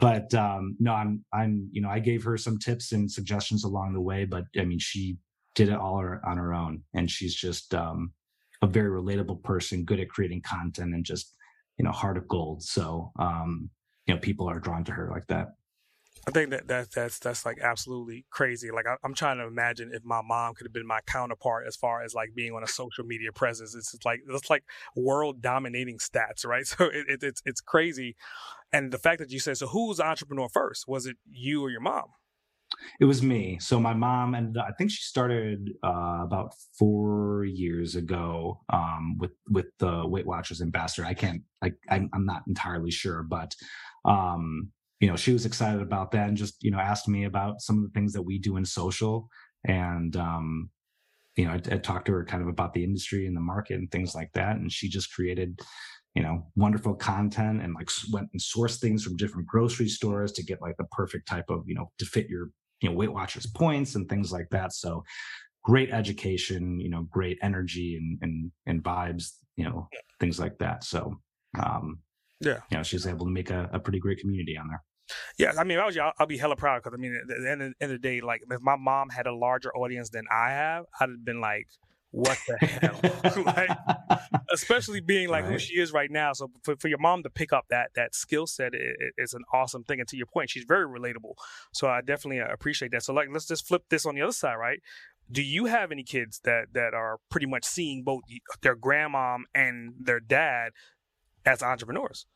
But 0.00 0.32
um 0.34 0.76
no, 0.80 0.92
I'm 0.92 1.24
I'm 1.32 1.68
you 1.72 1.80
know, 1.80 1.90
I 1.90 1.98
gave 1.98 2.24
her 2.24 2.36
some 2.36 2.58
tips 2.58 2.92
and 2.92 3.10
suggestions 3.10 3.64
along 3.64 3.92
the 3.92 4.00
way, 4.00 4.24
but 4.24 4.44
I 4.58 4.64
mean 4.64 4.78
she 4.78 5.18
did 5.54 5.68
it 5.68 5.76
all 5.76 6.04
on 6.26 6.36
her 6.36 6.52
own 6.52 6.82
and 6.94 7.10
she's 7.10 7.34
just 7.34 7.74
um 7.74 8.12
a 8.62 8.66
very 8.66 8.90
relatable 8.90 9.42
person, 9.42 9.84
good 9.84 10.00
at 10.00 10.08
creating 10.08 10.42
content 10.42 10.94
and 10.94 11.04
just, 11.04 11.34
you 11.78 11.84
know, 11.84 11.92
heart 11.92 12.16
of 12.16 12.26
gold. 12.28 12.62
So 12.62 13.12
um 13.18 13.70
you 14.06 14.14
know, 14.14 14.20
people 14.20 14.48
are 14.48 14.60
drawn 14.60 14.84
to 14.84 14.92
her 14.92 15.08
like 15.10 15.26
that. 15.28 15.54
I 16.26 16.30
think 16.30 16.50
that, 16.50 16.68
that 16.68 16.90
that's 16.90 17.18
that's 17.18 17.44
like 17.44 17.58
absolutely 17.60 18.24
crazy. 18.30 18.70
Like 18.70 18.86
I, 18.86 18.96
am 19.04 19.14
trying 19.14 19.38
to 19.38 19.44
imagine 19.44 19.90
if 19.92 20.04
my 20.04 20.22
mom 20.22 20.54
could 20.54 20.66
have 20.66 20.72
been 20.72 20.86
my 20.86 21.00
counterpart 21.06 21.66
as 21.66 21.76
far 21.76 22.02
as 22.02 22.14
like 22.14 22.34
being 22.34 22.52
on 22.52 22.62
a 22.62 22.66
social 22.66 23.04
media 23.04 23.30
presence. 23.30 23.74
It's 23.74 24.04
like 24.04 24.20
it's 24.26 24.50
like 24.50 24.64
world 24.96 25.42
dominating 25.42 25.98
stats, 25.98 26.46
right? 26.46 26.64
So 26.74 26.86
it, 26.86 27.04
it, 27.08 27.22
it's 27.22 27.42
it's 27.44 27.60
crazy. 27.60 28.16
And 28.72 28.90
the 28.90 28.98
fact 28.98 29.18
that 29.20 29.30
you 29.30 29.38
said 29.38 29.58
so, 29.58 29.66
who's 29.66 29.98
the 29.98 30.06
entrepreneur 30.06 30.48
first? 30.48 30.88
Was 30.88 31.06
it 31.06 31.16
you 31.30 31.62
or 31.62 31.70
your 31.70 31.80
mom? 31.80 32.04
It 33.00 33.04
was 33.04 33.22
me. 33.22 33.58
So 33.60 33.78
my 33.78 33.94
mom, 33.94 34.34
and 34.34 34.58
I 34.58 34.72
think 34.72 34.90
she 34.90 35.02
started 35.02 35.70
uh, 35.84 36.20
about 36.22 36.54
four 36.78 37.44
years 37.44 37.96
ago 37.96 38.60
um, 38.72 39.16
with 39.18 39.32
with 39.48 39.66
the 39.78 40.06
Weight 40.06 40.26
Watchers 40.26 40.62
ambassador. 40.62 41.06
I 41.06 41.14
can't, 41.14 41.42
I, 41.62 41.72
I'm 41.90 42.24
not 42.24 42.42
entirely 42.48 42.90
sure, 42.90 43.22
but 43.22 43.54
um, 44.04 44.72
you 45.04 45.10
know, 45.10 45.16
she 45.16 45.34
was 45.34 45.44
excited 45.44 45.82
about 45.82 46.12
that 46.12 46.28
and 46.28 46.36
just, 46.38 46.64
you 46.64 46.70
know, 46.70 46.78
asked 46.78 47.08
me 47.08 47.24
about 47.24 47.60
some 47.60 47.76
of 47.76 47.84
the 47.84 47.90
things 47.90 48.14
that 48.14 48.22
we 48.22 48.38
do 48.38 48.56
in 48.56 48.64
social. 48.64 49.28
And, 49.66 50.16
um, 50.16 50.70
you 51.36 51.44
know, 51.44 51.50
I, 51.50 51.56
I 51.56 51.76
talked 51.76 52.06
to 52.06 52.12
her 52.12 52.24
kind 52.24 52.42
of 52.42 52.48
about 52.48 52.72
the 52.72 52.82
industry 52.82 53.26
and 53.26 53.36
the 53.36 53.42
market 53.42 53.74
and 53.74 53.90
things 53.90 54.14
like 54.14 54.32
that. 54.32 54.56
And 54.56 54.72
she 54.72 54.88
just 54.88 55.12
created, 55.12 55.60
you 56.14 56.22
know, 56.22 56.46
wonderful 56.56 56.94
content 56.94 57.60
and 57.60 57.74
like 57.74 57.90
went 58.14 58.30
and 58.32 58.40
sourced 58.40 58.80
things 58.80 59.04
from 59.04 59.18
different 59.18 59.46
grocery 59.46 59.88
stores 59.88 60.32
to 60.32 60.42
get 60.42 60.62
like 60.62 60.78
the 60.78 60.84
perfect 60.84 61.28
type 61.28 61.50
of, 61.50 61.64
you 61.66 61.74
know, 61.74 61.90
to 61.98 62.06
fit 62.06 62.30
your, 62.30 62.48
you 62.80 62.88
know, 62.88 62.96
Weight 62.96 63.12
Watchers 63.12 63.46
points 63.46 63.96
and 63.96 64.08
things 64.08 64.32
like 64.32 64.48
that. 64.52 64.72
So 64.72 65.04
great 65.64 65.90
education, 65.90 66.80
you 66.80 66.88
know, 66.88 67.02
great 67.10 67.36
energy 67.42 67.96
and, 67.96 68.18
and, 68.22 68.50
and 68.64 68.82
vibes, 68.82 69.32
you 69.56 69.64
know, 69.64 69.86
things 70.18 70.40
like 70.40 70.56
that. 70.60 70.82
So, 70.82 71.20
um, 71.62 71.98
yeah, 72.40 72.60
you 72.70 72.78
know, 72.78 72.82
she's 72.82 73.06
able 73.06 73.26
to 73.26 73.32
make 73.32 73.50
a, 73.50 73.68
a 73.70 73.78
pretty 73.78 73.98
great 73.98 74.18
community 74.18 74.56
on 74.56 74.68
there. 74.68 74.82
Yeah, 75.38 75.52
I 75.58 75.64
mean, 75.64 75.78
if 75.78 75.82
I 75.82 75.86
was 75.86 75.96
you, 75.96 76.02
I'll, 76.02 76.12
I'll 76.18 76.26
be 76.26 76.38
hella 76.38 76.56
proud 76.56 76.82
because 76.82 76.96
I 76.96 77.00
mean, 77.00 77.14
at 77.14 77.26
the 77.28 77.50
end 77.50 77.62
of, 77.62 77.74
end 77.80 77.92
of 77.92 78.00
the 78.00 78.08
day, 78.08 78.20
like 78.20 78.42
if 78.50 78.60
my 78.60 78.76
mom 78.76 79.10
had 79.10 79.26
a 79.26 79.34
larger 79.34 79.74
audience 79.74 80.10
than 80.10 80.24
I 80.30 80.50
have, 80.50 80.86
I'd 81.00 81.10
have 81.10 81.24
been 81.24 81.40
like, 81.40 81.68
what 82.14 82.38
the 82.46 82.56
hell? 82.58 83.42
like, 83.44 83.70
especially 84.52 85.00
being 85.00 85.28
like 85.28 85.44
right. 85.44 85.52
who 85.52 85.58
she 85.58 85.80
is 85.80 85.92
right 85.92 86.10
now. 86.10 86.32
So 86.32 86.48
for, 86.62 86.76
for 86.76 86.86
your 86.86 86.98
mom 86.98 87.24
to 87.24 87.30
pick 87.30 87.52
up 87.52 87.64
that 87.70 87.90
that 87.96 88.14
skill 88.14 88.46
set 88.46 88.72
is 89.18 89.34
an 89.34 89.42
awesome 89.52 89.82
thing. 89.82 89.98
And 89.98 90.08
to 90.08 90.16
your 90.16 90.26
point, 90.26 90.48
she's 90.48 90.64
very 90.64 90.86
relatable. 90.86 91.34
So 91.72 91.88
I 91.88 92.02
definitely 92.02 92.40
uh, 92.40 92.52
appreciate 92.52 92.92
that. 92.92 93.02
So 93.02 93.12
like, 93.12 93.28
let's 93.32 93.46
just 93.46 93.66
flip 93.66 93.82
this 93.90 94.06
on 94.06 94.14
the 94.14 94.22
other 94.22 94.32
side, 94.32 94.54
right? 94.54 94.78
Do 95.30 95.42
you 95.42 95.64
have 95.64 95.90
any 95.90 96.04
kids 96.04 96.40
that 96.44 96.66
that 96.74 96.94
are 96.94 97.18
pretty 97.30 97.46
much 97.46 97.64
seeing 97.64 98.04
both 98.04 98.22
their 98.62 98.76
grandmom 98.76 99.42
and 99.52 99.94
their 99.98 100.20
dad 100.20 100.70
as 101.44 101.64
entrepreneurs? 101.64 102.26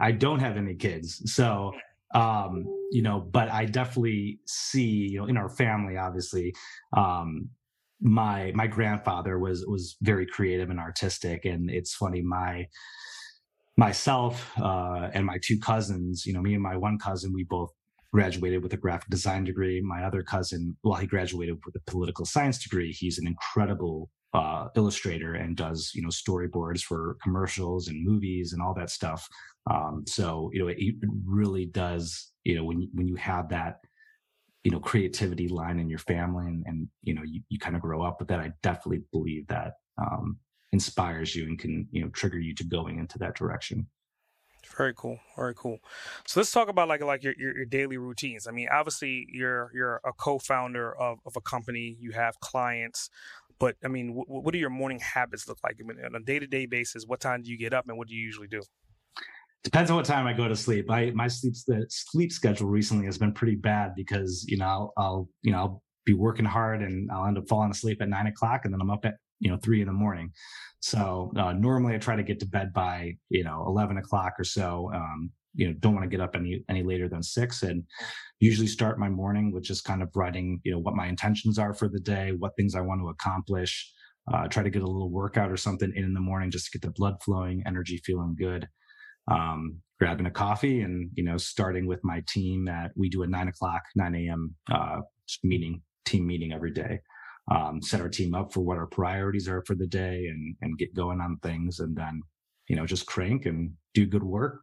I 0.00 0.12
don't 0.12 0.40
have 0.40 0.56
any 0.56 0.74
kids. 0.74 1.22
So, 1.32 1.72
um, 2.14 2.64
you 2.90 3.02
know, 3.02 3.20
but 3.20 3.50
I 3.50 3.64
definitely 3.66 4.40
see, 4.46 5.08
you 5.10 5.20
know, 5.20 5.26
in 5.26 5.36
our 5.36 5.48
family, 5.48 5.96
obviously, 5.96 6.54
um, 6.96 7.50
my 8.00 8.52
my 8.54 8.66
grandfather 8.66 9.38
was 9.38 9.66
was 9.66 9.96
very 10.02 10.26
creative 10.26 10.70
and 10.70 10.78
artistic 10.78 11.44
and 11.44 11.68
it's 11.70 11.94
funny 11.94 12.22
my 12.22 12.66
myself 13.76 14.52
uh, 14.58 15.08
and 15.14 15.26
my 15.26 15.38
two 15.42 15.58
cousins 15.58 16.24
you 16.24 16.32
know 16.32 16.40
me 16.40 16.54
and 16.54 16.62
my 16.62 16.76
one 16.76 16.98
cousin 16.98 17.32
we 17.32 17.44
both 17.44 17.70
graduated 18.12 18.62
with 18.62 18.72
a 18.72 18.76
graphic 18.76 19.08
design 19.10 19.44
degree 19.44 19.80
my 19.80 20.04
other 20.04 20.22
cousin 20.22 20.76
well 20.84 20.94
he 20.94 21.06
graduated 21.06 21.58
with 21.66 21.74
a 21.74 21.90
political 21.90 22.24
science 22.24 22.62
degree 22.62 22.92
he's 22.92 23.18
an 23.18 23.26
incredible 23.26 24.08
uh, 24.34 24.68
illustrator 24.76 25.34
and 25.34 25.56
does 25.56 25.92
you 25.94 26.02
know 26.02 26.08
storyboards 26.08 26.82
for 26.82 27.16
commercials 27.22 27.88
and 27.88 28.04
movies 28.04 28.52
and 28.52 28.62
all 28.62 28.74
that 28.74 28.90
stuff. 28.90 29.26
Um, 29.70 30.04
so 30.06 30.50
you 30.52 30.60
know 30.60 30.68
it, 30.68 30.76
it, 30.78 30.94
really 31.24 31.66
does 31.66 32.32
you 32.44 32.54
know 32.54 32.64
when 32.64 32.88
when 32.92 33.08
you 33.08 33.16
have 33.16 33.48
that 33.50 33.76
you 34.64 34.70
know 34.70 34.80
creativity 34.80 35.48
line 35.48 35.78
in 35.78 35.88
your 35.88 35.98
family 36.00 36.46
and, 36.46 36.64
and 36.66 36.88
you 37.02 37.14
know 37.14 37.22
you, 37.24 37.40
you 37.48 37.58
kind 37.58 37.76
of 37.76 37.82
grow 37.82 38.02
up 38.02 38.18
with 38.18 38.28
that. 38.28 38.40
I 38.40 38.52
definitely 38.62 39.02
believe 39.12 39.46
that 39.48 39.74
um, 39.98 40.38
inspires 40.72 41.34
you 41.34 41.44
and 41.44 41.58
can 41.58 41.88
you 41.90 42.02
know 42.02 42.08
trigger 42.10 42.38
you 42.38 42.54
to 42.56 42.64
going 42.64 42.98
into 42.98 43.18
that 43.18 43.34
direction. 43.34 43.86
Very 44.76 44.92
cool. 44.94 45.18
Very 45.36 45.54
cool. 45.54 45.78
So 46.26 46.40
let's 46.40 46.50
talk 46.50 46.68
about 46.68 46.88
like 46.88 47.02
like 47.02 47.22
your, 47.22 47.34
your, 47.38 47.56
your 47.56 47.64
daily 47.64 47.96
routines. 47.96 48.46
I 48.46 48.50
mean, 48.50 48.68
obviously 48.70 49.26
you're 49.30 49.70
you're 49.74 50.00
a 50.04 50.12
co-founder 50.12 50.96
of, 50.96 51.18
of 51.24 51.36
a 51.36 51.40
company. 51.40 51.96
You 52.00 52.12
have 52.12 52.38
clients, 52.40 53.10
but 53.58 53.76
I 53.84 53.88
mean, 53.88 54.08
w- 54.08 54.24
what 54.26 54.52
do 54.52 54.58
your 54.58 54.70
morning 54.70 55.00
habits 55.00 55.48
look 55.48 55.58
like? 55.62 55.76
I 55.80 55.86
mean, 55.86 56.04
on 56.04 56.14
a 56.14 56.20
day 56.20 56.38
to 56.38 56.46
day 56.46 56.66
basis, 56.66 57.04
what 57.06 57.20
time 57.20 57.42
do 57.42 57.50
you 57.50 57.58
get 57.58 57.72
up 57.72 57.86
and 57.88 57.98
what 57.98 58.08
do 58.08 58.14
you 58.14 58.22
usually 58.22 58.48
do? 58.48 58.62
Depends 59.64 59.90
on 59.90 59.96
what 59.96 60.06
time 60.06 60.26
I 60.26 60.32
go 60.32 60.48
to 60.48 60.56
sleep. 60.56 60.90
I 60.90 61.10
my 61.10 61.28
sleep 61.28 61.54
sleep 61.88 62.32
schedule 62.32 62.68
recently 62.68 63.06
has 63.06 63.18
been 63.18 63.32
pretty 63.32 63.56
bad 63.56 63.94
because 63.96 64.44
you 64.48 64.56
know 64.56 64.66
I'll, 64.66 64.92
I'll 64.96 65.28
you 65.42 65.52
know 65.52 65.58
I'll 65.58 65.82
be 66.06 66.14
working 66.14 66.44
hard 66.44 66.82
and 66.82 67.10
I'll 67.10 67.26
end 67.26 67.38
up 67.38 67.48
falling 67.48 67.70
asleep 67.70 68.00
at 68.00 68.08
nine 68.08 68.26
o'clock 68.26 68.62
and 68.64 68.72
then 68.72 68.80
I'm 68.80 68.90
up 68.90 69.04
at 69.04 69.14
you 69.40 69.50
know 69.50 69.58
three 69.62 69.80
in 69.80 69.86
the 69.86 69.92
morning 69.92 70.32
so 70.80 71.32
uh, 71.36 71.52
normally 71.52 71.94
i 71.94 71.98
try 71.98 72.16
to 72.16 72.22
get 72.22 72.40
to 72.40 72.46
bed 72.46 72.72
by 72.72 73.12
you 73.30 73.44
know 73.44 73.64
11 73.66 73.96
o'clock 73.98 74.34
or 74.38 74.44
so 74.44 74.90
um, 74.94 75.30
you 75.58 75.66
know 75.66 75.74
don't 75.80 75.94
want 75.94 76.04
to 76.04 76.08
get 76.08 76.22
up 76.22 76.34
any 76.34 76.64
any 76.70 76.82
later 76.82 77.08
than 77.08 77.22
six 77.22 77.62
and 77.62 77.82
usually 78.40 78.66
start 78.66 78.98
my 78.98 79.08
morning 79.08 79.52
with 79.52 79.64
just 79.64 79.84
kind 79.84 80.02
of 80.02 80.08
writing 80.14 80.60
you 80.64 80.72
know 80.72 80.78
what 80.78 80.94
my 80.94 81.06
intentions 81.06 81.58
are 81.58 81.74
for 81.74 81.88
the 81.88 82.00
day 82.00 82.32
what 82.38 82.56
things 82.56 82.74
i 82.74 82.80
want 82.80 83.00
to 83.00 83.08
accomplish 83.08 83.92
uh, 84.32 84.46
try 84.46 84.62
to 84.62 84.70
get 84.70 84.82
a 84.82 84.86
little 84.86 85.10
workout 85.10 85.50
or 85.50 85.56
something 85.56 85.92
in 85.94 86.04
in 86.04 86.14
the 86.14 86.20
morning 86.20 86.50
just 86.50 86.70
to 86.70 86.78
get 86.78 86.86
the 86.86 86.92
blood 86.92 87.16
flowing 87.22 87.62
energy 87.66 88.00
feeling 88.04 88.34
good 88.38 88.66
um, 89.30 89.78
grabbing 89.98 90.26
a 90.26 90.30
coffee 90.30 90.80
and 90.82 91.10
you 91.14 91.24
know 91.24 91.36
starting 91.36 91.86
with 91.86 92.00
my 92.04 92.22
team 92.28 92.68
at 92.68 92.92
we 92.96 93.08
do 93.08 93.22
a 93.24 93.26
9 93.26 93.48
o'clock 93.48 93.82
9 93.96 94.14
a.m 94.14 94.54
uh, 94.72 95.00
meeting 95.42 95.82
team 96.04 96.26
meeting 96.26 96.52
every 96.52 96.70
day 96.70 97.00
um, 97.50 97.80
set 97.82 98.00
our 98.00 98.08
team 98.08 98.34
up 98.34 98.52
for 98.52 98.60
what 98.60 98.76
our 98.76 98.86
priorities 98.86 99.48
are 99.48 99.62
for 99.66 99.74
the 99.74 99.86
day 99.86 100.26
and 100.26 100.54
and 100.62 100.78
get 100.78 100.94
going 100.94 101.20
on 101.20 101.38
things 101.42 101.80
and 101.80 101.96
then 101.96 102.22
you 102.68 102.76
know 102.76 102.86
just 102.86 103.06
crank 103.06 103.46
and 103.46 103.72
do 103.94 104.06
good 104.06 104.22
work 104.22 104.60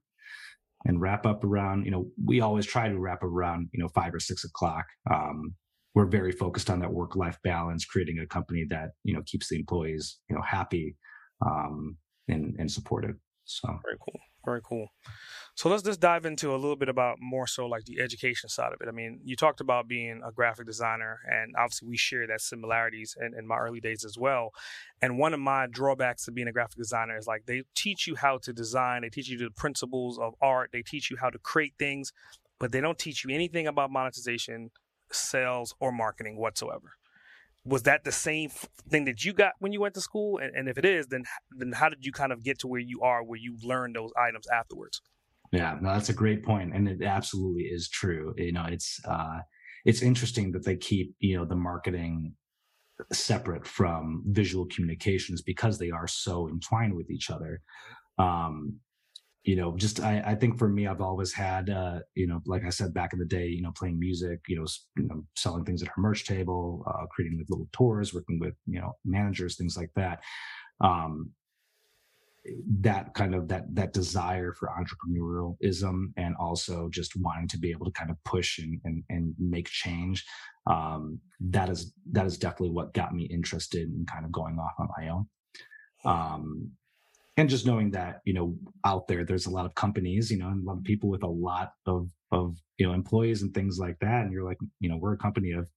and 0.86 1.02
wrap 1.02 1.26
up 1.26 1.44
around 1.44 1.86
you 1.86 1.92
know 1.92 2.08
we 2.24 2.42
always 2.42 2.66
try 2.66 2.88
to 2.88 2.98
wrap 2.98 3.24
around 3.24 3.70
you 3.74 3.82
know 3.82 3.90
five 3.90 4.14
or 4.14 4.20
six 4.20 4.44
o'clock. 4.44 4.86
Um, 5.12 5.56
we're 5.94 6.06
very 6.06 6.34
focused 6.34 6.70
on 6.70 6.80
that 6.80 6.92
work 6.92 7.16
life 7.16 7.38
balance 7.44 7.86
creating 7.86 8.20
a 8.20 8.28
company 8.28 8.66
that 8.70 8.90
you 9.04 9.14
know 9.14 9.22
keeps 9.26 9.50
the 9.50 9.58
employees 9.58 10.20
you 10.30 10.36
know 10.36 10.42
happy 10.42 10.96
um, 11.46 11.98
and 12.28 12.56
and 12.60 12.72
supported. 12.72 13.16
So 13.46 13.68
very 13.84 13.98
cool 14.04 14.20
very 14.46 14.62
cool 14.64 14.90
so 15.58 15.70
let's 15.70 15.84
just 15.84 16.02
dive 16.02 16.26
into 16.26 16.54
a 16.54 16.58
little 16.58 16.76
bit 16.76 16.90
about 16.90 17.18
more 17.22 17.48
so 17.48 17.66
like 17.66 17.86
the 17.86 18.02
education 18.02 18.50
side 18.50 18.74
of 18.74 18.82
it. 18.82 18.90
I 18.90 18.92
mean, 18.92 19.22
you 19.24 19.38
talked 19.38 19.62
about 19.62 19.88
being 19.88 20.22
a 20.26 20.30
graphic 20.30 20.66
designer, 20.66 21.22
and 21.32 21.56
obviously 21.58 21.88
we 21.88 21.96
share 21.96 22.28
that 22.28 22.42
similarities 22.42 23.16
in, 23.20 23.34
in 23.40 23.48
my 23.48 23.58
early 23.58 23.80
days 23.80 24.04
as 24.04 24.18
well. 24.18 24.52
And 25.02 25.18
one 25.18 25.34
of 25.34 25.40
my 25.40 25.68
drawbacks 25.68 26.26
to 26.26 26.34
being 26.34 26.50
a 26.50 26.52
graphic 26.52 26.76
designer 26.76 27.18
is 27.18 27.26
like 27.26 27.46
they 27.46 27.64
teach 27.74 28.06
you 28.06 28.16
how 28.16 28.38
to 28.40 28.52
design, 28.52 29.04
they 29.04 29.10
teach 29.10 29.30
you 29.30 29.38
the 29.38 29.50
principles 29.50 30.20
of 30.20 30.34
art, 30.42 30.72
they 30.74 30.82
teach 30.82 31.10
you 31.10 31.16
how 31.16 31.30
to 31.30 31.40
create 31.40 31.76
things, 31.80 32.12
but 32.60 32.74
they 32.74 32.82
don't 32.82 33.00
teach 33.00 33.24
you 33.24 33.34
anything 33.34 33.66
about 33.66 33.92
monetization, 33.92 34.72
sales, 35.10 35.74
or 35.80 35.94
marketing 35.94 36.36
whatsoever 36.36 36.92
was 37.66 37.84
that 37.84 38.04
the 38.04 38.12
same 38.12 38.50
thing 38.90 39.06
that 39.06 39.26
you 39.26 39.34
got 39.34 39.54
when 39.60 39.72
you 39.74 39.82
went 39.82 39.94
to 39.96 40.02
school 40.02 40.38
and, 40.38 40.56
and, 40.56 40.70
if 40.70 40.78
it 40.78 40.86
is 40.86 41.08
then 41.08 41.24
then 41.58 41.72
how 41.72 41.90
did 41.90 42.06
you 42.06 42.12
kind 42.12 42.32
of 42.32 42.44
get 42.44 42.60
to 42.60 42.68
where 42.68 42.80
you 42.80 43.02
are 43.02 43.24
where 43.24 43.40
you 43.40 43.58
learned 43.64 43.96
those 43.96 44.12
items 44.18 44.46
afterwards 44.54 45.02
yeah, 45.52 45.78
no, 45.82 45.94
that's 45.94 46.10
a 46.10 46.14
great 46.14 46.44
point, 46.44 46.76
and 46.76 46.88
it 46.88 47.02
absolutely 47.02 47.64
is 47.64 47.90
true. 47.90 48.34
You 48.38 48.52
know, 48.52 48.66
it's 48.68 49.00
uh, 49.08 49.40
it's 49.86 50.02
interesting 50.02 50.52
that 50.52 50.66
they 50.66 50.76
keep 50.76 51.16
you 51.20 51.38
know 51.38 51.46
the 51.46 51.56
marketing 51.56 52.34
separate 53.12 53.68
from 53.68 54.24
visual 54.28 54.66
communications 54.74 55.42
because 55.42 55.78
they 55.78 55.92
are 55.92 56.08
so 56.08 56.50
entwined 56.50 56.96
with 56.96 57.10
each 57.10 57.30
other. 57.30 57.62
Um, 58.18 58.80
you 59.46 59.56
know, 59.56 59.78
just 59.78 60.00
I, 60.00 60.24
I 60.26 60.36
think 60.36 60.58
for 60.58 60.68
me, 60.68 60.88
I've 60.88 61.02
always 61.02 61.32
had, 61.32 61.70
uh, 61.70 62.00
you 62.16 62.26
know, 62.26 62.42
like 62.48 62.66
I 62.66 62.72
said 62.72 62.96
back 62.96 63.14
in 63.14 63.20
the 63.20 63.26
day, 63.26 63.46
you 63.46 63.62
know, 63.62 63.72
playing 63.72 64.00
music, 64.00 64.40
you 64.48 64.56
know, 64.58 64.66
you 64.98 65.08
know 65.08 65.24
selling 65.36 65.64
things 65.64 65.84
at 65.84 65.90
our 65.90 65.94
merch 66.00 66.26
table, 66.26 66.84
uh, 66.88 67.06
creating 67.12 67.38
like 67.38 67.50
little 67.50 67.70
tours, 67.72 68.12
working 68.14 68.40
with 68.40 68.56
you 68.66 68.80
know 68.80 68.98
managers, 69.06 69.56
things 69.56 69.78
like 69.78 69.92
that. 69.96 70.24
Um, 70.82 71.32
that 72.82 73.14
kind 73.14 73.34
of 73.34 73.48
that 73.48 73.64
that 73.74 73.94
desire 73.94 74.54
for 74.54 74.70
entrepreneurialism 74.80 76.12
and 76.18 76.36
also 76.40 76.90
just 76.90 77.16
wanting 77.16 77.48
to 77.48 77.58
be 77.58 77.72
able 77.72 77.86
to 77.86 77.92
kind 77.92 78.10
of 78.10 78.24
push 78.24 78.60
and 78.60 78.80
and, 78.84 79.04
and 79.10 79.34
make 79.40 79.68
change 79.68 80.26
um, 80.68 81.20
that 81.40 81.70
is 81.70 81.94
that 82.12 82.26
is 82.26 82.38
definitely 82.38 82.70
what 82.70 82.94
got 82.94 83.14
me 83.14 83.24
interested 83.26 83.90
in 83.90 84.06
kind 84.06 84.26
of 84.26 84.32
going 84.32 84.60
off 84.60 84.74
on 84.80 84.90
my 84.98 85.10
own 85.10 85.28
um, 86.06 86.72
and 87.38 87.50
just 87.50 87.66
knowing 87.66 87.92
that 87.92 88.22
you 88.26 88.34
know 88.34 88.56
out 88.86 89.08
there 89.08 89.24
there's 89.24 89.46
a 89.46 89.52
lot 89.52 89.66
of 89.66 89.76
companies 89.76 90.32
you 90.32 90.38
know 90.38 90.48
and 90.48 90.64
a 90.64 90.66
lot 90.66 90.78
of 90.78 90.84
people 90.84 91.10
with 91.10 91.24
a 91.24 91.28
lot 91.28 91.72
of 91.86 92.10
of 92.32 92.58
you 92.78 92.88
know 92.88 92.94
employees 92.94 93.42
and 93.42 93.54
things 93.54 93.78
like 93.80 93.98
that 94.00 94.24
and 94.24 94.32
you're 94.32 94.46
like 94.46 94.58
you 94.80 94.90
know 94.90 94.98
we're 94.98 95.14
a 95.14 95.18
company 95.18 95.52
of 95.52 95.68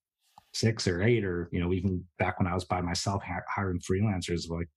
six 0.55 0.89
or 0.89 1.03
eight 1.03 1.25
or 1.25 1.49
you 1.53 1.61
know 1.61 1.73
even 1.73 2.03
back 2.19 2.39
when 2.39 2.49
i 2.49 2.55
was 2.55 2.65
by 2.65 2.81
myself 2.81 3.23
hiring 3.49 3.79
freelancers 3.81 4.49
like 4.49 4.69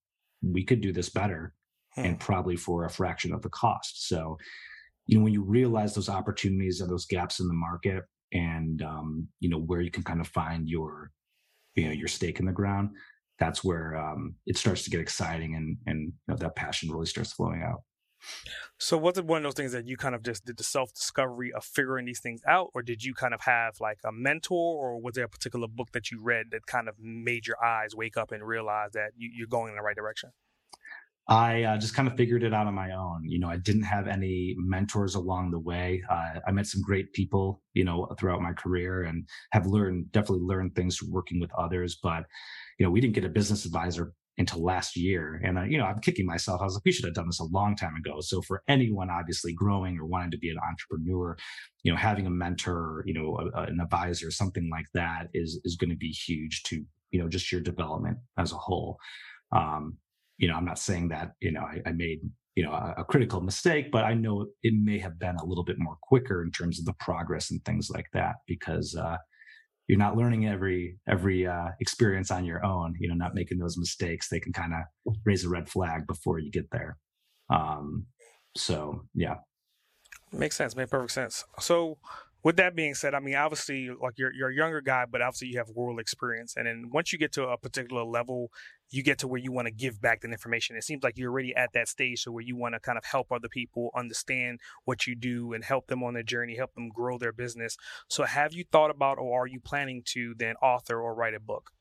we 0.42 0.64
could 0.64 0.82
do 0.82 0.92
this 0.92 1.10
better 1.10 1.54
hmm. 1.96 2.06
and 2.06 2.20
probably 2.20 2.56
for 2.56 2.86
a 2.86 2.90
fraction 2.90 3.34
of 3.34 3.42
the 3.42 3.50
cost. 3.50 4.08
So, 4.08 4.38
you 5.08 5.18
know, 5.18 5.24
when 5.24 5.34
you 5.34 5.44
realize 5.44 5.94
those 5.94 6.10
opportunities 6.10 6.82
and 6.82 6.90
those 6.90 7.06
gaps 7.06 7.40
in 7.40 7.48
the 7.48 7.54
market 7.54 8.04
and, 8.32 8.82
um, 8.82 9.28
you 9.40 9.50
know, 9.50 9.60
where 9.60 9.82
you 9.82 9.92
can 9.92 10.04
kind 10.04 10.22
of 10.22 10.28
find 10.28 10.68
your, 10.68 11.12
you 11.76 11.86
know, 11.86 11.92
your 11.92 12.08
stake 12.08 12.40
in 12.40 12.46
the 12.46 12.52
ground, 12.52 12.90
that's 13.42 13.64
where 13.64 13.96
um, 13.96 14.36
it 14.46 14.56
starts 14.56 14.84
to 14.84 14.92
get 14.92 15.02
exciting 15.02 15.56
and, 15.56 15.78
and 15.88 16.00
you 16.00 16.14
know, 16.28 16.36
that 16.36 16.56
passion 16.56 16.92
really 16.92 17.08
starts 17.08 17.34
flowing 17.34 17.64
out. 17.64 17.82
So 18.78 19.00
was 19.00 19.18
it 19.18 19.26
one 19.26 19.38
of 19.38 19.44
those 19.44 19.56
things 19.56 19.72
that 19.72 19.88
you 19.88 19.98
kind 19.98 20.14
of 20.14 20.22
just 20.22 20.46
did 20.46 20.58
the 20.58 20.64
self 20.64 20.94
discovery 20.94 21.52
of 21.52 21.66
figuring 21.66 22.06
these 22.06 22.20
things 22.20 22.44
out, 22.48 22.70
or 22.76 22.84
did 22.84 23.04
you 23.04 23.16
kind 23.16 23.34
of 23.34 23.42
have 23.42 23.80
like 23.80 23.98
a 24.06 24.12
mentor, 24.12 24.78
or 24.78 25.02
was 25.02 25.16
there 25.16 25.26
a 25.26 25.30
particular 25.30 25.68
book 25.68 25.92
that 25.94 26.12
you 26.12 26.22
read 26.22 26.52
that 26.52 26.68
kind 26.68 26.88
of 26.88 27.00
made 27.00 27.48
your 27.48 27.58
eyes 27.66 27.96
wake 27.96 28.16
up 28.16 28.32
and 28.32 28.46
realize 28.46 28.92
that 28.94 29.14
you, 29.18 29.44
are 29.44 29.48
going 29.48 29.70
in 29.70 29.76
the 29.76 29.82
right 29.82 29.96
direction? 29.96 30.30
I 31.32 31.64
uh, 31.64 31.78
just 31.78 31.96
kind 31.96 32.10
of 32.10 32.18
figured 32.18 32.44
it 32.44 32.54
out 32.54 32.68
on 32.68 32.76
my 32.76 32.92
own. 32.92 33.24
You 33.24 33.40
know, 33.40 33.48
I 33.48 33.56
didn't 33.56 33.84
have 33.84 34.06
any 34.06 34.54
mentors 34.58 35.16
along 35.16 35.52
the 35.52 35.60
way. 35.60 36.04
Uh, 36.12 36.42
I 36.46 36.52
met 36.52 36.68
some 36.68 36.82
great 36.82 37.14
people, 37.14 37.62
you 37.74 37.86
know, 37.86 38.06
throughout 38.20 38.42
my 38.42 38.52
career 38.52 39.04
and 39.04 39.26
have 39.54 39.66
learned, 39.66 40.12
definitely 40.12 40.46
learned 40.46 40.76
things 40.76 41.02
working 41.02 41.40
with 41.40 41.50
others. 41.58 41.98
But, 42.04 42.26
you 42.78 42.86
know, 42.86 42.92
we 42.92 43.00
didn't 43.00 43.16
get 43.16 43.24
a 43.24 43.30
business 43.30 43.64
advisor 43.64 44.12
until 44.38 44.62
last 44.62 44.98
year. 44.98 45.40
And, 45.42 45.58
uh, 45.58 45.62
you 45.62 45.78
know, 45.78 45.86
I'm 45.86 46.02
kicking 46.02 46.26
myself. 46.26 46.60
I 46.60 46.66
was 46.66 46.74
like, 46.74 46.84
we 46.84 46.92
should 46.92 47.06
have 47.06 47.14
done 47.14 47.28
this 47.28 47.40
a 47.40 47.46
long 47.46 47.78
time 47.78 47.96
ago. 47.96 48.20
So 48.20 48.42
for 48.42 48.62
anyone 48.68 49.10
obviously 49.10 49.54
growing 49.54 49.98
or 49.98 50.06
wanting 50.06 50.32
to 50.32 50.38
be 50.38 50.50
an 50.50 50.58
entrepreneur, 50.60 51.38
you 51.84 51.94
know, 51.94 51.98
having 51.98 52.28
a 52.28 52.30
mentor, 52.30 53.04
you 53.06 53.14
know, 53.14 53.40
a, 53.56 53.62
an 53.62 53.80
advisor, 53.80 54.32
something 54.32 54.70
like 54.70 54.88
that 54.96 55.30
is, 55.34 55.62
is 55.64 55.78
going 55.78 55.92
to 55.92 55.96
be 55.96 56.10
huge 56.10 56.64
to, 56.64 56.84
you 57.12 57.22
know, 57.22 57.30
just 57.30 57.54
your 57.54 57.62
development 57.62 58.18
as 58.38 58.52
a 58.52 58.58
whole. 58.58 58.98
Um, 59.54 59.98
you 60.42 60.48
know, 60.48 60.56
I'm 60.56 60.66
not 60.66 60.80
saying 60.80 61.10
that, 61.10 61.34
you 61.40 61.52
know, 61.52 61.62
I, 61.62 61.82
I 61.86 61.92
made, 61.92 62.20
you 62.56 62.64
know, 62.66 62.72
a, 62.72 62.96
a, 62.98 63.06
critical 63.06 63.40
mistake, 63.42 63.92
but 63.92 64.04
I 64.04 64.16
know 64.16 64.48
it 64.64 64.74
may 64.74 64.98
have 64.98 65.20
been 65.20 65.36
a 65.36 65.46
little 65.46 65.64
bit 65.64 65.78
more 65.78 65.98
quicker 66.02 66.44
in 66.44 66.52
terms 66.52 66.80
of 66.80 66.86
the 66.86 66.94
progress 66.94 67.52
and 67.52 67.64
things 67.64 67.90
like 67.94 68.08
that 68.14 68.36
because, 68.48 68.96
uh, 68.96 69.18
you're 69.88 70.00
not 70.00 70.16
learning 70.16 70.48
every 70.48 70.98
every 71.06 71.46
uh, 71.46 71.68
experience 71.82 72.32
on 72.32 72.46
your 72.46 72.66
own 72.66 72.96
you 72.98 73.10
know 73.10 73.14
not 73.14 73.36
making 73.36 73.58
those 73.58 73.78
mistakes. 73.78 74.30
They 74.30 74.40
can 74.40 74.54
kind 74.54 74.72
of 74.74 75.16
raise 75.26 75.44
a 75.44 75.50
red 75.50 75.68
flag 75.68 76.08
before 76.08 76.40
you 76.40 76.50
get 76.50 76.72
there. 76.72 76.98
Um, 77.50 78.06
so 78.56 79.02
yeah. 79.14 79.36
Makes 80.32 80.56
sense 80.56 80.78
makes 80.78 80.92
perfect 80.92 81.12
sense. 81.12 81.44
So 81.60 81.98
with 82.44 82.56
that 82.56 82.76
being 82.76 82.94
said, 82.96 83.14
I 83.14 83.20
mean, 83.20 83.36
obviously, 83.36 83.90
like 83.90 84.14
you're 84.18 84.34
you're 84.34 84.50
a 84.50 84.56
younger 84.56 84.82
guy, 84.82 85.06
but 85.12 85.22
obviously 85.22 85.50
you 85.50 85.58
have 85.58 85.70
world 85.70 86.00
experience, 86.00 86.56
and 86.56 86.68
then 86.68 86.90
once 86.92 87.12
you 87.12 87.20
get 87.20 87.34
to 87.34 87.48
a 87.48 87.58
particular 87.58 88.04
level, 88.04 88.50
you 88.92 89.04
get 89.04 89.18
to 89.20 89.28
where 89.28 89.40
you 89.40 89.52
want 89.52 89.68
to 89.68 89.74
give 89.74 90.02
back 90.02 90.22
that 90.22 90.32
information. 90.32 90.76
It 90.76 90.84
seems 90.84 91.04
like 91.04 91.18
you're 91.18 91.32
already 91.32 91.56
at 91.56 91.74
that 91.74 91.88
stage, 91.88 92.24
so 92.24 92.32
where 92.32 92.44
you 92.44 92.56
want 92.56 92.76
to 92.76 92.80
kind 92.80 92.98
of 92.98 93.06
help 93.06 93.32
other 93.32 93.50
people 93.50 93.90
understand 93.96 94.60
what 94.86 95.08
you 95.08 95.16
do 95.16 95.54
and 95.54 95.64
help 95.64 95.88
them 95.88 96.04
on 96.04 96.14
their 96.14 96.24
journey, 96.24 96.58
help 96.58 96.74
them 96.76 96.90
grow 96.90 97.18
their 97.18 97.32
business. 97.32 97.78
So, 98.10 98.24
have 98.26 98.54
you 98.54 98.66
thought 98.72 98.92
about, 98.92 99.18
or 99.18 99.44
are 99.44 99.48
you 99.48 99.60
planning 99.60 100.04
to 100.08 100.36
then 100.38 100.56
author 100.62 101.02
or 101.02 101.16
write 101.16 101.34
a 101.34 101.40
book? 101.40 101.72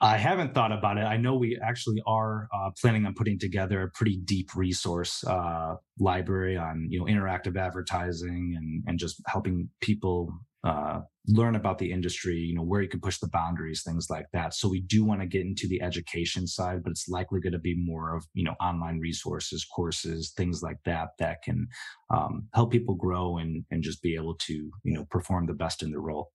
I 0.00 0.16
haven't 0.16 0.54
thought 0.54 0.70
about 0.70 0.96
it. 0.96 1.02
I 1.02 1.16
know 1.16 1.34
we 1.34 1.58
actually 1.60 2.00
are 2.06 2.46
uh, 2.54 2.70
planning 2.80 3.04
on 3.04 3.14
putting 3.14 3.38
together 3.38 3.82
a 3.82 3.90
pretty 3.90 4.16
deep 4.16 4.54
resource 4.54 5.24
uh, 5.24 5.74
library 5.98 6.56
on 6.56 6.86
you 6.88 7.00
know 7.00 7.06
interactive 7.06 7.56
advertising 7.56 8.54
and 8.56 8.84
and 8.86 8.98
just 8.98 9.20
helping 9.26 9.70
people 9.80 10.32
uh, 10.64 11.00
learn 11.28 11.56
about 11.56 11.78
the 11.78 11.92
industry, 11.92 12.36
you 12.36 12.54
know, 12.54 12.62
where 12.62 12.82
you 12.82 12.88
can 12.88 13.00
push 13.00 13.18
the 13.18 13.28
boundaries, 13.28 13.82
things 13.82 14.08
like 14.10 14.26
that. 14.32 14.54
So 14.54 14.68
we 14.68 14.80
do 14.80 15.04
want 15.04 15.20
to 15.20 15.26
get 15.26 15.42
into 15.42 15.68
the 15.68 15.80
education 15.82 16.46
side, 16.46 16.82
but 16.82 16.90
it's 16.90 17.08
likely 17.08 17.40
going 17.40 17.52
to 17.52 17.58
be 17.58 17.76
more 17.76 18.16
of, 18.16 18.26
you 18.34 18.44
know, 18.44 18.54
online 18.60 18.98
resources, 18.98 19.64
courses, 19.64 20.32
things 20.36 20.62
like 20.62 20.78
that, 20.84 21.10
that 21.18 21.42
can 21.42 21.68
um, 22.10 22.48
help 22.54 22.72
people 22.72 22.94
grow 22.94 23.38
and, 23.38 23.64
and 23.70 23.82
just 23.82 24.02
be 24.02 24.14
able 24.14 24.34
to, 24.34 24.54
you 24.54 24.94
know, 24.94 25.06
perform 25.10 25.46
the 25.46 25.54
best 25.54 25.82
in 25.82 25.90
their 25.90 26.00
role. 26.00 26.32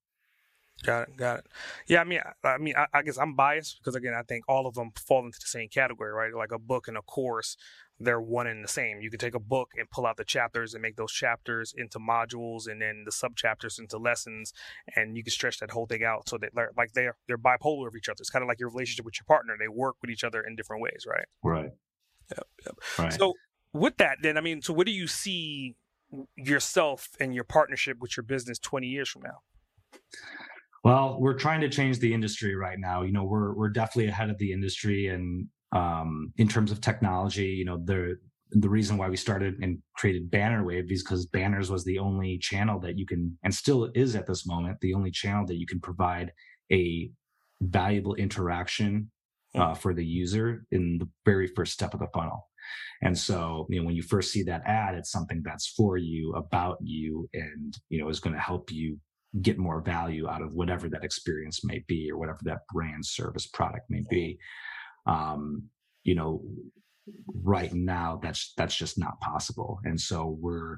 Got 0.81 1.09
it. 1.09 1.17
Got 1.17 1.39
it. 1.39 1.47
Yeah, 1.87 2.01
I 2.01 2.03
mean, 2.03 2.19
I, 2.43 2.57
mean, 2.57 2.73
I, 2.75 2.87
I, 2.93 3.01
guess 3.03 3.17
I'm 3.17 3.35
biased 3.35 3.77
because 3.79 3.95
again, 3.95 4.13
I 4.13 4.23
think 4.23 4.43
all 4.47 4.67
of 4.67 4.73
them 4.73 4.91
fall 5.07 5.25
into 5.25 5.39
the 5.39 5.47
same 5.47 5.69
category, 5.69 6.11
right? 6.11 6.33
Like 6.33 6.51
a 6.51 6.59
book 6.59 6.87
and 6.87 6.97
a 6.97 7.01
course, 7.01 7.55
they're 7.99 8.21
one 8.21 8.47
and 8.47 8.63
the 8.63 8.67
same. 8.67 9.01
You 9.01 9.09
can 9.09 9.19
take 9.19 9.35
a 9.35 9.39
book 9.39 9.71
and 9.77 9.89
pull 9.89 10.05
out 10.05 10.17
the 10.17 10.23
chapters 10.23 10.73
and 10.73 10.81
make 10.81 10.95
those 10.95 11.11
chapters 11.11 11.73
into 11.75 11.99
modules, 11.99 12.67
and 12.67 12.81
then 12.81 13.03
the 13.05 13.11
sub 13.11 13.35
chapters 13.35 13.79
into 13.79 13.97
lessons, 13.97 14.53
and 14.95 15.15
you 15.15 15.23
can 15.23 15.31
stretch 15.31 15.59
that 15.59 15.71
whole 15.71 15.85
thing 15.85 16.03
out 16.03 16.27
so 16.27 16.37
that 16.37 16.51
they're 16.53 16.71
like 16.75 16.93
they're 16.93 17.17
they're 17.27 17.37
bipolar 17.37 17.87
of 17.87 17.95
each 17.95 18.09
other. 18.09 18.17
It's 18.19 18.29
kind 18.29 18.43
of 18.43 18.47
like 18.47 18.59
your 18.59 18.69
relationship 18.69 19.05
with 19.05 19.15
your 19.19 19.25
partner; 19.25 19.55
they 19.59 19.67
work 19.67 19.95
with 20.01 20.09
each 20.09 20.23
other 20.23 20.41
in 20.41 20.55
different 20.55 20.81
ways, 20.81 21.05
right? 21.07 21.25
Right. 21.43 21.71
Yep. 22.31 22.47
Yep. 22.65 22.75
Right. 22.99 23.13
So 23.13 23.33
with 23.73 23.97
that, 23.97 24.17
then 24.21 24.37
I 24.37 24.41
mean, 24.41 24.61
so 24.61 24.73
what 24.73 24.85
do 24.85 24.91
you 24.91 25.07
see 25.07 25.75
yourself 26.35 27.09
and 27.19 27.33
your 27.33 27.43
partnership 27.43 27.97
with 27.99 28.15
your 28.15 28.23
business 28.23 28.59
20 28.59 28.87
years 28.87 29.09
from 29.09 29.23
now? 29.23 29.39
Well, 30.83 31.17
we're 31.19 31.37
trying 31.37 31.61
to 31.61 31.69
change 31.69 31.99
the 31.99 32.13
industry 32.13 32.55
right 32.55 32.77
now. 32.77 33.03
You 33.03 33.13
know, 33.13 33.23
we're 33.23 33.53
we're 33.53 33.69
definitely 33.69 34.07
ahead 34.07 34.29
of 34.29 34.37
the 34.37 34.51
industry, 34.51 35.07
and 35.07 35.47
um, 35.73 36.31
in 36.37 36.47
terms 36.47 36.71
of 36.71 36.81
technology, 36.81 37.47
you 37.47 37.65
know, 37.65 37.81
the 37.83 38.17
the 38.55 38.69
reason 38.69 38.97
why 38.97 39.09
we 39.09 39.17
started 39.17 39.55
and 39.61 39.79
created 39.95 40.29
Bannerwave 40.29 40.91
is 40.91 41.03
because 41.03 41.25
Banners 41.25 41.71
was 41.71 41.83
the 41.83 41.97
only 41.97 42.37
channel 42.37 42.79
that 42.81 42.97
you 42.97 43.05
can, 43.05 43.37
and 43.43 43.53
still 43.53 43.89
is 43.95 44.15
at 44.15 44.27
this 44.27 44.45
moment, 44.45 44.77
the 44.79 44.93
only 44.93 45.09
channel 45.09 45.45
that 45.47 45.57
you 45.57 45.65
can 45.65 45.79
provide 45.79 46.31
a 46.71 47.09
valuable 47.61 48.13
interaction 48.15 49.09
uh, 49.55 49.73
for 49.73 49.93
the 49.93 50.05
user 50.05 50.65
in 50.71 50.99
the 50.99 51.09
very 51.25 51.47
first 51.47 51.73
step 51.73 51.93
of 51.93 51.99
the 51.99 52.07
funnel. 52.13 52.47
And 53.01 53.17
so, 53.17 53.65
you 53.69 53.79
know, 53.79 53.85
when 53.85 53.95
you 53.95 54.03
first 54.03 54.31
see 54.31 54.43
that 54.43 54.61
ad, 54.65 54.95
it's 54.95 55.11
something 55.11 55.41
that's 55.43 55.67
for 55.67 55.97
you, 55.97 56.33
about 56.33 56.77
you, 56.81 57.27
and 57.33 57.75
you 57.89 57.99
know, 57.99 58.09
is 58.09 58.19
going 58.19 58.35
to 58.35 58.41
help 58.41 58.71
you 58.71 58.99
get 59.41 59.57
more 59.57 59.81
value 59.81 60.29
out 60.29 60.43
of 60.43 60.53
whatever 60.53 60.87
that 60.89 61.03
experience 61.03 61.65
may 61.65 61.83
be 61.87 62.11
or 62.11 62.19
whatever 62.19 62.39
that 62.43 62.59
brand 62.71 63.03
service 63.03 63.47
product 63.47 63.89
may 63.89 64.03
be 64.11 64.37
um, 65.05 65.63
you 66.03 66.15
know 66.15 66.41
right 67.43 67.73
now 67.73 68.19
that's 68.21 68.53
that's 68.57 68.75
just 68.75 68.97
not 68.97 69.19
possible. 69.19 69.79
And 69.83 69.99
so 69.99 70.37
we're 70.39 70.77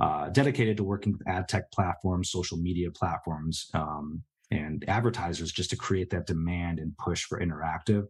uh, 0.00 0.28
dedicated 0.30 0.76
to 0.78 0.84
working 0.84 1.12
with 1.12 1.26
ad 1.28 1.48
tech 1.48 1.70
platforms 1.72 2.30
social 2.30 2.58
media 2.58 2.90
platforms 2.90 3.68
um, 3.74 4.22
and 4.50 4.84
advertisers 4.88 5.52
just 5.52 5.70
to 5.70 5.76
create 5.76 6.10
that 6.10 6.26
demand 6.26 6.78
and 6.78 6.96
push 6.98 7.24
for 7.24 7.40
interactive. 7.40 8.04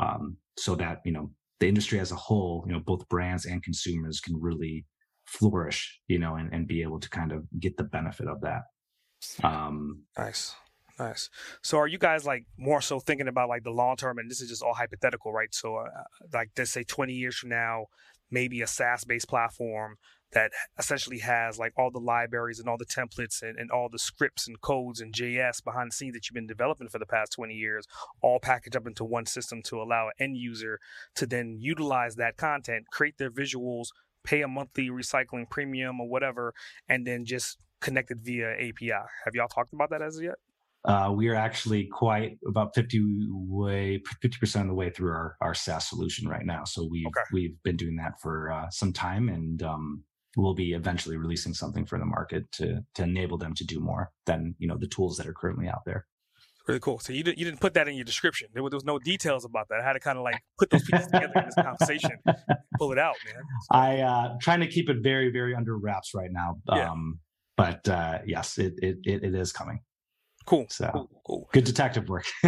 Um, 0.00 0.36
so 0.58 0.74
that 0.76 1.00
you 1.04 1.12
know 1.12 1.30
the 1.60 1.68
industry 1.68 2.00
as 2.00 2.12
a 2.12 2.16
whole 2.16 2.64
you 2.66 2.72
know 2.72 2.80
both 2.80 3.08
brands 3.08 3.46
and 3.46 3.62
consumers 3.62 4.20
can 4.20 4.40
really 4.40 4.84
flourish 5.26 6.00
you 6.08 6.18
know 6.18 6.34
and, 6.34 6.52
and 6.52 6.66
be 6.66 6.82
able 6.82 7.00
to 7.00 7.08
kind 7.08 7.32
of 7.32 7.44
get 7.60 7.76
the 7.76 7.84
benefit 7.84 8.26
of 8.28 8.40
that. 8.40 8.62
Um, 9.42 10.02
nice. 10.18 10.54
Nice. 10.98 11.28
So, 11.62 11.78
are 11.78 11.88
you 11.88 11.98
guys 11.98 12.24
like 12.24 12.46
more 12.56 12.80
so 12.80 13.00
thinking 13.00 13.26
about 13.26 13.48
like 13.48 13.64
the 13.64 13.70
long 13.70 13.96
term? 13.96 14.18
And 14.18 14.30
this 14.30 14.40
is 14.40 14.48
just 14.48 14.62
all 14.62 14.74
hypothetical, 14.74 15.32
right? 15.32 15.52
So, 15.52 15.76
uh, 15.76 15.88
like, 16.32 16.50
let's 16.56 16.70
say 16.70 16.84
20 16.84 17.12
years 17.12 17.36
from 17.36 17.50
now, 17.50 17.86
maybe 18.30 18.60
a 18.62 18.66
SaaS 18.66 19.04
based 19.04 19.28
platform 19.28 19.96
that 20.32 20.50
essentially 20.78 21.18
has 21.18 21.58
like 21.58 21.72
all 21.76 21.90
the 21.90 22.00
libraries 22.00 22.58
and 22.58 22.68
all 22.68 22.76
the 22.76 22.84
templates 22.84 23.42
and, 23.42 23.58
and 23.58 23.70
all 23.70 23.88
the 23.88 23.98
scripts 23.98 24.46
and 24.46 24.60
codes 24.60 25.00
and 25.00 25.14
JS 25.14 25.62
behind 25.64 25.90
the 25.90 25.94
scenes 25.94 26.14
that 26.14 26.28
you've 26.28 26.34
been 26.34 26.46
developing 26.46 26.88
for 26.88 26.98
the 26.98 27.06
past 27.06 27.32
20 27.32 27.54
years, 27.54 27.86
all 28.20 28.40
packaged 28.40 28.76
up 28.76 28.86
into 28.86 29.04
one 29.04 29.26
system 29.26 29.62
to 29.62 29.80
allow 29.80 30.06
an 30.06 30.12
end 30.18 30.36
user 30.36 30.80
to 31.14 31.26
then 31.26 31.56
utilize 31.60 32.16
that 32.16 32.36
content, 32.36 32.86
create 32.90 33.16
their 33.16 33.30
visuals, 33.30 33.88
pay 34.24 34.42
a 34.42 34.48
monthly 34.48 34.90
recycling 34.90 35.48
premium 35.48 36.00
or 36.00 36.08
whatever, 36.08 36.52
and 36.88 37.06
then 37.06 37.24
just 37.24 37.58
connected 37.80 38.20
via 38.20 38.54
API. 38.54 38.90
Have 39.24 39.34
y'all 39.34 39.48
talked 39.48 39.72
about 39.72 39.90
that 39.90 40.02
as 40.02 40.20
yet? 40.20 40.36
Uh, 40.84 41.10
we 41.14 41.28
are 41.28 41.34
actually 41.34 41.86
quite 41.86 42.38
about 42.46 42.74
50 42.74 43.00
way 43.30 44.02
50% 44.22 44.60
of 44.60 44.66
the 44.68 44.74
way 44.74 44.90
through 44.90 45.12
our, 45.12 45.36
our 45.40 45.54
SaaS 45.54 45.88
solution 45.88 46.28
right 46.28 46.44
now. 46.44 46.64
So 46.64 46.86
we've 46.90 47.06
okay. 47.06 47.22
we've 47.32 47.62
been 47.62 47.76
doing 47.76 47.96
that 47.96 48.20
for 48.20 48.52
uh, 48.52 48.68
some 48.70 48.92
time 48.92 49.28
and 49.30 49.62
um, 49.62 50.04
we'll 50.36 50.54
be 50.54 50.72
eventually 50.72 51.16
releasing 51.16 51.54
something 51.54 51.86
for 51.86 51.98
the 51.98 52.04
market 52.04 52.50
to 52.52 52.84
to 52.96 53.02
enable 53.02 53.38
them 53.38 53.54
to 53.54 53.64
do 53.64 53.80
more 53.80 54.10
than 54.26 54.54
you 54.58 54.68
know 54.68 54.76
the 54.78 54.86
tools 54.86 55.16
that 55.16 55.26
are 55.26 55.32
currently 55.32 55.68
out 55.68 55.84
there. 55.86 56.06
Really 56.66 56.80
cool. 56.80 56.98
So 56.98 57.12
you, 57.12 57.22
did, 57.22 57.38
you 57.38 57.44
didn't 57.44 57.60
put 57.60 57.74
that 57.74 57.88
in 57.88 57.94
your 57.94 58.06
description. 58.06 58.48
There 58.54 58.62
was, 58.62 58.70
there 58.70 58.78
was 58.78 58.86
no 58.86 58.98
details 58.98 59.44
about 59.44 59.68
that. 59.68 59.80
I 59.80 59.84
had 59.84 59.92
to 59.92 60.00
kind 60.00 60.16
of 60.16 60.24
like 60.24 60.40
put 60.58 60.70
those 60.70 60.82
pieces 60.82 61.08
together 61.08 61.32
in 61.36 61.44
this 61.44 61.54
conversation, 61.54 62.12
pull 62.78 62.90
it 62.90 62.98
out, 62.98 63.16
man. 63.26 63.42
So. 63.62 63.68
I 63.70 64.00
uh 64.00 64.36
trying 64.40 64.60
to 64.60 64.66
keep 64.66 64.90
it 64.90 64.98
very 65.02 65.30
very 65.30 65.54
under 65.54 65.78
wraps 65.78 66.12
right 66.14 66.30
now. 66.30 66.56
Yeah. 66.68 66.90
Um, 66.90 67.20
but 67.56 67.88
uh, 67.88 68.18
yes, 68.26 68.58
it, 68.58 68.74
it 68.78 68.98
it 69.04 69.34
is 69.34 69.52
coming. 69.52 69.80
Cool. 70.46 70.66
So 70.68 70.90
cool, 70.92 71.10
cool. 71.26 71.48
good 71.52 71.64
detective 71.64 72.08
work. 72.08 72.26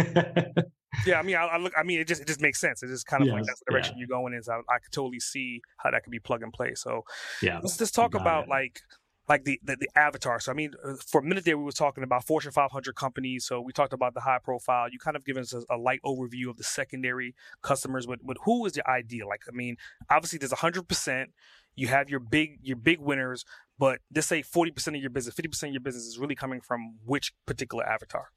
yeah, 1.05 1.19
I 1.19 1.23
mean, 1.23 1.35
I, 1.35 1.45
I, 1.45 1.57
look. 1.57 1.73
I 1.77 1.83
mean, 1.83 1.99
it 1.99 2.07
just 2.07 2.21
it 2.21 2.27
just 2.27 2.41
makes 2.41 2.59
sense. 2.59 2.83
It's 2.83 2.91
just 2.91 3.07
kind 3.07 3.21
of 3.21 3.27
yes, 3.27 3.33
like 3.33 3.45
that's 3.45 3.59
the 3.59 3.71
direction 3.71 3.95
yeah. 3.95 4.01
you're 4.01 4.17
going 4.19 4.33
in. 4.33 4.43
So 4.43 4.53
I, 4.53 4.57
I 4.57 4.79
could 4.79 4.91
totally 4.91 5.19
see 5.19 5.61
how 5.77 5.91
that 5.91 6.03
could 6.03 6.11
be 6.11 6.19
plug 6.19 6.43
and 6.43 6.53
play. 6.53 6.73
So 6.75 7.03
yeah, 7.41 7.59
let's 7.59 7.77
just 7.77 7.95
talk 7.95 8.13
about 8.13 8.45
it. 8.45 8.49
like 8.49 8.79
like 9.27 9.43
the, 9.43 9.59
the, 9.63 9.75
the 9.75 9.89
avatar. 9.95 10.39
So 10.39 10.51
I 10.51 10.55
mean, 10.55 10.71
uh, 10.85 10.93
for 11.05 11.21
a 11.21 11.23
minute 11.23 11.43
there, 11.43 11.57
we 11.57 11.63
were 11.63 11.71
talking 11.71 12.03
about 12.03 12.25
Fortune 12.25 12.51
500 12.51 12.95
companies. 12.95 13.45
So 13.45 13.59
we 13.59 13.73
talked 13.73 13.93
about 13.93 14.13
the 14.13 14.21
high 14.21 14.39
profile. 14.39 14.87
You 14.89 14.99
kind 14.99 15.17
of 15.17 15.25
given 15.25 15.41
us 15.41 15.53
a, 15.53 15.63
a, 15.69 15.77
light 15.77 15.99
overview 16.05 16.49
of 16.49 16.57
the 16.57 16.63
secondary 16.63 17.35
customers. 17.61 18.05
But 18.05 18.19
but 18.23 18.37
who 18.45 18.65
is 18.65 18.73
the 18.73 18.87
ideal? 18.89 19.27
Like 19.27 19.41
I 19.47 19.55
mean, 19.55 19.77
obviously 20.09 20.39
there's 20.39 20.51
100 20.51 20.87
percent 20.87 21.31
you 21.77 21.87
have 21.87 22.09
your 22.09 22.19
big 22.19 22.57
your 22.61 22.75
big 22.75 22.99
winners, 22.99 23.45
but 23.79 23.99
just 24.13 24.27
say 24.27 24.41
40% 24.41 24.87
of 24.87 24.95
your 24.95 25.09
business, 25.09 25.35
50% 25.35 25.63
of 25.63 25.73
your 25.73 25.81
business 25.81 26.05
is 26.05 26.17
really 26.17 26.35
coming 26.35 26.61
from 26.61 26.97
which 27.05 27.33
particular 27.45 27.85
avatar? 27.87 28.29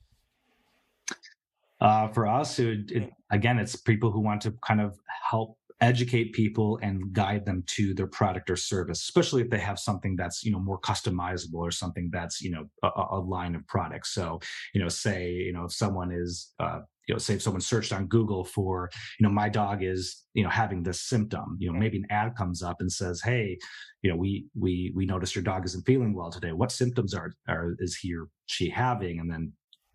Uh, 1.80 2.08
for 2.08 2.26
us, 2.26 2.58
it, 2.58 2.90
it, 2.90 3.10
again, 3.30 3.58
it's 3.58 3.74
people 3.74 4.10
who 4.10 4.20
want 4.20 4.42
to 4.42 4.52
kind 4.62 4.80
of 4.80 4.98
help 5.30 5.56
educate 5.80 6.34
people 6.34 6.78
and 6.82 7.12
guide 7.12 7.46
them 7.46 7.64
to 7.66 7.94
their 7.94 8.06
product 8.06 8.50
or 8.50 8.56
service, 8.56 9.00
especially 9.00 9.40
if 9.40 9.48
they 9.48 9.58
have 9.58 9.78
something 9.78 10.14
that's 10.14 10.44
you 10.44 10.52
know 10.52 10.60
more 10.60 10.78
customizable 10.80 11.54
or 11.54 11.70
something 11.70 12.10
that's 12.12 12.42
you 12.42 12.50
know 12.50 12.66
a, 12.82 12.90
a 13.12 13.20
line 13.20 13.54
of 13.54 13.66
products. 13.66 14.12
So 14.12 14.40
you 14.74 14.82
know, 14.82 14.88
say 14.88 15.32
you 15.32 15.52
know 15.52 15.64
if 15.64 15.72
someone 15.72 16.12
is 16.12 16.52
uh, 16.60 16.80
you 17.10 17.14
know, 17.14 17.18
say 17.18 17.34
if 17.34 17.42
someone 17.42 17.60
searched 17.60 17.92
on 17.92 18.06
Google 18.06 18.44
for, 18.44 18.88
you 19.18 19.26
know, 19.26 19.32
my 19.32 19.48
dog 19.48 19.82
is, 19.82 20.26
you 20.32 20.44
know, 20.44 20.48
having 20.48 20.84
this 20.84 21.00
symptom, 21.00 21.56
you 21.58 21.70
know, 21.70 21.76
maybe 21.76 21.98
an 21.98 22.06
ad 22.08 22.36
comes 22.36 22.62
up 22.62 22.76
and 22.78 22.90
says, 22.90 23.20
Hey, 23.20 23.58
you 24.02 24.08
know, 24.08 24.16
we, 24.16 24.46
we, 24.56 24.92
we 24.94 25.06
noticed 25.06 25.34
your 25.34 25.42
dog 25.42 25.64
isn't 25.66 25.84
feeling 25.84 26.14
well 26.14 26.30
today. 26.30 26.52
What 26.52 26.70
symptoms 26.70 27.12
are, 27.12 27.32
are, 27.48 27.74
is 27.80 27.96
he 27.96 28.14
or 28.14 28.28
she 28.46 28.70
having? 28.70 29.18
And 29.18 29.28
then 29.28 29.52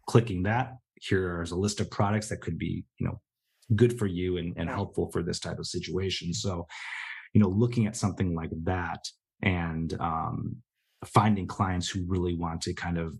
clicking 0.09 0.43
that, 0.43 0.73
here's 1.01 1.51
a 1.51 1.55
list 1.55 1.79
of 1.79 1.89
products 1.89 2.27
that 2.27 2.41
could 2.41 2.57
be, 2.57 2.83
you 2.99 3.07
know, 3.07 3.21
good 3.77 3.97
for 3.97 4.07
you 4.07 4.35
and, 4.35 4.53
and 4.57 4.69
helpful 4.69 5.09
for 5.13 5.23
this 5.23 5.39
type 5.39 5.57
of 5.57 5.67
situation. 5.67 6.33
So, 6.33 6.67
you 7.33 7.39
know, 7.39 7.47
looking 7.47 7.87
at 7.87 7.95
something 7.95 8.35
like 8.35 8.51
that 8.65 8.99
and, 9.41 9.95
um, 10.01 10.57
finding 11.05 11.47
clients 11.47 11.87
who 11.87 12.03
really 12.07 12.35
want 12.35 12.59
to 12.63 12.73
kind 12.73 12.97
of 12.97 13.15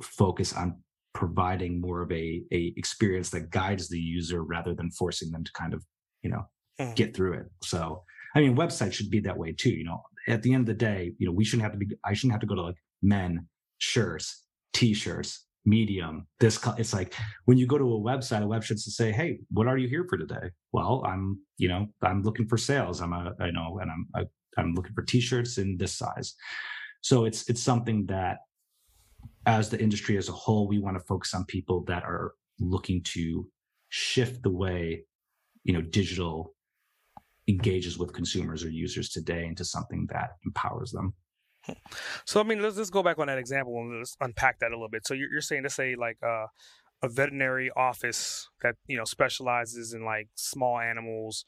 focus 0.00 0.54
on 0.54 0.82
providing 1.14 1.80
more 1.80 2.02
of 2.02 2.10
a, 2.10 2.42
a 2.52 2.72
experience 2.76 3.30
that 3.30 3.50
guides 3.50 3.88
the 3.88 3.98
user 3.98 4.42
rather 4.42 4.74
than 4.74 4.90
forcing 4.90 5.30
them 5.30 5.44
to 5.44 5.52
kind 5.52 5.74
of 5.74 5.84
you 6.22 6.30
know 6.30 6.42
mm. 6.80 6.94
get 6.96 7.14
through 7.14 7.34
it. 7.34 7.46
So 7.62 8.02
i 8.34 8.40
mean 8.40 8.56
websites 8.56 8.94
should 8.94 9.10
be 9.10 9.20
that 9.20 9.36
way 9.36 9.52
too 9.52 9.70
you 9.70 9.84
know? 9.84 10.02
At 10.28 10.42
the 10.42 10.54
end 10.54 10.62
of 10.62 10.66
the 10.66 10.74
day 10.74 11.12
you 11.18 11.26
know 11.26 11.32
we 11.32 11.44
shouldn't 11.44 11.64
have 11.64 11.72
to 11.72 11.78
be 11.78 11.94
i 12.04 12.12
shouldn't 12.12 12.32
have 12.32 12.40
to 12.40 12.46
go 12.46 12.54
to 12.54 12.62
like 12.62 12.76
men 13.02 13.46
shirts 13.78 14.44
t-shirts 14.72 15.46
medium 15.64 16.26
this 16.40 16.58
it's 16.78 16.92
like 16.92 17.14
when 17.44 17.56
you 17.58 17.66
go 17.66 17.78
to 17.78 17.84
a 17.84 18.00
website 18.00 18.42
a 18.42 18.46
website 18.46 18.66
should 18.66 18.80
say 18.80 19.12
hey 19.12 19.38
what 19.50 19.66
are 19.66 19.78
you 19.78 19.88
here 19.88 20.06
for 20.08 20.18
today? 20.18 20.50
Well 20.72 21.04
i'm 21.06 21.40
you 21.58 21.68
know 21.68 21.86
i'm 22.02 22.22
looking 22.22 22.46
for 22.46 22.56
sales. 22.56 23.00
I'm 23.00 23.12
a 23.12 23.32
i 23.40 23.50
know 23.50 23.78
and 23.80 23.90
i'm 23.90 24.06
I, 24.14 24.22
i'm 24.58 24.74
looking 24.74 24.94
for 24.94 25.02
t-shirts 25.02 25.58
in 25.58 25.76
this 25.76 25.94
size. 25.94 26.34
So 27.00 27.24
it's 27.24 27.48
it's 27.48 27.62
something 27.62 28.06
that 28.06 28.38
as 29.46 29.70
the 29.70 29.80
industry 29.80 30.16
as 30.16 30.28
a 30.28 30.32
whole, 30.32 30.68
we 30.68 30.78
want 30.78 30.96
to 30.96 31.04
focus 31.04 31.34
on 31.34 31.44
people 31.44 31.84
that 31.84 32.04
are 32.04 32.32
looking 32.60 33.02
to 33.04 33.48
shift 33.88 34.42
the 34.42 34.50
way, 34.50 35.04
you 35.64 35.72
know, 35.72 35.82
digital 35.82 36.54
engages 37.48 37.98
with 37.98 38.12
consumers 38.12 38.64
or 38.64 38.70
users 38.70 39.08
today 39.08 39.44
into 39.44 39.64
something 39.64 40.06
that 40.10 40.30
empowers 40.44 40.92
them. 40.92 41.14
So, 42.24 42.40
I 42.40 42.42
mean, 42.44 42.60
let's 42.60 42.76
just 42.76 42.92
go 42.92 43.02
back 43.02 43.18
on 43.18 43.28
that 43.28 43.38
example 43.38 43.78
and 43.78 43.98
let's 43.98 44.16
unpack 44.20 44.58
that 44.60 44.72
a 44.72 44.74
little 44.74 44.88
bit. 44.88 45.06
So, 45.06 45.14
you're, 45.14 45.30
you're 45.30 45.40
saying 45.40 45.62
to 45.62 45.70
say 45.70 45.94
like 45.94 46.18
uh, 46.22 46.46
a 47.02 47.08
veterinary 47.08 47.70
office 47.76 48.48
that 48.62 48.76
you 48.86 48.96
know 48.96 49.04
specializes 49.04 49.92
in 49.92 50.04
like 50.04 50.28
small 50.34 50.78
animals 50.78 51.44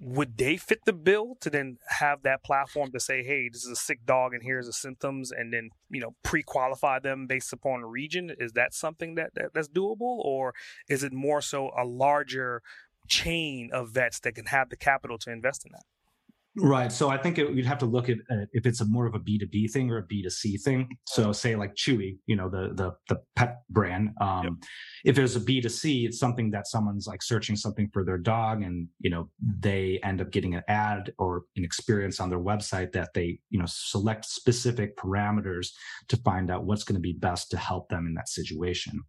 would 0.00 0.36
they 0.36 0.56
fit 0.56 0.80
the 0.84 0.92
bill 0.92 1.36
to 1.40 1.50
then 1.50 1.78
have 1.88 2.22
that 2.22 2.42
platform 2.42 2.90
to 2.92 3.00
say, 3.00 3.22
hey, 3.22 3.48
this 3.48 3.64
is 3.64 3.70
a 3.70 3.76
sick 3.76 4.04
dog 4.04 4.34
and 4.34 4.42
here's 4.42 4.66
the 4.66 4.72
symptoms, 4.72 5.30
and 5.30 5.52
then 5.52 5.70
you 5.90 6.00
know 6.00 6.14
pre-qualify 6.22 6.98
them 6.98 7.26
based 7.26 7.52
upon 7.52 7.80
a 7.80 7.86
region? 7.86 8.34
Is 8.38 8.52
that 8.52 8.74
something 8.74 9.14
that, 9.14 9.30
that 9.34 9.54
that's 9.54 9.68
doable, 9.68 10.00
or 10.00 10.54
is 10.88 11.04
it 11.04 11.12
more 11.12 11.40
so 11.40 11.70
a 11.78 11.84
larger 11.84 12.62
chain 13.08 13.70
of 13.72 13.90
vets 13.90 14.20
that 14.20 14.34
can 14.34 14.46
have 14.46 14.70
the 14.70 14.76
capital 14.76 15.18
to 15.18 15.30
invest 15.30 15.64
in 15.64 15.72
that? 15.72 15.84
Right. 16.56 16.92
So 16.92 17.08
I 17.08 17.16
think 17.16 17.38
it, 17.38 17.50
you'd 17.52 17.66
have 17.66 17.78
to 17.78 17.86
look 17.86 18.08
at 18.08 18.18
uh, 18.30 18.46
if 18.52 18.64
it's 18.64 18.80
a 18.80 18.84
more 18.84 19.06
of 19.06 19.14
a 19.16 19.18
B 19.18 19.38
two 19.38 19.46
B 19.48 19.66
thing 19.66 19.90
or 19.90 19.98
a 19.98 20.02
B 20.02 20.22
two 20.22 20.30
C 20.30 20.56
thing. 20.56 20.88
So 21.06 21.32
say 21.32 21.56
like 21.56 21.74
Chewy, 21.74 22.18
you 22.26 22.36
know, 22.36 22.48
the 22.48 22.72
the 22.74 22.92
the 23.08 23.20
pet 23.34 23.62
brand. 23.70 24.10
Um, 24.20 24.44
yep. 24.44 24.52
If 25.04 25.16
there's 25.16 25.34
a 25.34 25.40
B 25.40 25.60
two 25.60 25.68
C, 25.68 26.06
it's 26.06 26.20
something 26.20 26.52
that 26.52 26.68
someone's 26.68 27.08
like 27.08 27.24
searching 27.24 27.56
something 27.56 27.90
for 27.92 28.04
their 28.04 28.18
dog, 28.18 28.62
and 28.62 28.86
you 29.00 29.10
know 29.10 29.30
they 29.40 29.98
end 30.04 30.20
up 30.20 30.30
getting 30.30 30.54
an 30.54 30.62
ad 30.68 31.12
or 31.18 31.42
an 31.56 31.64
experience 31.64 32.20
on 32.20 32.30
their 32.30 32.38
website 32.38 32.92
that 32.92 33.14
they 33.14 33.40
you 33.50 33.58
know 33.58 33.66
select 33.66 34.24
specific 34.24 34.96
parameters 34.96 35.70
to 36.08 36.16
find 36.18 36.52
out 36.52 36.66
what's 36.66 36.84
going 36.84 36.94
to 36.94 37.00
be 37.00 37.14
best 37.14 37.50
to 37.50 37.56
help 37.56 37.88
them 37.88 38.06
in 38.06 38.14
that 38.14 38.28
situation. 38.28 39.00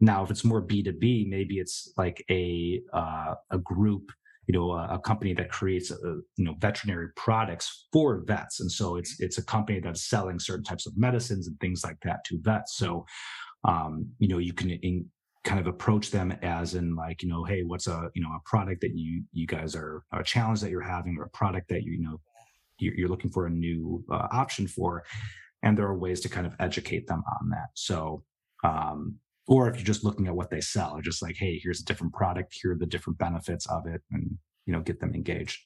Now, 0.00 0.24
if 0.24 0.30
it's 0.30 0.42
more 0.42 0.62
B 0.62 0.82
two 0.82 0.94
B, 0.94 1.26
maybe 1.28 1.58
it's 1.58 1.92
like 1.98 2.24
a 2.30 2.80
uh, 2.94 3.34
a 3.50 3.58
group 3.58 4.10
you 4.46 4.54
know 4.54 4.72
a, 4.72 4.94
a 4.94 4.98
company 4.98 5.34
that 5.34 5.50
creates 5.50 5.90
a, 5.90 5.96
you 6.36 6.44
know 6.44 6.54
veterinary 6.58 7.08
products 7.16 7.88
for 7.92 8.22
vets. 8.26 8.60
And 8.60 8.70
so 8.70 8.96
it's 8.96 9.20
it's 9.20 9.38
a 9.38 9.44
company 9.44 9.80
that's 9.80 10.08
selling 10.08 10.38
certain 10.38 10.64
types 10.64 10.86
of 10.86 10.96
medicines 10.96 11.46
and 11.46 11.58
things 11.60 11.84
like 11.84 11.98
that 12.02 12.24
to 12.26 12.38
vets. 12.40 12.76
So 12.76 13.04
um, 13.64 14.08
you 14.18 14.28
know 14.28 14.38
you 14.38 14.52
can 14.52 14.70
in, 14.70 15.06
kind 15.44 15.58
of 15.58 15.66
approach 15.66 16.10
them 16.10 16.32
as 16.42 16.74
in 16.74 16.94
like 16.94 17.22
you 17.22 17.28
know 17.28 17.44
hey 17.44 17.62
what's 17.64 17.88
a 17.88 18.10
you 18.14 18.22
know 18.22 18.30
a 18.30 18.40
product 18.48 18.80
that 18.80 18.92
you 18.94 19.24
you 19.32 19.46
guys 19.46 19.74
are 19.74 20.04
a 20.12 20.22
challenge 20.22 20.60
that 20.60 20.70
you're 20.70 20.80
having 20.80 21.16
or 21.18 21.24
a 21.24 21.30
product 21.30 21.68
that 21.68 21.82
you, 21.82 21.92
you 21.92 22.02
know 22.02 22.20
you're, 22.82 22.94
you're 22.94 23.08
looking 23.08 23.30
for 23.30 23.46
a 23.46 23.50
new 23.50 24.04
uh, 24.10 24.28
option 24.32 24.66
for. 24.66 25.04
And 25.62 25.78
there 25.78 25.86
are 25.86 25.96
ways 25.96 26.20
to 26.22 26.28
kind 26.28 26.46
of 26.46 26.54
educate 26.58 27.06
them 27.06 27.22
on 27.40 27.50
that. 27.50 27.68
So 27.74 28.24
um, 28.64 29.16
or 29.46 29.68
if 29.68 29.76
you're 29.76 29.84
just 29.84 30.04
looking 30.04 30.26
at 30.26 30.34
what 30.34 30.50
they 30.50 30.60
sell, 30.60 31.00
just 31.02 31.22
like, 31.22 31.36
hey, 31.36 31.58
here's 31.62 31.80
a 31.80 31.84
different 31.84 32.12
product, 32.12 32.56
here 32.60 32.72
are 32.72 32.78
the 32.78 32.86
different 32.86 33.18
benefits 33.18 33.66
of 33.66 33.86
it, 33.86 34.02
and 34.10 34.38
you 34.66 34.72
know, 34.72 34.80
get 34.80 35.00
them 35.00 35.14
engaged. 35.14 35.60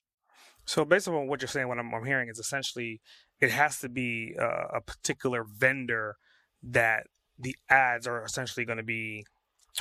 So, 0.65 0.85
based 0.85 1.07
on 1.07 1.29
what 1.29 1.41
you're 1.41 1.49
saying, 1.49 1.69
what 1.69 1.79
I'm, 1.79 1.95
I'm 1.95 2.05
hearing 2.05 2.29
is 2.29 2.39
essentially 2.39 3.01
it 3.41 3.51
has 3.51 3.79
to 3.81 3.89
be 3.89 4.35
uh, 4.41 4.77
a 4.77 4.81
particular 4.81 5.45
vendor 5.45 6.17
that 6.63 7.07
the 7.39 7.55
ads 7.69 8.07
are 8.07 8.25
essentially 8.25 8.65
going 8.65 8.79
to 8.79 8.85
be 8.85 9.25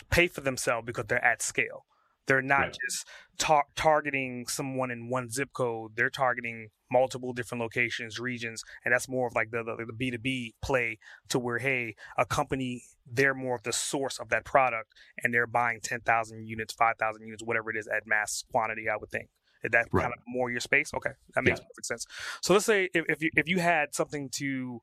pay 0.09 0.27
for 0.27 0.41
themselves 0.41 0.85
because 0.85 1.05
they're 1.07 1.23
at 1.23 1.41
scale. 1.41 1.85
They're 2.27 2.41
not 2.41 2.59
right. 2.59 2.77
just 2.87 3.07
tar- 3.37 3.67
targeting 3.75 4.47
someone 4.47 4.91
in 4.91 5.09
one 5.09 5.29
zip 5.29 5.49
code. 5.53 5.91
They're 5.95 6.09
targeting 6.09 6.69
multiple 6.91 7.33
different 7.33 7.61
locations, 7.61 8.19
regions, 8.19 8.63
and 8.83 8.93
that's 8.93 9.07
more 9.07 9.27
of 9.27 9.35
like 9.35 9.51
the 9.51 9.63
the 9.63 9.93
B 9.93 10.11
two 10.11 10.17
B 10.17 10.55
play 10.61 10.97
to 11.29 11.39
where 11.39 11.59
hey, 11.59 11.95
a 12.17 12.25
company 12.25 12.83
they're 13.11 13.35
more 13.35 13.55
of 13.55 13.63
the 13.63 13.73
source 13.73 14.19
of 14.19 14.29
that 14.29 14.45
product, 14.45 14.93
and 15.23 15.33
they're 15.33 15.47
buying 15.47 15.79
ten 15.81 16.01
thousand 16.01 16.47
units, 16.47 16.73
five 16.73 16.97
thousand 16.97 17.25
units, 17.25 17.43
whatever 17.43 17.69
it 17.69 17.77
is 17.77 17.87
at 17.87 18.07
mass 18.07 18.43
quantity. 18.51 18.89
I 18.89 18.97
would 18.97 19.09
think. 19.09 19.29
Is 19.63 19.71
that 19.71 19.87
right. 19.91 20.03
kind 20.03 20.13
of 20.13 20.19
more 20.27 20.51
your 20.51 20.59
space? 20.59 20.93
Okay, 20.93 21.11
that 21.33 21.43
makes 21.43 21.59
yeah. 21.59 21.65
perfect 21.65 21.85
sense. 21.87 22.05
So 22.41 22.53
let's 22.53 22.65
say 22.65 22.89
if, 22.93 23.05
if 23.09 23.21
you 23.21 23.29
if 23.35 23.47
you 23.47 23.59
had 23.59 23.95
something 23.95 24.29
to 24.35 24.81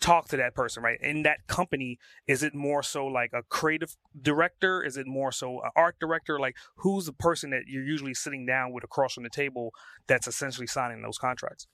talk 0.00 0.28
to 0.28 0.36
that 0.36 0.54
person, 0.54 0.82
right? 0.82 0.98
In 1.00 1.22
that 1.22 1.46
company, 1.46 1.98
is 2.26 2.42
it 2.42 2.54
more 2.54 2.82
so 2.82 3.06
like 3.06 3.30
a 3.32 3.42
creative 3.42 3.96
director? 4.20 4.82
Is 4.82 4.96
it 4.96 5.06
more 5.06 5.32
so 5.32 5.60
an 5.62 5.70
art 5.76 5.96
director? 6.00 6.38
Like, 6.38 6.56
who's 6.76 7.06
the 7.06 7.12
person 7.12 7.50
that 7.50 7.62
you're 7.66 7.84
usually 7.84 8.14
sitting 8.14 8.46
down 8.46 8.72
with 8.72 8.84
across 8.84 9.14
from 9.14 9.22
the 9.24 9.30
table 9.30 9.72
that's 10.06 10.26
essentially 10.26 10.66
signing 10.66 11.02
those 11.02 11.18
contracts? 11.18 11.66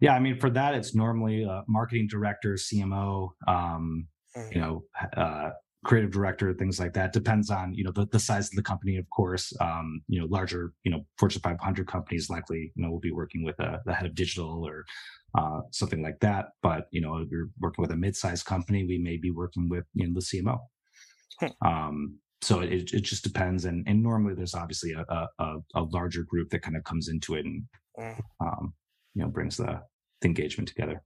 Yeah, 0.00 0.14
I 0.14 0.18
mean, 0.18 0.38
for 0.38 0.50
that, 0.50 0.74
it's 0.74 0.94
normally 0.94 1.42
a 1.42 1.62
marketing 1.66 2.08
director, 2.08 2.54
CMO, 2.54 3.30
um, 3.48 4.08
mm-hmm. 4.36 4.52
you 4.52 4.60
know, 4.60 4.84
uh, 5.16 5.50
creative 5.84 6.10
director, 6.10 6.52
things 6.54 6.80
like 6.80 6.94
that. 6.94 7.12
Depends 7.12 7.50
on 7.50 7.74
you 7.74 7.84
know 7.84 7.92
the, 7.92 8.06
the 8.06 8.18
size 8.18 8.48
of 8.48 8.56
the 8.56 8.62
company, 8.62 8.96
of 8.96 9.08
course. 9.10 9.52
Um, 9.60 10.02
you 10.08 10.20
know, 10.20 10.26
larger 10.26 10.72
you 10.84 10.90
know 10.90 11.06
Fortune 11.18 11.42
500 11.42 11.86
companies 11.86 12.30
likely 12.30 12.72
you 12.74 12.82
know 12.82 12.90
will 12.90 13.00
be 13.00 13.12
working 13.12 13.44
with 13.44 13.58
a, 13.60 13.80
the 13.84 13.94
head 13.94 14.06
of 14.06 14.14
digital 14.14 14.66
or 14.66 14.84
uh, 15.36 15.60
something 15.70 16.02
like 16.02 16.20
that. 16.20 16.46
But 16.62 16.86
you 16.90 17.00
know, 17.00 17.18
if 17.18 17.30
you're 17.30 17.50
working 17.60 17.82
with 17.82 17.90
a 17.90 17.96
mid-sized 17.96 18.46
company, 18.46 18.84
we 18.84 18.98
may 18.98 19.16
be 19.16 19.30
working 19.30 19.68
with 19.68 19.84
you 19.94 20.06
know 20.06 20.14
the 20.14 20.20
CMO. 20.20 20.58
Hmm. 21.40 21.66
Um, 21.66 22.18
so 22.42 22.60
it, 22.60 22.92
it 22.92 23.02
just 23.02 23.24
depends, 23.24 23.64
and 23.64 23.86
and 23.86 24.02
normally 24.02 24.34
there's 24.34 24.54
obviously 24.54 24.92
a 24.92 25.04
a, 25.38 25.56
a 25.74 25.82
larger 25.82 26.24
group 26.24 26.50
that 26.50 26.62
kind 26.62 26.76
of 26.76 26.84
comes 26.84 27.08
into 27.08 27.34
it 27.34 27.44
and 27.44 27.62
mm. 27.98 28.20
um, 28.40 28.74
you 29.14 29.22
know 29.22 29.28
brings 29.28 29.56
the, 29.56 29.80
the 30.20 30.28
engagement 30.28 30.68
together. 30.68 31.02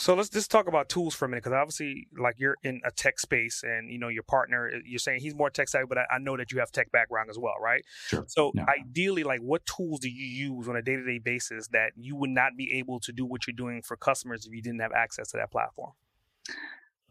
So 0.00 0.14
let's 0.14 0.28
just 0.28 0.48
talk 0.48 0.68
about 0.68 0.88
tools 0.88 1.12
for 1.14 1.24
a 1.24 1.28
minute, 1.28 1.42
because 1.42 1.56
obviously, 1.56 2.06
like 2.16 2.36
you're 2.38 2.56
in 2.62 2.80
a 2.84 2.90
tech 2.92 3.18
space, 3.18 3.64
and 3.64 3.90
you 3.90 3.98
know 3.98 4.06
your 4.06 4.22
partner. 4.22 4.70
Uh, 4.72 4.78
you're 4.84 5.00
saying 5.00 5.20
he's 5.20 5.34
more 5.34 5.50
tech 5.50 5.68
savvy, 5.68 5.86
but 5.88 5.98
I, 5.98 6.04
I 6.12 6.18
know 6.18 6.36
that 6.36 6.52
you 6.52 6.60
have 6.60 6.70
tech 6.70 6.92
background 6.92 7.30
as 7.30 7.38
well, 7.38 7.54
right? 7.60 7.84
Sure. 8.06 8.24
So 8.28 8.52
ideally, 8.68 9.24
like 9.24 9.40
what 9.40 9.66
tools 9.66 9.98
do 9.98 10.08
you 10.08 10.54
use 10.54 10.68
on 10.68 10.76
a 10.76 10.82
day 10.82 10.94
to 10.94 11.04
day 11.04 11.18
basis 11.18 11.66
that 11.68 11.92
you 11.96 12.14
would 12.14 12.30
not 12.30 12.56
be 12.56 12.72
able 12.74 13.00
to 13.00 13.12
do 13.12 13.26
what 13.26 13.46
you're 13.46 13.56
doing 13.56 13.82
for 13.82 13.96
customers 13.96 14.46
if 14.46 14.52
you 14.52 14.62
didn't 14.62 14.80
have 14.80 14.92
access 14.92 15.32
to 15.32 15.36
that 15.38 15.50
platform? 15.50 15.92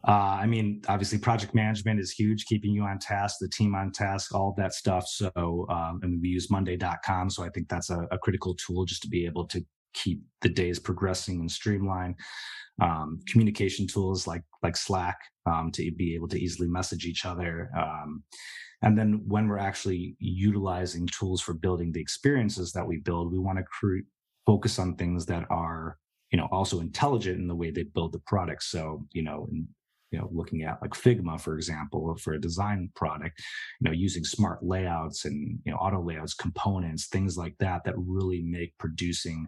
Uh, 0.06 0.38
I 0.40 0.46
mean, 0.46 0.80
obviously, 0.88 1.18
project 1.18 1.54
management 1.54 2.00
is 2.00 2.10
huge, 2.10 2.46
keeping 2.46 2.70
you 2.70 2.84
on 2.84 2.98
task, 2.98 3.36
the 3.40 3.48
team 3.48 3.74
on 3.74 3.92
task, 3.92 4.34
all 4.34 4.50
of 4.50 4.56
that 4.56 4.72
stuff. 4.72 5.06
So, 5.08 5.66
um, 5.68 6.00
and 6.02 6.22
we 6.22 6.28
use 6.28 6.50
Monday.com. 6.50 7.28
So 7.28 7.42
I 7.42 7.50
think 7.50 7.68
that's 7.68 7.90
a, 7.90 8.08
a 8.10 8.18
critical 8.18 8.54
tool 8.54 8.86
just 8.86 9.02
to 9.02 9.08
be 9.08 9.26
able 9.26 9.46
to 9.48 9.62
keep 9.94 10.22
the 10.40 10.48
days 10.48 10.78
progressing 10.78 11.40
and 11.40 11.50
streamline 11.50 12.14
um, 12.80 13.20
communication 13.28 13.86
tools 13.86 14.26
like 14.26 14.42
like 14.62 14.76
Slack 14.76 15.18
um, 15.46 15.70
to 15.72 15.90
be 15.92 16.14
able 16.14 16.28
to 16.28 16.40
easily 16.40 16.68
message 16.68 17.04
each 17.04 17.24
other. 17.24 17.70
Um, 17.76 18.22
and 18.82 18.96
then 18.96 19.22
when 19.26 19.48
we're 19.48 19.58
actually 19.58 20.16
utilizing 20.20 21.06
tools 21.08 21.40
for 21.40 21.54
building 21.54 21.90
the 21.92 22.00
experiences 22.00 22.72
that 22.72 22.86
we 22.86 22.98
build, 22.98 23.32
we 23.32 23.38
want 23.38 23.58
to 23.58 23.64
cre- 23.64 24.06
focus 24.46 24.78
on 24.78 24.94
things 24.94 25.26
that 25.26 25.44
are 25.50 25.98
you 26.30 26.38
know 26.38 26.48
also 26.52 26.80
intelligent 26.80 27.38
in 27.38 27.48
the 27.48 27.56
way 27.56 27.70
they 27.70 27.82
build 27.82 28.12
the 28.12 28.20
product. 28.20 28.62
So 28.62 29.06
you 29.12 29.22
know. 29.22 29.48
In, 29.50 29.68
you 30.10 30.18
know, 30.18 30.28
looking 30.32 30.62
at 30.62 30.80
like 30.80 30.92
Figma, 30.92 31.38
for 31.38 31.54
example, 31.56 32.16
for 32.16 32.32
a 32.32 32.40
design 32.40 32.90
product, 32.96 33.42
you 33.78 33.84
know, 33.84 33.92
using 33.94 34.24
smart 34.24 34.62
layouts 34.62 35.26
and, 35.26 35.58
you 35.66 35.70
know, 35.70 35.76
auto 35.76 36.02
layouts, 36.02 36.32
components, 36.32 37.08
things 37.08 37.36
like 37.36 37.54
that, 37.58 37.84
that 37.84 37.94
really 37.98 38.42
make 38.42 38.72
producing 38.78 39.46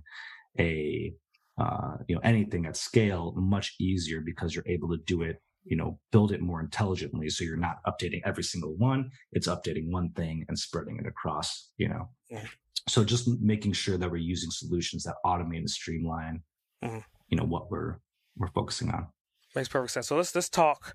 a 0.59 1.15
uh, 1.61 1.97
you 2.09 2.15
know 2.15 2.21
anything 2.25 2.67
at 2.67 2.77
scale 2.77 3.33
much 3.37 3.75
easier 3.79 4.21
because 4.21 4.55
you're 4.55 4.67
able 4.67 4.89
to 4.89 4.99
do 5.07 5.23
it 5.23 5.37
you 5.65 5.77
know 5.77 5.99
build 6.11 6.33
it 6.33 6.41
more 6.41 6.61
intelligently. 6.61 7.29
So 7.29 7.45
you're 7.45 7.57
not 7.57 7.79
updating 7.87 8.23
every 8.25 8.45
single 8.45 8.75
one 8.77 9.11
it's 9.33 9.49
updating 9.49 9.91
one 9.91 10.11
thing 10.13 10.45
and 10.49 10.59
spreading 10.59 10.99
it 10.99 11.07
across 11.07 11.71
you 11.77 11.89
know. 11.89 12.09
Mm-hmm. 12.33 12.47
so 12.89 13.05
just 13.05 13.29
making 13.41 13.73
sure 13.73 13.99
that 13.99 14.11
we're 14.11 14.29
using 14.35 14.51
solutions 14.51 15.03
that 15.05 15.17
automate 15.27 15.59
and 15.59 15.71
streamline 15.71 16.43
mm-hmm. 16.83 17.01
you 17.29 17.37
know 17.37 17.45
what 17.45 17.71
we're 17.71 17.99
we're 18.37 18.49
focusing 18.49 18.91
on. 18.91 19.09
Makes 19.55 19.69
perfect 19.69 19.93
sense. 19.93 20.09
So 20.09 20.17
let's 20.17 20.35
let's 20.35 20.49
talk 20.49 20.95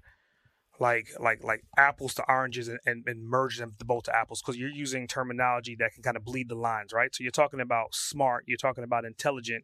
like 0.79 1.07
like 1.19 1.43
like 1.43 1.63
apples 1.77 2.13
to 2.15 2.23
oranges 2.27 2.67
and, 2.67 2.79
and, 2.85 3.03
and 3.07 3.23
merge 3.23 3.59
them 3.59 3.75
both 3.85 4.03
to 4.03 4.15
apples 4.15 4.41
because 4.41 4.57
you're 4.57 4.69
using 4.69 5.07
terminology 5.07 5.75
that 5.79 5.93
can 5.93 6.03
kind 6.03 6.17
of 6.17 6.25
bleed 6.25 6.49
the 6.49 6.55
lines 6.55 6.91
right? 6.91 7.13
So 7.13 7.23
you're 7.23 7.31
talking 7.31 7.61
about 7.61 7.93
smart 7.93 8.43
you're 8.47 8.57
talking 8.57 8.83
about 8.83 9.05
intelligent 9.05 9.63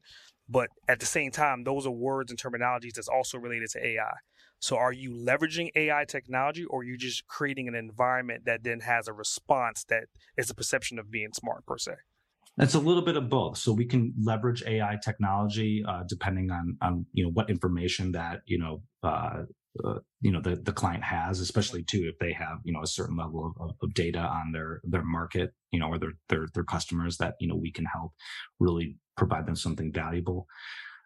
but 0.51 0.69
at 0.89 0.99
the 0.99 1.05
same 1.05 1.31
time, 1.31 1.63
those 1.63 1.87
are 1.87 1.91
words 1.91 2.29
and 2.29 2.39
terminologies 2.39 2.93
that's 2.95 3.07
also 3.07 3.37
related 3.37 3.69
to 3.71 3.85
AI. 3.85 4.11
So 4.59 4.75
are 4.75 4.91
you 4.91 5.11
leveraging 5.11 5.69
AI 5.75 6.03
technology 6.05 6.65
or 6.65 6.81
are 6.81 6.83
you 6.83 6.97
just 6.97 7.25
creating 7.25 7.69
an 7.69 7.75
environment 7.75 8.43
that 8.45 8.63
then 8.63 8.81
has 8.81 9.07
a 9.07 9.13
response 9.13 9.85
that 9.85 10.03
is 10.37 10.49
a 10.49 10.53
perception 10.53 10.99
of 10.99 11.09
being 11.09 11.29
smart 11.33 11.65
per 11.65 11.77
se? 11.77 11.93
It's 12.57 12.75
a 12.75 12.79
little 12.79 13.01
bit 13.01 13.15
of 13.15 13.29
both. 13.29 13.57
So 13.57 13.71
we 13.71 13.85
can 13.85 14.13
leverage 14.21 14.61
AI 14.67 14.97
technology 15.01 15.85
uh, 15.87 16.03
depending 16.07 16.51
on 16.51 16.77
on 16.81 17.05
you 17.13 17.23
know 17.23 17.31
what 17.31 17.49
information 17.49 18.11
that 18.11 18.41
you 18.45 18.59
know 18.59 18.83
uh, 19.03 19.43
uh, 19.84 19.99
you 20.19 20.32
know 20.32 20.41
the 20.41 20.55
the 20.55 20.74
client 20.74 21.03
has, 21.03 21.39
especially 21.39 21.84
too 21.84 22.09
if 22.11 22.19
they 22.19 22.34
have 22.34 22.59
you 22.63 22.74
know 22.74 22.82
a 22.82 22.88
certain 22.88 23.17
level 23.17 23.53
of, 23.59 23.72
of 23.82 23.93
data 23.93 24.19
on 24.19 24.51
their 24.51 24.82
their 24.84 25.03
market, 25.03 25.51
you 25.72 25.80
know, 25.80 25.88
or 25.88 25.97
their 25.97 26.13
their 26.30 26.47
their 26.53 26.63
customers 26.63 27.17
that 27.17 27.36
you 27.39 27.47
know 27.47 27.55
we 27.55 27.72
can 27.72 27.86
help 27.86 28.11
really 28.59 28.97
provide 29.17 29.45
them 29.45 29.55
something 29.55 29.91
valuable. 29.91 30.45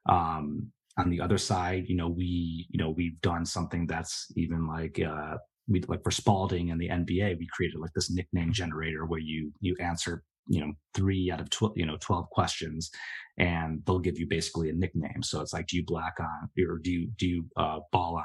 Um, 0.07 0.71
on 0.97 1.09
the 1.09 1.19
other 1.19 1.37
side, 1.37 1.85
you 1.87 1.95
know, 1.95 2.07
we 2.07 2.67
you 2.69 2.79
know 2.79 2.89
we've 2.89 3.19
done 3.21 3.45
something 3.45 3.85
that's 3.85 4.31
even 4.35 4.67
like 4.67 4.99
uh, 4.99 5.37
we 5.67 5.81
like 5.87 6.03
for 6.03 6.11
Spalding 6.11 6.71
and 6.71 6.79
the 6.79 6.89
NBA, 6.89 7.37
we 7.37 7.47
created 7.51 7.79
like 7.79 7.93
this 7.93 8.11
nickname 8.11 8.51
generator 8.51 9.05
where 9.05 9.19
you 9.19 9.51
you 9.59 9.75
answer 9.79 10.23
you 10.47 10.59
know 10.59 10.73
three 10.93 11.31
out 11.31 11.41
of 11.41 11.49
12 11.49 11.77
you 11.77 11.85
know 11.85 11.97
12 11.99 12.29
questions 12.29 12.91
and 13.37 13.81
they'll 13.85 13.99
give 13.99 14.19
you 14.19 14.27
basically 14.27 14.69
a 14.69 14.73
nickname 14.73 15.23
so 15.23 15.41
it's 15.41 15.53
like 15.53 15.67
do 15.67 15.77
you 15.77 15.83
black 15.85 16.15
on 16.19 16.49
or 16.67 16.77
do 16.77 16.91
you 16.91 17.07
do 17.17 17.27
you 17.27 17.45
uh, 17.57 17.79
ball 17.91 18.21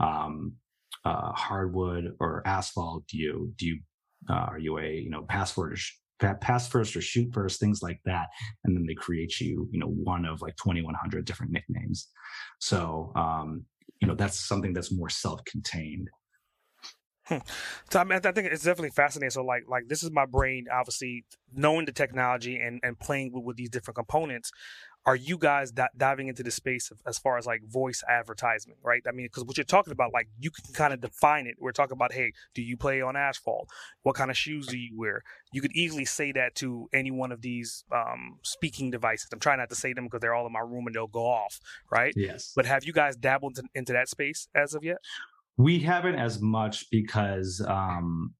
on 0.00 0.06
um, 0.06 0.52
uh, 1.04 1.32
hardwood 1.32 2.14
or 2.20 2.42
asphalt 2.46 3.06
do 3.08 3.18
you 3.18 3.52
do 3.56 3.66
you 3.66 3.78
uh, 4.30 4.46
are 4.48 4.58
you 4.58 4.78
a 4.78 4.92
you 4.92 5.10
know 5.10 5.22
password 5.22 5.78
pass 6.40 6.68
first 6.68 6.96
or 6.96 7.00
shoot 7.00 7.32
first, 7.32 7.60
things 7.60 7.82
like 7.82 8.00
that. 8.04 8.28
And 8.64 8.76
then 8.76 8.86
they 8.86 8.94
create 8.94 9.40
you, 9.40 9.68
you 9.70 9.78
know, 9.78 9.88
one 9.88 10.24
of 10.24 10.40
like 10.40 10.56
2,100 10.56 11.24
different 11.24 11.52
nicknames. 11.52 12.08
So, 12.60 13.12
um, 13.16 13.64
you 14.00 14.08
know, 14.08 14.14
that's 14.14 14.38
something 14.38 14.72
that's 14.72 14.92
more 14.92 15.10
self-contained. 15.10 16.08
Hmm. 17.26 17.38
So 17.90 18.00
I, 18.00 18.04
mean, 18.04 18.20
I 18.22 18.32
think 18.32 18.48
it's 18.52 18.64
definitely 18.64 18.90
fascinating. 18.90 19.30
So 19.30 19.44
like 19.44 19.64
like 19.68 19.88
this 19.88 20.02
is 20.02 20.10
my 20.10 20.26
brain, 20.26 20.66
obviously 20.72 21.24
knowing 21.54 21.86
the 21.86 21.92
technology 21.92 22.58
and 22.58 22.80
and 22.82 22.98
playing 22.98 23.32
with, 23.32 23.44
with 23.44 23.56
these 23.56 23.70
different 23.70 23.96
components 23.96 24.52
are 25.06 25.16
you 25.16 25.36
guys 25.36 25.70
d- 25.70 25.82
diving 25.96 26.28
into 26.28 26.42
the 26.42 26.50
space 26.50 26.90
of, 26.90 26.98
as 27.06 27.18
far 27.18 27.36
as 27.36 27.46
like 27.46 27.62
voice 27.68 28.02
advertisement, 28.08 28.78
right? 28.82 29.02
I 29.06 29.12
mean, 29.12 29.26
because 29.26 29.44
what 29.44 29.56
you're 29.58 29.64
talking 29.64 29.92
about, 29.92 30.12
like 30.12 30.28
you 30.38 30.50
can 30.50 30.72
kind 30.72 30.94
of 30.94 31.00
define 31.00 31.46
it. 31.46 31.56
We're 31.60 31.72
talking 31.72 31.92
about, 31.92 32.12
hey, 32.12 32.32
do 32.54 32.62
you 32.62 32.76
play 32.76 33.02
on 33.02 33.14
asphalt? 33.16 33.68
What 34.02 34.14
kind 34.14 34.30
of 34.30 34.36
shoes 34.36 34.66
do 34.66 34.78
you 34.78 34.96
wear? 34.96 35.22
You 35.52 35.60
could 35.60 35.72
easily 35.72 36.06
say 36.06 36.32
that 36.32 36.54
to 36.56 36.88
any 36.92 37.10
one 37.10 37.32
of 37.32 37.42
these 37.42 37.84
um, 37.92 38.38
speaking 38.42 38.90
devices. 38.90 39.28
I'm 39.32 39.40
trying 39.40 39.58
not 39.58 39.68
to 39.70 39.76
say 39.76 39.92
them 39.92 40.04
because 40.04 40.20
they're 40.20 40.34
all 40.34 40.46
in 40.46 40.52
my 40.52 40.60
room 40.60 40.86
and 40.86 40.94
they'll 40.94 41.06
go 41.06 41.26
off, 41.26 41.60
right? 41.90 42.14
Yes. 42.16 42.52
But 42.56 42.64
have 42.64 42.84
you 42.84 42.92
guys 42.92 43.16
dabbled 43.16 43.58
into, 43.58 43.68
into 43.74 43.92
that 43.92 44.08
space 44.08 44.48
as 44.54 44.74
of 44.74 44.84
yet? 44.84 44.98
We 45.56 45.78
haven't 45.78 46.16
as 46.16 46.40
much 46.40 46.86
because 46.90 47.64
um, 47.66 48.34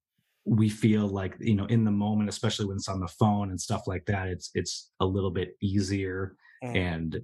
we 0.44 0.68
feel 0.68 1.06
like 1.06 1.36
you 1.40 1.54
know 1.54 1.66
in 1.66 1.84
the 1.84 1.90
moment 1.90 2.28
especially 2.28 2.66
when 2.66 2.76
it's 2.76 2.88
on 2.88 3.00
the 3.00 3.08
phone 3.08 3.48
and 3.48 3.58
stuff 3.58 3.86
like 3.86 4.04
that 4.04 4.28
it's 4.28 4.50
it's 4.54 4.90
a 5.00 5.06
little 5.06 5.30
bit 5.30 5.56
easier 5.62 6.36
mm. 6.62 6.76
and 6.76 7.18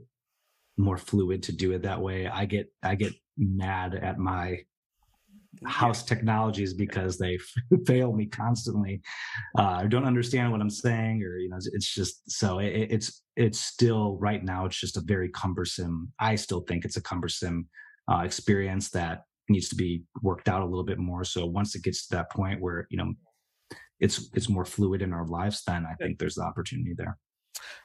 more 0.80 0.96
fluid 0.96 1.42
to 1.44 1.52
do 1.52 1.72
it 1.72 1.82
that 1.82 2.00
way. 2.00 2.26
I 2.26 2.46
get 2.46 2.72
I 2.82 2.94
get 2.94 3.12
mad 3.36 3.94
at 3.94 4.18
my 4.18 4.58
house 5.66 6.04
technologies 6.04 6.74
because 6.74 7.18
they 7.18 7.38
fail 7.86 8.12
me 8.12 8.26
constantly. 8.26 9.02
Uh, 9.58 9.80
I 9.82 9.86
don't 9.86 10.04
understand 10.06 10.50
what 10.50 10.60
I'm 10.60 10.70
saying, 10.70 11.22
or 11.22 11.38
you 11.38 11.50
know, 11.50 11.58
it's 11.72 11.92
just 11.94 12.30
so 12.30 12.58
it, 12.58 12.88
it's 12.90 13.22
it's 13.36 13.60
still 13.60 14.16
right 14.18 14.42
now. 14.42 14.66
It's 14.66 14.80
just 14.80 14.96
a 14.96 15.02
very 15.02 15.28
cumbersome. 15.28 16.12
I 16.18 16.34
still 16.36 16.60
think 16.60 16.84
it's 16.84 16.96
a 16.96 17.02
cumbersome 17.02 17.68
uh, 18.10 18.22
experience 18.24 18.90
that 18.90 19.24
needs 19.50 19.68
to 19.68 19.76
be 19.76 20.04
worked 20.22 20.48
out 20.48 20.62
a 20.62 20.64
little 20.64 20.84
bit 20.84 20.98
more. 20.98 21.24
So 21.24 21.46
once 21.46 21.74
it 21.74 21.82
gets 21.82 22.06
to 22.06 22.16
that 22.16 22.30
point 22.30 22.60
where 22.60 22.86
you 22.90 22.96
know 22.96 23.12
it's 23.98 24.30
it's 24.34 24.48
more 24.48 24.64
fluid 24.64 25.02
in 25.02 25.12
our 25.12 25.26
lives, 25.26 25.62
then 25.66 25.86
I 25.86 25.94
think 25.94 26.18
there's 26.18 26.36
the 26.36 26.42
opportunity 26.42 26.94
there. 26.96 27.18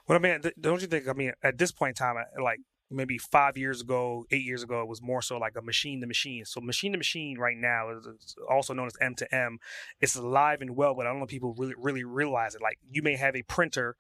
Well, 0.08 0.18
I 0.18 0.22
mean, 0.22 0.42
don't 0.60 0.82
you 0.82 0.88
think? 0.88 1.08
I 1.08 1.14
mean, 1.14 1.34
at 1.44 1.58
this 1.58 1.72
point 1.72 2.00
in 2.00 2.06
time, 2.06 2.16
like 2.42 2.60
maybe 2.92 3.18
five 3.18 3.58
years 3.58 3.82
ago, 3.82 4.26
eight 4.32 4.44
years 4.44 4.64
ago, 4.64 4.82
it 4.82 4.88
was 4.88 5.02
more 5.02 5.22
so 5.22 5.38
like 5.38 5.56
a 5.58 5.62
machine 5.62 6.02
to 6.02 6.08
machine. 6.08 6.46
So 6.46 6.62
machine 6.62 6.92
to 6.92 6.98
machine 6.98 7.38
right 7.38 7.58
now 7.58 7.90
is 7.90 8.36
also 8.50 8.74
known 8.74 8.88
as 8.88 8.96
M 9.02 9.16
to 9.16 9.36
M. 9.36 9.58
It's 10.00 10.16
alive 10.16 10.62
and 10.62 10.76
well, 10.76 10.94
but 10.96 11.06
I 11.06 11.10
don't 11.10 11.20
know 11.20 11.26
if 11.26 11.30
people 11.30 11.56
really 11.58 11.76
really 11.78 12.04
realize 12.04 12.56
it. 12.56 12.62
Like 12.62 12.80
you 12.90 13.02
may 13.02 13.16
have 13.16 13.36
a 13.36 13.44
printer 13.44 13.96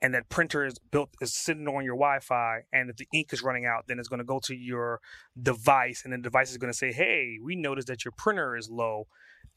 and 0.00 0.14
that 0.14 0.28
printer 0.28 0.64
is 0.64 0.78
built 0.78 1.10
is 1.20 1.34
sitting 1.34 1.66
on 1.66 1.84
your 1.84 1.94
Wi-Fi, 1.94 2.60
and 2.72 2.90
if 2.90 2.96
the 2.96 3.08
ink 3.12 3.32
is 3.32 3.42
running 3.42 3.66
out, 3.66 3.84
then 3.88 3.98
it's 3.98 4.08
going 4.08 4.18
to 4.18 4.24
go 4.24 4.38
to 4.44 4.54
your 4.54 5.00
device, 5.40 6.02
and 6.04 6.12
the 6.12 6.18
device 6.18 6.50
is 6.50 6.56
going 6.56 6.72
to 6.72 6.76
say, 6.76 6.92
"Hey, 6.92 7.38
we 7.42 7.56
noticed 7.56 7.88
that 7.88 8.04
your 8.04 8.12
printer 8.12 8.56
is 8.56 8.70
low." 8.70 9.06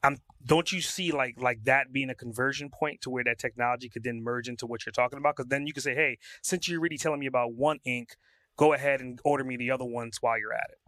I'm, 0.04 0.18
don't 0.44 0.72
you 0.72 0.82
see 0.82 1.12
like 1.12 1.36
like 1.40 1.64
that 1.66 1.94
being 1.94 2.10
a 2.10 2.16
conversion 2.16 2.70
point 2.70 3.02
to 3.02 3.10
where 3.10 3.24
that 3.24 3.38
technology 3.38 3.88
could 3.88 4.04
then 4.04 4.24
merge 4.24 4.50
into 4.50 4.66
what 4.66 4.86
you're 4.86 4.94
talking 4.94 5.20
about? 5.20 5.36
Because 5.36 5.50
then 5.50 5.68
you 5.68 5.74
can 5.74 5.84
say, 5.84 5.94
hey, 5.94 6.18
since 6.42 6.68
you're 6.68 6.80
really 6.80 6.98
telling 6.98 7.20
me 7.20 7.28
about 7.28 7.54
one 7.54 7.78
ink, 7.86 8.16
go 8.58 8.74
ahead 8.74 9.02
and 9.02 9.20
order 9.24 9.44
me 9.44 9.58
the 9.58 9.70
other 9.70 9.86
ones 9.86 10.18
while 10.22 10.40
you're 10.40 10.54
at 10.54 10.70
it. 10.72 10.80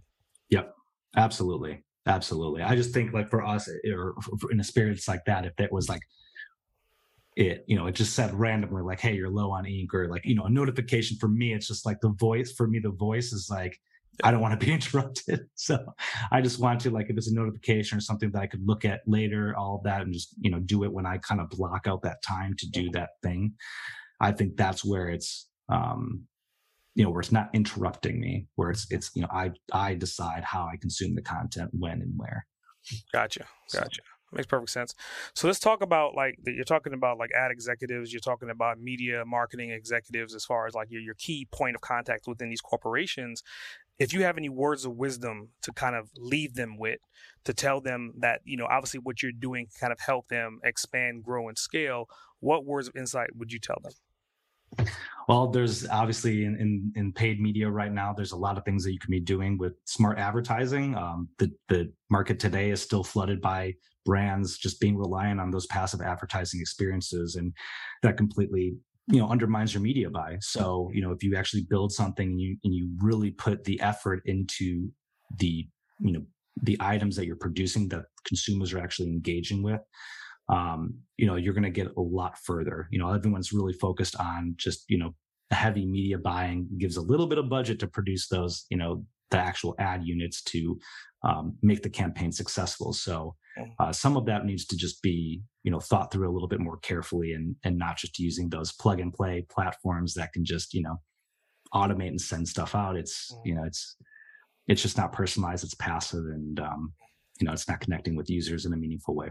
Yep, 0.50 0.74
absolutely, 1.16 1.84
absolutely. 2.08 2.64
I 2.64 2.76
just 2.76 2.92
think 2.92 3.14
like 3.14 3.30
for 3.30 3.44
us, 3.44 3.70
or 3.92 4.16
in 4.50 4.60
a 4.60 4.64
spirit 4.64 5.00
like 5.08 5.26
that, 5.26 5.46
if 5.46 5.60
it 5.60 5.72
was 5.72 5.90
like 5.90 6.02
it 7.36 7.64
you 7.68 7.76
know 7.76 7.88
it 7.88 7.96
just 7.96 8.14
said 8.14 8.34
randomly 8.34 8.82
like 8.82 9.00
hey 9.00 9.14
you're 9.16 9.30
low 9.30 9.52
on 9.52 9.66
ink 9.66 9.94
or 9.94 10.08
like 10.08 10.24
you 10.26 10.36
know 10.36 10.44
a 10.44 10.50
notification 10.50 11.18
for 11.18 11.28
me 11.28 11.54
it's 11.54 11.68
just 11.68 11.86
like 11.86 12.00
the 12.02 12.14
voice 12.20 12.52
for 12.52 12.68
me 12.68 12.80
the 12.80 12.92
voice 12.92 13.34
is 13.34 13.48
like 13.50 13.80
I 14.24 14.32
don't 14.32 14.42
want 14.42 14.60
to 14.60 14.64
be 14.64 14.72
interrupted. 14.74 15.48
So 15.56 15.84
I 16.32 16.42
just 16.42 16.60
want 16.60 16.82
to 16.82 16.92
like 16.92 17.10
if 17.10 17.18
it's 17.18 17.32
a 17.32 17.34
notification 17.34 17.98
or 17.98 18.02
something 18.02 18.32
that 18.32 18.42
I 18.42 18.48
could 18.48 18.66
look 18.66 18.86
at 18.86 19.02
later, 19.08 19.56
all 19.58 19.78
of 19.78 19.84
that, 19.84 20.02
and 20.02 20.14
just 20.14 20.36
you 20.40 20.52
know 20.52 20.60
do 20.60 20.84
it 20.84 20.92
when 20.92 21.06
I 21.06 21.18
kind 21.18 21.42
of 21.42 21.50
block 21.50 21.88
out 21.88 22.04
that 22.04 22.22
time 22.22 22.56
to 22.60 22.70
do 22.70 22.90
that 22.92 23.12
thing. 23.22 23.54
I 24.20 24.32
think 24.32 24.56
that's 24.56 24.86
where 24.86 25.10
it's 25.10 25.48
um 25.70 26.24
you 26.96 27.04
know 27.04 27.10
where 27.10 27.22
it's 27.22 27.32
not 27.32 27.50
interrupting 27.54 28.20
me, 28.20 28.48
where 28.56 28.70
it's 28.70 28.86
it's 28.92 29.12
you 29.16 29.24
know 29.24 29.30
I 29.32 29.52
I 29.72 29.96
decide 29.96 30.44
how 30.44 30.66
I 30.66 30.78
consume 30.78 31.16
the 31.16 31.22
content 31.22 31.72
when 31.74 32.02
and 32.02 32.14
where. 32.16 32.46
Gotcha, 33.14 33.46
gotcha. 33.74 34.02
So, 34.04 34.13
makes 34.34 34.48
perfect 34.48 34.72
sense. 34.72 34.94
So 35.36 35.48
let's 35.48 35.60
talk 35.60 35.82
about 35.82 36.16
like 36.16 36.38
you're 36.46 36.64
talking 36.64 36.94
about 36.94 37.18
like 37.18 37.32
ad 37.36 37.52
executives, 37.52 38.12
you're 38.12 38.20
talking 38.20 38.50
about 38.50 38.80
media 38.80 39.24
marketing 39.26 39.72
executives 39.72 40.36
as 40.36 40.46
far 40.46 40.68
as 40.68 40.74
like 40.74 40.90
your, 40.92 41.02
your 41.02 41.16
key 41.16 41.48
point 41.52 41.76
of 41.76 41.82
contact 41.82 42.28
within 42.28 42.50
these 42.50 42.62
corporations 42.62 43.44
if 44.00 44.14
you 44.14 44.24
have 44.24 44.38
any 44.38 44.50
words 44.50 44.86
of 44.86 44.96
wisdom 44.96 45.50
to 45.62 45.72
kind 45.72 45.96
of 45.96 46.10
leave 46.18 46.56
them 46.56 46.78
with, 46.78 47.00
to 47.46 47.54
tell 47.54 47.80
them 47.80 48.14
that, 48.18 48.42
you 48.44 48.58
know, 48.58 48.66
obviously 48.70 49.00
what 49.00 49.22
you're 49.22 49.32
doing 49.32 49.68
kind 49.80 49.94
of 49.94 50.00
help 50.00 50.28
them 50.30 50.60
expand, 50.64 51.24
grow, 51.24 51.48
and 51.48 51.58
scale, 51.58 52.08
what 52.40 52.66
words 52.66 52.88
of 52.88 52.96
insight 52.96 53.36
would 53.36 53.52
you 53.52 53.60
tell 53.60 53.78
them? 53.84 53.94
Well, 55.28 55.48
there's 55.48 55.88
obviously 55.88 56.44
in, 56.44 56.58
in, 56.58 56.92
in, 56.96 57.14
paid 57.14 57.40
media 57.40 57.70
right 57.70 57.92
now, 57.92 58.12
there's 58.12 58.34
a 58.34 58.38
lot 58.38 58.58
of 58.58 58.66
things 58.66 58.84
that 58.84 58.92
you 58.92 59.00
can 59.00 59.12
be 59.12 59.22
doing 59.22 59.58
with 59.58 59.74
smart 59.86 60.20
advertising. 60.20 60.96
Um, 60.96 61.30
the, 61.40 61.52
the 61.70 61.94
market 62.10 62.40
today 62.40 62.72
is 62.72 62.82
still 62.82 63.06
flooded 63.06 63.40
by 63.42 63.74
brands 64.06 64.58
just 64.58 64.82
being 64.82 64.98
reliant 64.98 65.40
on 65.40 65.50
those 65.50 65.66
passive 65.68 66.02
advertising 66.02 66.60
experiences. 66.60 67.36
And 67.36 67.54
that 68.02 68.18
completely 68.18 68.76
you 69.08 69.20
know 69.20 69.28
undermines 69.28 69.74
your 69.74 69.84
media 69.84 70.10
buy 70.10 70.38
so 70.40 70.90
you 70.94 71.02
know 71.02 71.12
if 71.12 71.22
you 71.24 71.36
actually 71.36 71.64
build 71.70 71.92
something 71.92 72.30
and 72.30 72.40
you 72.40 72.56
and 72.64 72.74
you 72.74 72.90
really 73.02 73.32
put 73.32 73.64
the 73.66 73.80
effort 73.82 74.22
into 74.26 74.90
the 75.40 75.68
you 76.00 76.14
know 76.14 76.24
the 76.62 76.78
items 76.80 77.16
that 77.16 77.26
you're 77.26 77.36
producing 77.36 77.90
that 77.90 78.06
consumers 78.26 78.72
are 78.72 78.80
actually 78.80 79.10
engaging 79.10 79.62
with 79.62 79.82
um 80.50 80.96
you 81.18 81.26
know 81.26 81.36
you're 81.36 81.54
going 81.54 81.64
to 81.64 81.70
get 81.70 81.88
a 81.98 82.02
lot 82.02 82.38
further. 82.38 82.88
You 82.92 83.00
know 83.00 83.12
everyone's 83.12 83.54
really 83.54 83.74
focused 83.74 84.16
on 84.20 84.56
just 84.58 84.86
you 84.90 84.98
know 84.98 85.16
heavy 85.52 85.86
media 85.86 86.18
buying 86.18 86.68
gives 86.80 86.98
a 86.98 87.02
little 87.02 87.28
bit 87.28 87.38
of 87.38 87.50
budget 87.50 87.80
to 87.80 87.88
produce 87.88 88.28
those 88.28 88.66
you 88.70 88.78
know 88.78 89.06
the 89.32 89.38
actual 89.40 89.76
ad 89.80 90.06
units 90.06 90.42
to 90.44 90.80
um, 91.24 91.58
make 91.62 91.82
the 91.82 91.90
campaign 91.90 92.32
successful. 92.32 92.94
So 92.94 93.36
uh, 93.80 93.92
some 93.92 94.18
of 94.18 94.26
that 94.26 94.46
needs 94.46 94.66
to 94.68 94.78
just 94.78 95.02
be 95.02 95.42
you 95.64 95.72
know 95.72 95.80
thought 95.80 96.12
through 96.12 96.30
a 96.30 96.34
little 96.34 96.48
bit 96.48 96.60
more 96.60 96.78
carefully 96.78 97.34
and 97.34 97.56
and 97.64 97.78
not 97.78 97.98
just 97.98 98.20
using 98.20 98.50
those 98.50 98.72
plug 98.72 99.00
and 99.00 99.14
play 99.14 99.46
platforms 99.50 100.14
that 100.16 100.34
can 100.34 100.44
just 100.46 100.74
you 100.74 100.82
know 100.82 100.98
automate 101.74 102.10
and 102.10 102.22
send 102.22 102.48
stuff 102.48 102.76
out. 102.76 102.96
It's 102.96 103.32
mm. 103.34 103.42
you 103.46 103.56
know 103.56 103.64
it's 103.64 103.96
it's 104.68 104.82
just 104.82 104.98
not 104.98 105.12
personalized 105.14 105.64
it's 105.64 105.76
passive 105.76 106.26
and 106.26 106.60
um, 106.60 106.94
you 107.40 107.46
know 107.46 107.54
it's 107.54 107.68
not 107.68 107.80
connecting 107.80 108.16
with 108.16 108.30
users 108.30 108.66
in 108.66 108.74
a 108.74 108.78
meaningful 108.78 109.16
way 109.16 109.30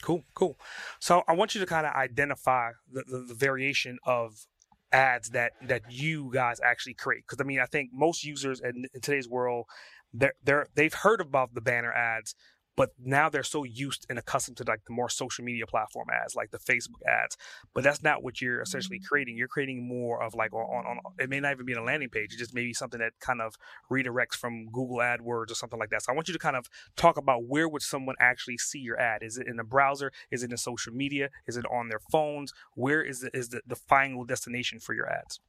cool 0.00 0.24
cool. 0.34 0.58
So 0.98 1.22
i 1.28 1.32
want 1.32 1.54
you 1.54 1.60
to 1.60 1.66
kind 1.66 1.86
of 1.86 1.94
identify 1.94 2.72
the, 2.92 3.04
the, 3.06 3.18
the 3.28 3.34
variation 3.34 3.98
of 4.04 4.46
ads 4.92 5.30
that 5.30 5.52
that 5.62 5.82
you 5.90 6.30
guys 6.32 6.60
actually 6.64 6.94
create. 6.94 7.24
Because 7.26 7.40
i 7.40 7.44
mean 7.44 7.60
i 7.60 7.66
think 7.66 7.90
most 7.92 8.24
users 8.24 8.60
in, 8.60 8.86
in 8.94 9.00
today's 9.00 9.28
world 9.28 9.66
they're, 10.12 10.34
they're 10.44 10.66
they've 10.74 10.94
heard 10.94 11.20
about 11.20 11.54
the 11.54 11.60
banner 11.60 11.92
ads 11.92 12.34
but 12.80 12.90
now 12.98 13.28
they're 13.28 13.42
so 13.56 13.64
used 13.64 14.06
and 14.08 14.18
accustomed 14.18 14.56
to 14.56 14.64
like 14.64 14.84
the 14.86 14.94
more 15.00 15.10
social 15.22 15.44
media 15.44 15.66
platform 15.66 16.08
ads 16.22 16.34
like 16.34 16.50
the 16.50 16.62
facebook 16.70 17.02
ads 17.06 17.36
but 17.74 17.84
that's 17.84 18.02
not 18.02 18.22
what 18.22 18.40
you're 18.40 18.60
essentially 18.60 18.98
mm-hmm. 18.98 19.06
creating. 19.06 19.36
You're 19.36 19.48
creating 19.48 19.86
more 19.86 20.22
of 20.22 20.34
like 20.34 20.52
on, 20.52 20.86
on 20.86 20.98
it 21.18 21.28
may 21.28 21.40
not 21.40 21.52
even 21.52 21.66
be 21.66 21.72
a 21.72 21.82
landing 21.82 22.08
page 22.08 22.34
It 22.34 22.38
just 22.38 22.54
maybe 22.54 22.72
something 22.72 23.00
that 23.00 23.12
kind 23.20 23.40
of 23.40 23.56
redirects 23.90 24.34
from 24.34 24.66
google 24.66 24.98
adwords 24.98 25.50
or 25.50 25.54
something 25.54 25.78
like 25.78 25.90
that. 25.90 26.02
So 26.02 26.12
i 26.12 26.14
want 26.14 26.28
you 26.28 26.34
to 26.34 26.38
kind 26.38 26.56
of 26.56 26.66
talk 26.96 27.16
about 27.16 27.44
where 27.44 27.68
would 27.68 27.82
someone 27.82 28.16
actually 28.20 28.58
see 28.58 28.78
your 28.78 28.98
ad? 28.98 29.22
Is 29.22 29.38
it 29.38 29.46
in 29.46 29.56
the 29.56 29.64
browser? 29.64 30.12
Is 30.30 30.42
it 30.42 30.50
in 30.50 30.56
social 30.56 30.92
media? 30.92 31.30
Is 31.46 31.56
it 31.56 31.64
on 31.70 31.88
their 31.88 32.00
phones? 32.10 32.52
Where 32.74 33.02
is 33.02 33.20
the, 33.20 33.36
is 33.36 33.50
the, 33.50 33.60
the 33.66 33.76
final 33.76 34.24
destination 34.24 34.80
for 34.80 34.94
your 34.94 35.08
ads 35.08 35.40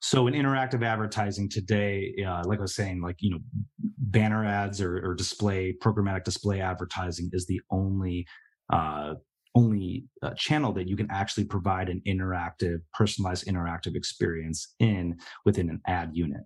so 0.00 0.26
in 0.26 0.34
interactive 0.34 0.84
advertising 0.84 1.48
today, 1.48 2.14
uh, 2.26 2.42
like 2.46 2.58
I 2.58 2.62
was 2.62 2.74
saying, 2.74 3.00
like 3.02 3.16
you 3.20 3.30
know, 3.30 3.40
banner 3.78 4.44
ads 4.44 4.80
or, 4.80 4.98
or 5.04 5.14
display 5.14 5.76
programmatic 5.82 6.24
display 6.24 6.60
advertising 6.60 7.30
is 7.32 7.46
the 7.46 7.60
only 7.70 8.26
uh, 8.72 9.14
only 9.54 10.04
uh, 10.22 10.30
channel 10.36 10.72
that 10.72 10.88
you 10.88 10.96
can 10.96 11.10
actually 11.10 11.44
provide 11.44 11.88
an 11.88 12.00
interactive, 12.06 12.78
personalized 12.94 13.46
interactive 13.46 13.96
experience 13.96 14.74
in 14.78 15.16
within 15.44 15.68
an 15.68 15.80
ad 15.86 16.10
unit. 16.12 16.42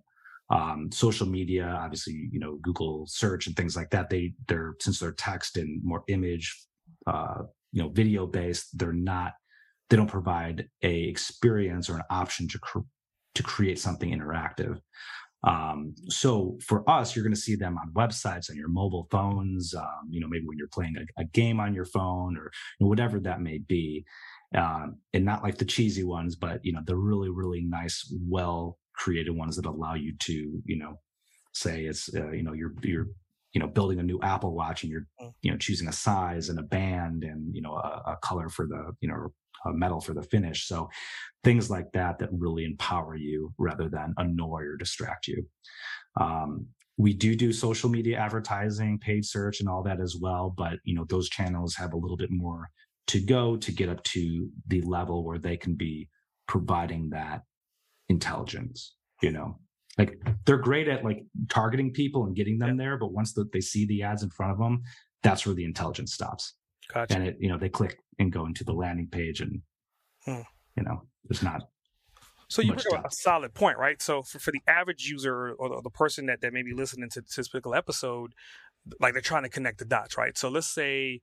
Um, 0.49 0.91
social 0.91 1.27
media, 1.27 1.65
obviously, 1.81 2.29
you 2.31 2.39
know, 2.39 2.57
Google 2.61 3.05
search 3.07 3.47
and 3.47 3.55
things 3.55 3.75
like 3.75 3.89
that. 3.91 4.09
They 4.09 4.33
they're 4.47 4.75
since 4.79 4.99
they're 4.99 5.11
text 5.11 5.57
and 5.57 5.83
more 5.83 6.03
image, 6.07 6.55
uh, 7.07 7.43
you 7.71 7.81
know, 7.81 7.89
video 7.89 8.27
based. 8.27 8.77
They're 8.77 8.93
not. 8.93 9.33
They 9.89 9.97
don't 9.97 10.07
provide 10.07 10.67
a 10.83 11.03
experience 11.03 11.89
or 11.89 11.97
an 11.97 12.03
option 12.09 12.47
to 12.49 12.59
cr- 12.59 12.79
to 13.35 13.43
create 13.43 13.79
something 13.79 14.11
interactive. 14.11 14.79
Um, 15.45 15.93
so 16.09 16.57
for 16.65 16.89
us, 16.89 17.15
you're 17.15 17.23
going 17.23 17.35
to 17.35 17.39
see 17.39 17.55
them 17.55 17.77
on 17.77 17.93
websites 17.93 18.49
on 18.49 18.55
your 18.55 18.69
mobile 18.69 19.07
phones. 19.11 19.75
Um, 19.75 20.07
you 20.09 20.19
know, 20.19 20.27
maybe 20.27 20.45
when 20.47 20.57
you're 20.57 20.67
playing 20.67 20.95
a, 20.97 21.21
a 21.21 21.25
game 21.25 21.59
on 21.59 21.75
your 21.75 21.85
phone 21.85 22.35
or 22.35 22.51
you 22.79 22.85
know, 22.85 22.87
whatever 22.87 23.19
that 23.19 23.41
may 23.41 23.59
be, 23.59 24.05
um, 24.55 24.97
and 25.13 25.23
not 25.23 25.43
like 25.43 25.57
the 25.57 25.65
cheesy 25.65 26.03
ones, 26.03 26.35
but 26.35 26.59
you 26.63 26.73
know, 26.73 26.81
the 26.85 26.95
really 26.95 27.29
really 27.29 27.61
nice, 27.61 28.11
well 28.27 28.79
created 28.95 29.31
ones 29.31 29.55
that 29.55 29.65
allow 29.65 29.93
you 29.93 30.13
to 30.19 30.61
you 30.65 30.77
know 30.77 30.99
say 31.53 31.83
it's 31.83 32.09
uh, 32.15 32.31
you 32.31 32.43
know 32.43 32.53
you're 32.53 32.73
you're 32.81 33.07
you 33.53 33.61
know 33.61 33.67
building 33.67 33.99
a 33.99 34.03
new 34.03 34.19
apple 34.21 34.53
watch 34.53 34.83
and 34.83 34.91
you're 34.91 35.07
mm. 35.21 35.31
you 35.41 35.51
know 35.51 35.57
choosing 35.57 35.87
a 35.87 35.93
size 35.93 36.49
and 36.49 36.59
a 36.59 36.63
band 36.63 37.23
and 37.23 37.55
you 37.55 37.61
know 37.61 37.73
a, 37.73 38.11
a 38.11 38.17
color 38.21 38.49
for 38.49 38.65
the 38.67 38.93
you 38.99 39.09
know 39.09 39.27
a 39.65 39.73
medal 39.73 40.01
for 40.01 40.13
the 40.13 40.23
finish. 40.23 40.67
So 40.67 40.89
things 41.43 41.69
like 41.69 41.91
that 41.93 42.19
that 42.19 42.29
really 42.31 42.65
empower 42.65 43.15
you 43.15 43.53
rather 43.57 43.89
than 43.89 44.13
annoy 44.17 44.61
or 44.63 44.77
distract 44.77 45.27
you. 45.27 45.45
Um, 46.19 46.67
we 46.97 47.13
do 47.13 47.35
do 47.35 47.51
social 47.51 47.89
media 47.89 48.17
advertising 48.17 48.99
paid 48.99 49.25
search 49.25 49.59
and 49.59 49.67
all 49.67 49.83
that 49.83 49.99
as 49.99 50.15
well 50.19 50.53
but 50.55 50.73
you 50.83 50.95
know 50.95 51.05
those 51.09 51.29
channels 51.29 51.75
have 51.75 51.93
a 51.93 51.97
little 51.97 52.17
bit 52.17 52.31
more 52.31 52.69
to 53.07 53.19
go 53.19 53.55
to 53.57 53.71
get 53.71 53.89
up 53.89 54.01
to 54.03 54.49
the 54.67 54.81
level 54.81 55.23
where 55.23 55.37
they 55.37 55.57
can 55.57 55.75
be 55.75 56.07
providing 56.47 57.09
that 57.09 57.41
intelligence 58.09 58.95
you 59.21 59.31
know? 59.31 59.57
Like 59.97 60.21
they're 60.45 60.57
great 60.57 60.89
at 60.89 61.05
like 61.05 61.23
targeting 61.47 61.93
people 61.93 62.25
and 62.25 62.35
getting 62.35 62.59
them 62.59 62.77
yeah. 62.77 62.83
there 62.83 62.97
but 62.97 63.13
once 63.13 63.33
the, 63.33 63.45
they 63.53 63.61
see 63.61 63.85
the 63.85 64.03
ads 64.03 64.23
in 64.23 64.29
front 64.29 64.51
of 64.51 64.57
them 64.57 64.83
that's 65.23 65.45
where 65.45 65.55
the 65.55 65.63
intelligence 65.63 66.13
stops 66.13 66.53
gotcha. 66.93 67.15
and 67.15 67.27
it 67.27 67.37
you 67.39 67.49
know 67.49 67.57
they 67.57 67.69
click 67.69 67.97
and 68.19 68.31
go 68.31 68.45
into 68.45 68.63
the 68.63 68.73
landing 68.73 69.07
page 69.07 69.41
and 69.41 69.61
hmm. 70.25 70.41
you 70.75 70.83
know 70.83 71.03
there's 71.25 71.43
not 71.43 71.61
so 72.47 72.61
you 72.61 72.73
bring 72.73 72.95
up 72.95 73.05
a 73.05 73.11
solid 73.11 73.53
point 73.53 73.77
right 73.77 74.01
so 74.01 74.21
for, 74.21 74.39
for 74.39 74.51
the 74.51 74.61
average 74.67 75.05
user 75.05 75.53
or 75.53 75.69
the, 75.69 75.81
the 75.83 75.89
person 75.89 76.27
that, 76.27 76.41
that 76.41 76.53
may 76.53 76.61
be 76.61 76.73
listening 76.73 77.09
to 77.09 77.21
this 77.21 77.47
particular 77.47 77.75
episode 77.75 78.33
like 78.99 79.13
they're 79.13 79.21
trying 79.21 79.43
to 79.43 79.49
connect 79.49 79.79
the 79.79 79.85
dots 79.85 80.17
right 80.17 80.37
so 80.37 80.49
let's 80.49 80.67
say 80.67 81.21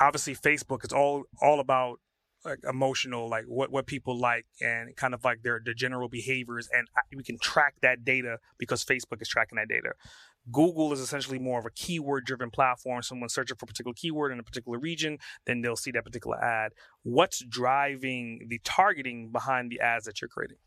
obviously 0.00 0.34
facebook 0.34 0.84
is 0.84 0.92
all 0.92 1.24
all 1.40 1.60
about 1.60 1.98
like 2.44 2.58
emotional, 2.68 3.28
like 3.28 3.44
what 3.46 3.70
what 3.70 3.86
people 3.86 4.18
like, 4.18 4.46
and 4.60 4.94
kind 4.96 5.14
of 5.14 5.24
like 5.24 5.42
their 5.42 5.60
their 5.64 5.74
general 5.74 6.08
behaviors, 6.08 6.68
and 6.72 6.88
we 7.14 7.22
can 7.22 7.38
track 7.38 7.74
that 7.82 8.04
data 8.04 8.38
because 8.58 8.84
Facebook 8.84 9.20
is 9.20 9.28
tracking 9.28 9.56
that 9.56 9.68
data. 9.68 9.92
Google 10.50 10.92
is 10.92 11.00
essentially 11.00 11.38
more 11.38 11.58
of 11.58 11.66
a 11.66 11.70
keyword 11.70 12.24
driven 12.24 12.50
platform. 12.50 13.02
Someone 13.02 13.28
searching 13.28 13.56
for 13.56 13.64
a 13.64 13.68
particular 13.68 13.94
keyword 13.94 14.32
in 14.32 14.40
a 14.40 14.42
particular 14.42 14.78
region, 14.78 15.18
then 15.46 15.60
they'll 15.62 15.76
see 15.76 15.92
that 15.92 16.04
particular 16.04 16.42
ad. 16.42 16.72
What's 17.02 17.44
driving 17.44 18.46
the 18.48 18.60
targeting 18.64 19.30
behind 19.30 19.70
the 19.70 19.80
ads 19.80 20.06
that 20.06 20.20
you're 20.20 20.28
creating? 20.28 20.58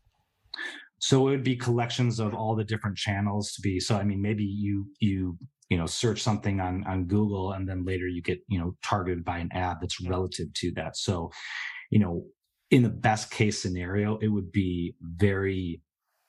So 0.98 1.28
it 1.28 1.32
would 1.32 1.44
be 1.44 1.56
collections 1.56 2.18
of 2.18 2.34
all 2.34 2.56
the 2.56 2.64
different 2.64 2.96
channels 2.96 3.52
to 3.52 3.60
be. 3.60 3.80
So 3.80 3.96
I 3.96 4.04
mean, 4.04 4.22
maybe 4.22 4.44
you 4.44 4.86
you 5.00 5.36
you 5.68 5.76
know 5.76 5.86
search 5.86 6.22
something 6.22 6.60
on 6.60 6.84
on 6.84 7.04
google 7.04 7.52
and 7.52 7.68
then 7.68 7.84
later 7.84 8.06
you 8.06 8.22
get 8.22 8.38
you 8.48 8.58
know 8.58 8.76
targeted 8.82 9.24
by 9.24 9.38
an 9.38 9.48
ad 9.52 9.78
that's 9.80 10.00
relative 10.00 10.52
to 10.54 10.70
that 10.72 10.96
so 10.96 11.30
you 11.90 11.98
know 11.98 12.24
in 12.70 12.82
the 12.82 12.88
best 12.88 13.30
case 13.30 13.60
scenario 13.60 14.16
it 14.18 14.28
would 14.28 14.52
be 14.52 14.94
very 15.00 15.80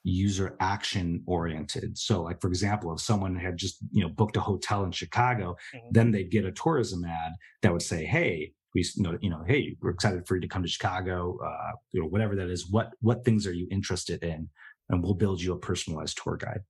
user 0.10 0.55
action 0.60 1.24
oriented. 1.28 1.97
So 1.97 2.24
like 2.24 2.39
for 2.41 2.47
example 2.47 2.93
if 2.93 3.01
someone 3.01 3.36
had 3.36 3.58
just 3.58 3.78
you 3.91 4.03
know 4.03 4.10
booked 4.10 4.38
a 4.38 4.41
hotel 4.41 4.84
in 4.84 4.91
chicago 4.91 5.55
mm-hmm. 5.76 5.88
then 5.91 6.12
they'd 6.12 6.32
get 6.32 6.45
a 6.45 6.51
tourism 6.51 7.03
ad 7.05 7.34
that 7.62 7.74
would 7.74 7.82
say 7.82 8.05
hey 8.05 8.53
we 8.74 8.86
you 8.95 9.03
know, 9.03 9.18
you 9.22 9.30
know 9.30 9.43
hey 9.47 9.76
we're 9.82 9.89
excited 9.89 10.26
for 10.28 10.36
you 10.36 10.41
to 10.41 10.47
come 10.47 10.64
to 10.64 10.70
chicago 10.70 11.38
uh, 11.45 11.72
you 11.91 12.01
know 12.01 12.08
whatever 12.08 12.36
that 12.36 12.49
is. 12.49 12.70
What 12.70 12.91
what 13.01 13.26
things 13.26 13.45
are 13.47 13.53
you 13.53 13.68
interested 13.72 14.24
in? 14.24 14.49
And 14.89 15.03
we'll 15.03 15.16
build 15.16 15.41
you 15.41 15.51
a 15.51 15.60
personalized 15.60 16.20
tour 16.24 16.38
guide. 16.38 16.62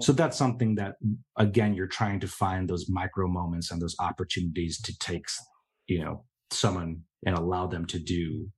So 0.00 0.12
that's 0.12 0.36
something 0.36 0.76
that, 0.76 0.96
again, 1.36 1.74
you're 1.74 1.86
trying 1.86 2.20
to 2.20 2.28
find 2.28 2.68
those 2.68 2.86
micro 2.88 3.26
moments 3.26 3.70
and 3.70 3.80
those 3.80 3.96
opportunities 3.98 4.80
to 4.82 4.96
take, 4.98 5.26
you 5.86 6.04
know, 6.04 6.24
someone 6.52 7.02
and 7.26 7.36
allow 7.36 7.66
them 7.66 7.84
to 7.86 7.98
do, 7.98 8.14
you 8.14 8.50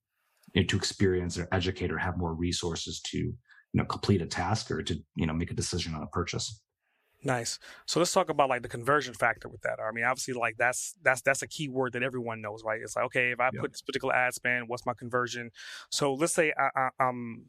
know, 0.57 0.63
to 0.65 0.77
experience 0.77 1.39
or 1.39 1.49
educate 1.53 1.91
or 1.91 1.99
have 1.99 2.19
more 2.19 2.35
resources 2.35 3.01
to, 3.07 3.33
you 3.73 3.79
know, 3.79 3.85
complete 3.85 4.23
a 4.23 4.27
task 4.27 4.71
or 4.71 4.83
to, 4.83 5.03
you 5.14 5.27
know, 5.27 5.33
make 5.33 5.51
a 5.51 5.55
decision 5.55 5.95
on 5.95 6.03
a 6.03 6.07
purchase. 6.07 6.61
Nice. 7.23 7.59
So 7.87 8.01
let's 8.01 8.12
talk 8.12 8.31
about 8.31 8.49
like 8.49 8.62
the 8.62 8.68
conversion 8.68 9.12
factor 9.12 9.49
with 9.49 9.61
that. 9.62 9.79
I 9.79 9.93
mean, 9.93 10.05
obviously, 10.05 10.35
like 10.35 10.57
that's 10.57 10.95
that's 11.03 11.21
that's 11.21 11.43
a 11.43 11.47
key 11.47 11.68
word 11.68 11.93
that 11.93 12.03
everyone 12.03 12.41
knows, 12.41 12.62
right? 12.64 12.81
It's 12.83 12.97
like, 12.97 13.05
okay, 13.07 13.33
if 13.33 13.41
I 13.41 13.51
yep. 13.53 13.61
put 13.61 13.73
this 13.73 13.83
particular 13.83 14.14
ad 14.14 14.33
spend, 14.33 14.68
what's 14.68 14.87
my 14.87 14.95
conversion? 14.95 15.51
So 15.91 16.14
let's 16.14 16.33
say 16.33 16.53
I, 16.59 16.71
I, 16.75 16.89
I'm 16.99 17.45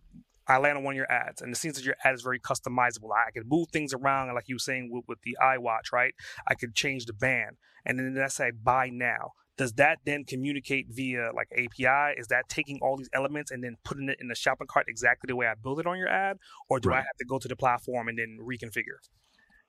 I 0.48 0.58
land 0.58 0.78
on 0.78 0.84
one 0.84 0.96
of 0.96 0.98
your 0.98 1.10
ads, 1.10 1.42
and 1.42 1.54
it 1.54 1.56
seems 1.56 1.76
that 1.76 1.86
your 1.86 1.96
ad 2.04 2.14
is 2.14 2.22
very 2.22 2.40
customizable. 2.40 3.12
I 3.16 3.32
can 3.32 3.44
move 3.48 3.70
things 3.70 3.94
around, 3.94 4.34
like 4.34 4.50
you 4.50 4.56
were 4.56 4.60
saying 4.60 4.90
with, 4.92 5.06
with 5.08 5.22
the 5.22 5.38
iWatch, 5.42 5.94
right? 5.94 6.14
I 6.48 6.56
could 6.56 6.76
change 6.76 7.06
the 7.06 7.14
band, 7.14 7.56
and 7.86 7.98
then 7.98 8.14
let's 8.16 8.36
say 8.36 8.52
buy 8.52 8.90
now. 8.90 9.32
Does 9.58 9.74
that 9.74 10.00
then 10.06 10.24
communicate 10.24 10.88
via 10.90 11.32
like 11.36 11.48
API? 11.54 12.20
Is 12.20 12.28
that 12.28 12.50
taking 12.50 12.80
all 12.82 12.98
these 12.98 13.10
elements 13.14 13.52
and 13.52 13.64
then 13.64 13.78
putting 13.84 14.10
it 14.10 14.18
in 14.20 14.28
the 14.28 14.36
shopping 14.36 14.68
cart 14.68 14.86
exactly 14.88 15.28
the 15.28 15.36
way 15.36 15.48
I 15.48 15.54
build 15.62 15.80
it 15.80 15.86
on 15.86 15.98
your 15.98 16.08
ad, 16.08 16.38
or 16.70 16.80
do 16.80 16.90
right. 16.90 16.98
I 16.98 17.02
have 17.02 17.18
to 17.20 17.26
go 17.26 17.38
to 17.38 17.48
the 17.48 17.56
platform 17.56 18.08
and 18.08 18.18
then 18.18 18.40
reconfigure? 18.42 19.00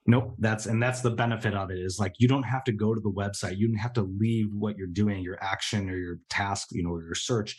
Nope, 0.06 0.34
that's 0.38 0.66
and 0.66 0.82
that's 0.82 1.00
the 1.00 1.10
benefit 1.10 1.54
of 1.54 1.70
it 1.70 1.78
is 1.78 1.98
like 2.00 2.14
you 2.18 2.26
don't 2.26 2.42
have 2.42 2.64
to 2.64 2.72
go 2.72 2.94
to 2.94 3.00
the 3.00 3.10
website. 3.10 3.58
You 3.58 3.68
don't 3.68 3.76
have 3.76 3.92
to 3.94 4.02
leave 4.02 4.48
what 4.52 4.76
you're 4.76 4.88
doing, 4.88 5.22
your 5.22 5.38
action 5.40 5.88
or 5.88 5.96
your 5.96 6.18
task, 6.28 6.68
you 6.72 6.82
know, 6.82 6.90
or 6.90 7.04
your 7.04 7.14
search 7.14 7.56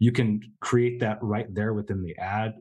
you 0.00 0.10
can 0.10 0.40
create 0.60 0.98
that 1.00 1.18
right 1.20 1.54
there 1.54 1.74
within 1.74 2.02
the 2.02 2.16
ad 2.16 2.54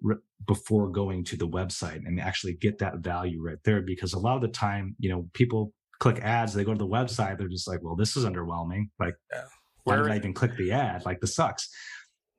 before 0.45 0.89
going 0.89 1.23
to 1.23 1.37
the 1.37 1.47
website 1.47 2.05
and 2.05 2.19
actually 2.19 2.53
get 2.53 2.77
that 2.77 2.97
value 2.97 3.41
right 3.41 3.57
there 3.63 3.81
because 3.81 4.13
a 4.13 4.19
lot 4.19 4.35
of 4.35 4.41
the 4.41 4.47
time 4.49 4.95
you 4.99 5.09
know 5.09 5.27
people 5.33 5.73
click 5.99 6.19
ads 6.21 6.53
they 6.53 6.63
go 6.63 6.73
to 6.73 6.79
the 6.79 6.87
website 6.87 7.37
they're 7.37 7.47
just 7.47 7.67
like 7.67 7.81
well 7.81 7.95
this 7.95 8.15
is 8.15 8.25
underwhelming 8.25 8.89
like 8.99 9.15
yeah. 9.31 9.43
why 9.83 9.95
did 9.95 10.07
i 10.07 10.15
even 10.15 10.33
click 10.33 10.55
the 10.57 10.71
ad 10.71 11.05
like 11.05 11.19
this 11.19 11.35
sucks 11.35 11.69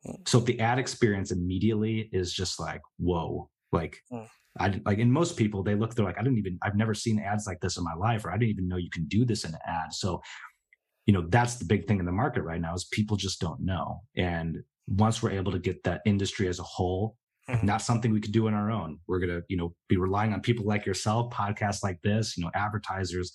mm. 0.06 0.16
so 0.26 0.38
if 0.38 0.44
the 0.44 0.58
ad 0.61 0.78
experience 0.78 1.30
immediately 1.30 2.08
is 2.12 2.32
just 2.32 2.58
like 2.58 2.80
whoa 2.98 3.48
like 3.72 3.98
mm. 4.12 4.26
I 4.58 4.80
like 4.84 4.98
in 4.98 5.11
most 5.11 5.36
people 5.36 5.62
they 5.62 5.74
look 5.74 5.94
they're 5.94 6.04
like 6.04 6.18
I 6.18 6.22
didn't 6.22 6.38
even 6.38 6.58
I've 6.62 6.74
never 6.74 6.94
seen 6.94 7.18
ads 7.20 7.46
like 7.46 7.61
this 7.61 7.76
in 7.76 7.84
my 7.84 7.94
life 7.94 8.24
or 8.24 8.30
I 8.30 8.34
didn't 8.36 8.50
even 8.50 8.68
know 8.68 8.76
you 8.76 8.90
can 8.90 9.04
do 9.04 9.24
this 9.24 9.44
in 9.44 9.54
an 9.54 9.61
ad. 9.66 9.92
So, 9.92 10.20
you 11.06 11.14
know, 11.14 11.26
that's 11.28 11.56
the 11.56 11.64
big 11.64 11.86
thing 11.86 12.00
in 12.00 12.06
the 12.06 12.12
market 12.12 12.42
right 12.42 12.61
now 12.61 12.74
is 12.74 12.84
people 12.92 13.16
just 13.16 13.40
don't 13.40 13.61
know. 13.61 14.00
And 14.16 14.58
once 14.88 15.22
we're 15.22 15.30
able 15.30 15.52
to 15.52 15.58
get 15.58 15.84
that 15.84 16.00
industry 16.04 16.48
as 16.48 16.58
a 16.58 16.64
whole 16.64 17.16
mm-hmm. 17.51 17.66
not 17.66 17.82
something 17.82 18.12
we 18.12 18.20
could 18.20 18.32
do 18.32 18.46
on 18.46 18.55
our 18.55 18.70
own 18.70 18.98
we're 19.07 19.18
going 19.18 19.30
to 19.30 19.42
you 19.48 19.57
know 19.57 19.74
be 19.88 19.96
relying 19.96 20.32
on 20.32 20.40
people 20.40 20.64
like 20.64 20.86
yourself 20.86 21.32
podcasts 21.32 21.82
like 21.82 22.01
this 22.03 22.36
you 22.36 22.44
know 22.44 22.51
advertisers 22.55 23.32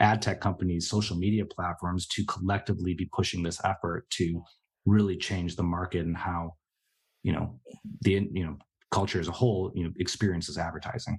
ad 0.00 0.20
tech 0.20 0.40
companies 0.40 0.88
social 0.88 1.16
media 1.16 1.44
platforms 1.44 2.06
to 2.06 2.24
collectively 2.24 2.94
be 2.94 3.08
pushing 3.12 3.42
this 3.42 3.60
effort 3.64 4.08
to 4.10 4.42
really 4.84 5.16
change 5.16 5.56
the 5.56 5.62
market 5.62 6.04
and 6.04 6.16
how 6.16 6.52
you 7.22 7.32
know 7.32 7.58
the 8.02 8.28
you 8.32 8.44
know 8.44 8.56
culture 8.90 9.20
as 9.20 9.28
a 9.28 9.32
whole 9.32 9.72
you 9.74 9.84
know 9.84 9.90
experiences 9.98 10.58
advertising 10.58 11.18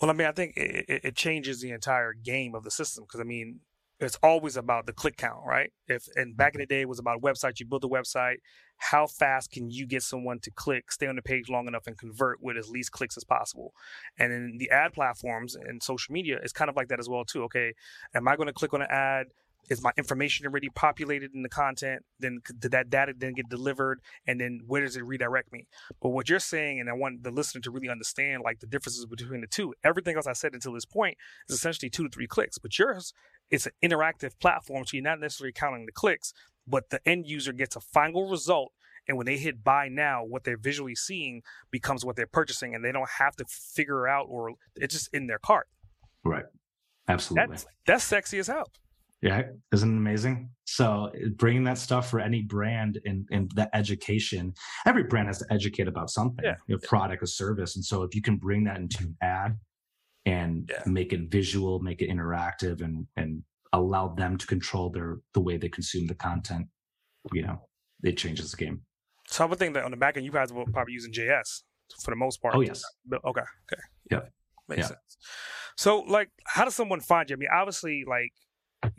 well 0.00 0.10
i 0.10 0.14
mean 0.14 0.26
i 0.26 0.32
think 0.32 0.56
it, 0.56 0.84
it 0.88 1.16
changes 1.16 1.60
the 1.60 1.70
entire 1.70 2.12
game 2.12 2.54
of 2.54 2.64
the 2.64 2.70
system 2.70 3.04
because 3.04 3.20
i 3.20 3.24
mean 3.24 3.60
it's 4.00 4.18
always 4.22 4.56
about 4.56 4.86
the 4.86 4.92
click 4.92 5.16
count, 5.16 5.40
right? 5.46 5.72
If 5.86 6.06
and 6.16 6.36
back 6.36 6.54
in 6.54 6.60
the 6.60 6.66
day 6.66 6.82
it 6.82 6.88
was 6.88 6.98
about 6.98 7.18
a 7.18 7.20
website, 7.20 7.58
you 7.58 7.66
build 7.66 7.84
a 7.84 7.88
website, 7.88 8.36
how 8.78 9.06
fast 9.06 9.50
can 9.50 9.70
you 9.70 9.86
get 9.86 10.02
someone 10.02 10.38
to 10.40 10.50
click, 10.50 10.92
stay 10.92 11.06
on 11.06 11.16
the 11.16 11.22
page 11.22 11.48
long 11.48 11.66
enough 11.66 11.86
and 11.86 11.96
convert 11.96 12.42
with 12.42 12.56
as 12.56 12.68
least 12.68 12.92
clicks 12.92 13.16
as 13.16 13.24
possible? 13.24 13.72
And 14.18 14.32
in 14.32 14.58
the 14.58 14.70
ad 14.70 14.92
platforms 14.92 15.54
and 15.54 15.82
social 15.82 16.12
media, 16.12 16.38
it's 16.42 16.52
kind 16.52 16.68
of 16.68 16.76
like 16.76 16.88
that 16.88 17.00
as 17.00 17.08
well 17.08 17.24
too. 17.24 17.42
Okay, 17.44 17.74
am 18.14 18.28
I 18.28 18.36
going 18.36 18.48
to 18.48 18.52
click 18.52 18.74
on 18.74 18.82
an 18.82 18.90
ad? 18.90 19.26
is 19.68 19.82
my 19.82 19.90
information 19.96 20.46
already 20.46 20.68
populated 20.68 21.34
in 21.34 21.42
the 21.42 21.48
content 21.48 22.04
then 22.20 22.40
did 22.58 22.70
that 22.70 22.90
data 22.90 23.12
then 23.16 23.32
get 23.32 23.48
delivered 23.48 24.00
and 24.26 24.40
then 24.40 24.60
where 24.66 24.82
does 24.82 24.96
it 24.96 25.04
redirect 25.04 25.52
me 25.52 25.66
but 26.00 26.10
what 26.10 26.28
you're 26.28 26.38
saying 26.38 26.80
and 26.80 26.88
i 26.88 26.92
want 26.92 27.22
the 27.22 27.30
listener 27.30 27.60
to 27.60 27.70
really 27.70 27.88
understand 27.88 28.42
like 28.44 28.60
the 28.60 28.66
differences 28.66 29.06
between 29.06 29.40
the 29.40 29.46
two 29.46 29.74
everything 29.84 30.16
else 30.16 30.26
i 30.26 30.32
said 30.32 30.54
until 30.54 30.72
this 30.72 30.84
point 30.84 31.16
is 31.48 31.56
essentially 31.56 31.90
two 31.90 32.04
to 32.04 32.10
three 32.10 32.26
clicks 32.26 32.58
but 32.58 32.78
yours 32.78 33.12
it's 33.50 33.66
an 33.66 33.72
interactive 33.82 34.32
platform 34.40 34.84
so 34.84 34.96
you're 34.96 35.04
not 35.04 35.20
necessarily 35.20 35.52
counting 35.52 35.86
the 35.86 35.92
clicks 35.92 36.32
but 36.66 36.90
the 36.90 37.00
end 37.08 37.26
user 37.26 37.52
gets 37.52 37.76
a 37.76 37.80
final 37.80 38.28
result 38.28 38.72
and 39.08 39.16
when 39.16 39.26
they 39.26 39.36
hit 39.36 39.62
buy 39.62 39.88
now 39.88 40.24
what 40.24 40.44
they're 40.44 40.56
visually 40.56 40.94
seeing 40.94 41.42
becomes 41.70 42.04
what 42.04 42.16
they're 42.16 42.26
purchasing 42.26 42.74
and 42.74 42.84
they 42.84 42.92
don't 42.92 43.08
have 43.08 43.36
to 43.36 43.44
figure 43.48 44.08
out 44.08 44.26
or 44.28 44.52
it's 44.76 44.94
just 44.94 45.14
in 45.14 45.26
their 45.26 45.38
cart 45.38 45.68
right 46.24 46.44
absolutely 47.08 47.48
that's, 47.48 47.66
that's 47.86 48.04
sexy 48.04 48.38
as 48.38 48.46
hell 48.46 48.68
yeah, 49.22 49.42
isn't 49.72 49.92
it 49.92 49.96
amazing? 49.96 50.50
So 50.64 51.10
bringing 51.36 51.64
that 51.64 51.78
stuff 51.78 52.10
for 52.10 52.20
any 52.20 52.42
brand 52.42 53.00
and 53.06 53.26
and 53.30 53.50
the 53.54 53.74
education, 53.74 54.54
every 54.86 55.04
brand 55.04 55.28
has 55.28 55.38
to 55.38 55.46
educate 55.50 55.88
about 55.88 56.10
something, 56.10 56.44
yeah. 56.44 56.56
you 56.66 56.78
product 56.78 57.22
or 57.22 57.26
service. 57.26 57.76
And 57.76 57.84
so 57.84 58.02
if 58.02 58.14
you 58.14 58.20
can 58.20 58.36
bring 58.36 58.64
that 58.64 58.76
into 58.76 59.04
an 59.04 59.16
ad 59.22 59.58
and 60.26 60.70
yeah. 60.70 60.82
make 60.86 61.12
it 61.12 61.30
visual, 61.30 61.80
make 61.80 62.02
it 62.02 62.10
interactive, 62.10 62.82
and 62.82 63.06
and 63.16 63.42
allow 63.72 64.08
them 64.08 64.36
to 64.38 64.46
control 64.46 64.90
their 64.90 65.18
the 65.34 65.40
way 65.40 65.56
they 65.56 65.68
consume 65.68 66.06
the 66.06 66.14
content, 66.14 66.66
you 67.32 67.42
know, 67.42 67.68
it 68.02 68.16
changes 68.16 68.50
the 68.50 68.56
game. 68.56 68.82
So 69.28 69.44
I 69.44 69.48
would 69.48 69.58
think 69.58 69.74
that 69.74 69.84
on 69.84 69.90
the 69.90 69.96
back 69.96 70.16
end, 70.16 70.24
you 70.24 70.32
guys 70.32 70.52
will 70.52 70.66
probably 70.66 70.94
using 70.94 71.12
JS 71.12 71.62
for 72.02 72.10
the 72.10 72.16
most 72.16 72.40
part. 72.40 72.54
Oh 72.54 72.60
yes. 72.60 72.82
Okay. 73.12 73.22
Okay. 73.24 73.82
Yep. 74.10 74.32
Makes 74.68 74.78
Yeah. 74.80 74.86
sense. 74.86 75.16
So, 75.76 76.00
like, 76.00 76.30
how 76.46 76.64
does 76.64 76.74
someone 76.74 77.00
find 77.00 77.28
you? 77.28 77.36
I 77.36 77.38
mean, 77.38 77.48
obviously, 77.52 78.04
like, 78.06 78.32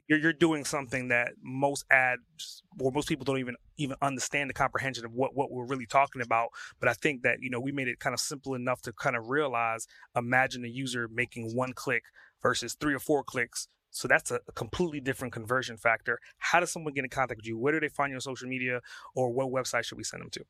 you're 0.08 0.20
you're 0.20 0.34
doing 0.34 0.66
something 0.66 1.10
that 1.10 1.34
most 1.42 1.86
ads 1.92 2.64
or 2.80 2.92
most 2.92 3.08
people 3.08 3.26
don't 3.26 3.40
even 3.40 3.56
even 3.78 3.96
understand 4.02 4.50
the 4.50 4.54
comprehension 4.54 5.06
of 5.06 5.14
what 5.14 5.36
what 5.36 5.52
we're 5.52 5.66
really 5.66 5.86
talking 5.86 6.22
about. 6.22 6.50
But 6.80 6.90
I 6.90 6.94
think 6.94 7.24
that 7.24 7.38
you 7.42 7.50
know 7.50 7.60
we 7.60 7.72
made 7.72 7.88
it 7.88 8.00
kind 8.00 8.14
of 8.14 8.20
simple 8.20 8.54
enough 8.54 8.82
to 8.84 8.94
kind 8.94 9.16
of 9.16 9.30
realize. 9.30 9.88
Imagine 10.16 10.66
a 10.66 10.70
user 10.70 11.08
making 11.12 11.56
one 11.56 11.74
click 11.74 12.04
versus 12.42 12.74
three 12.74 12.94
or 12.94 13.00
four 13.00 13.24
clicks. 13.24 13.68
So 13.98 14.08
that's 14.08 14.32
a, 14.32 14.40
a 14.48 14.52
completely 14.54 15.00
different 15.00 15.34
conversion 15.34 15.78
factor. 15.78 16.20
How 16.38 16.60
does 16.60 16.72
someone 16.72 16.94
get 16.94 17.04
in 17.04 17.10
contact 17.10 17.40
with 17.40 17.48
you? 17.48 17.58
Where 17.58 17.74
do 17.74 17.80
they 17.80 17.90
find 17.90 18.12
you 18.12 18.16
on 18.16 18.22
social 18.22 18.48
media, 18.48 18.82
or 19.16 19.32
what 19.32 19.48
website 19.48 19.86
should 19.86 19.98
we 19.98 20.04
send 20.04 20.22
them 20.24 20.30
to? 20.32 20.46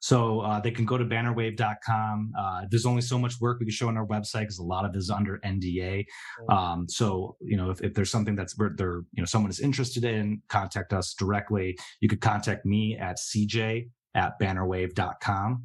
So 0.00 0.40
uh, 0.40 0.60
they 0.60 0.70
can 0.70 0.84
go 0.84 0.98
to 0.98 1.04
bannerwave.com. 1.04 2.32
Uh, 2.38 2.62
there's 2.70 2.86
only 2.86 3.00
so 3.00 3.18
much 3.18 3.40
work 3.40 3.60
we 3.60 3.66
can 3.66 3.72
show 3.72 3.88
on 3.88 3.96
our 3.96 4.06
website 4.06 4.40
because 4.40 4.58
a 4.58 4.62
lot 4.62 4.84
of 4.84 4.94
it 4.94 4.98
is 4.98 5.10
under 5.10 5.38
NDA. 5.38 6.04
Um, 6.48 6.86
so 6.88 7.36
you 7.40 7.56
know, 7.56 7.70
if, 7.70 7.80
if 7.80 7.94
there's 7.94 8.10
something 8.10 8.36
that's 8.36 8.58
where 8.58 8.72
they're 8.76 9.02
you 9.12 9.22
know 9.22 9.24
someone 9.24 9.50
is 9.50 9.60
interested 9.60 10.04
in, 10.04 10.42
contact 10.48 10.92
us 10.92 11.14
directly. 11.14 11.78
You 12.00 12.08
could 12.08 12.20
contact 12.20 12.66
me 12.66 12.96
at 12.98 13.18
cj 13.18 13.88
at 14.14 14.38
bannerwave.com. 14.40 15.64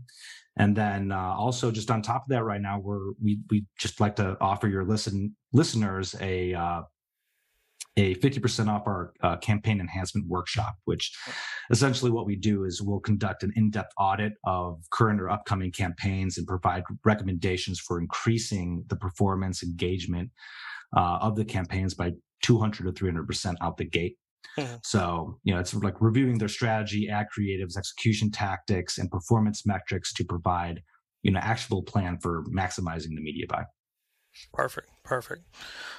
And 0.57 0.75
then 0.75 1.11
uh, 1.11 1.35
also 1.37 1.71
just 1.71 1.89
on 1.89 2.01
top 2.01 2.23
of 2.23 2.29
that, 2.29 2.43
right 2.43 2.61
now 2.61 2.79
we're 2.79 3.11
we 3.21 3.39
we 3.49 3.65
just 3.77 3.99
like 3.99 4.15
to 4.17 4.37
offer 4.41 4.67
your 4.67 4.83
listen 4.83 5.35
listeners 5.53 6.15
a 6.21 6.53
uh, 6.53 6.81
a 7.97 8.15
50% 8.15 8.67
off 8.69 8.83
our 8.85 9.13
uh, 9.21 9.37
campaign 9.37 9.79
enhancement 9.79 10.27
workshop, 10.27 10.75
which 10.85 11.11
essentially 11.69 12.11
what 12.11 12.25
we 12.25 12.35
do 12.35 12.63
is 12.63 12.81
we'll 12.81 12.99
conduct 12.99 13.43
an 13.43 13.51
in-depth 13.55 13.91
audit 13.97 14.33
of 14.45 14.81
current 14.91 15.19
or 15.19 15.29
upcoming 15.29 15.71
campaigns 15.71 16.37
and 16.37 16.47
provide 16.47 16.83
recommendations 17.03 17.79
for 17.79 17.99
increasing 17.99 18.85
the 18.87 18.95
performance 18.95 19.63
engagement 19.63 20.29
uh, 20.95 21.19
of 21.21 21.35
the 21.35 21.45
campaigns 21.45 21.93
by 21.93 22.11
200 22.43 22.95
to 22.95 23.03
300% 23.03 23.55
out 23.61 23.77
the 23.77 23.85
gate. 23.85 24.15
Mhm. 24.57 24.79
So, 24.83 25.39
you 25.43 25.53
know, 25.53 25.59
it's 25.59 25.73
like 25.73 25.95
reviewing 25.99 26.37
their 26.37 26.47
strategy, 26.47 27.09
ad 27.09 27.27
creatives, 27.35 27.77
execution 27.77 28.31
tactics, 28.31 28.97
and 28.97 29.11
performance 29.11 29.65
metrics 29.65 30.13
to 30.13 30.23
provide, 30.23 30.81
you 31.23 31.31
know, 31.31 31.39
actionable 31.39 31.83
plan 31.83 32.17
for 32.19 32.43
maximizing 32.45 33.15
the 33.15 33.21
media 33.21 33.45
buy. 33.47 33.65
Perfect, 34.53 34.87
perfect. 35.03 35.43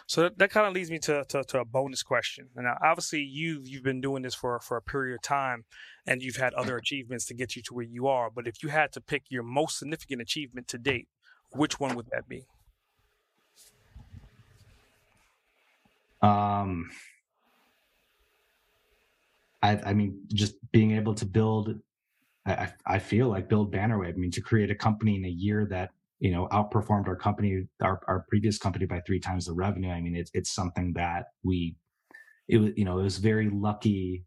So 0.07 0.23
that, 0.23 0.39
that 0.39 0.51
kind 0.51 0.67
of 0.67 0.73
leads 0.73 0.91
me 0.91 0.99
to, 1.01 1.25
to, 1.29 1.45
to 1.45 1.61
a 1.61 1.65
bonus 1.65 2.03
question. 2.03 2.49
And 2.57 2.65
now, 2.65 2.79
obviously, 2.83 3.21
you 3.21 3.61
you've 3.63 3.83
been 3.83 4.01
doing 4.01 4.23
this 4.23 4.35
for 4.35 4.59
for 4.61 4.77
a 4.77 4.83
period 4.83 5.15
of 5.15 5.23
time, 5.23 5.65
and 6.07 6.23
you've 6.23 6.37
had 6.37 6.55
other 6.55 6.77
achievements 6.77 7.27
to 7.27 7.35
get 7.35 7.55
you 7.55 7.63
to 7.63 7.75
where 7.75 7.85
you 7.85 8.07
are. 8.07 8.31
But 8.31 8.47
if 8.47 8.63
you 8.63 8.71
had 8.71 8.93
to 8.93 9.01
pick 9.01 9.25
your 9.29 9.43
most 9.43 9.79
significant 9.79 10.23
achievement 10.23 10.69
to 10.69 10.79
date, 10.79 11.09
which 11.53 11.79
one 11.79 11.95
would 11.97 12.07
that 12.13 12.29
be? 12.29 12.47
Um, 16.23 16.91
I, 19.63 19.77
I 19.87 19.93
mean, 19.95 20.23
just 20.33 20.55
being 20.73 20.93
able 20.93 21.15
to 21.15 21.27
build, 21.27 21.79
I, 22.47 22.53
I 22.53 22.73
I 22.87 22.99
feel 22.99 23.29
like 23.29 23.49
build 23.49 23.73
Bannerwave. 23.73 24.15
I 24.15 24.17
mean, 24.17 24.31
to 24.33 24.41
create 24.41 24.71
a 24.71 24.75
company 24.75 25.17
in 25.17 25.25
a 25.25 25.29
year 25.29 25.67
that 25.71 25.91
you 26.21 26.31
know 26.31 26.47
outperformed 26.53 27.09
our 27.09 27.17
company, 27.17 27.67
our, 27.83 28.01
our 28.07 28.25
previous 28.29 28.59
company 28.59 28.87
by 28.87 29.01
three 29.07 29.21
times 29.21 29.47
the 29.47 29.53
revenue. 29.53 29.91
I 29.91 30.01
mean, 30.01 30.15
it's 30.15 30.31
it's 30.35 30.55
something 30.55 30.93
that 30.95 31.27
we, 31.43 31.77
it 32.49 32.59
was 32.59 32.71
you 32.77 32.85
know 32.85 32.99
it 32.99 33.03
was 33.03 33.19
very 33.19 33.51
lucky 33.51 34.25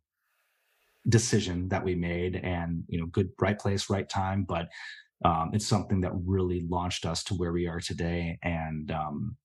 decision 1.08 1.70
that 1.70 1.84
we 1.84 1.96
made, 1.96 2.36
and 2.38 2.84
you 2.88 3.00
know, 3.00 3.06
good 3.06 3.30
right 3.40 3.58
place, 3.58 3.90
right 3.90 4.10
time. 4.10 4.44
But 4.48 4.70
um, 5.24 5.52
it's 5.54 5.68
something 5.68 6.02
that 6.02 6.12
really 6.26 6.66
launched 6.68 7.06
us 7.06 7.24
to 7.26 7.36
where 7.36 7.54
we 7.54 7.68
are 7.68 7.80
today, 7.80 8.40
and 8.44 8.92
um, 8.92 9.38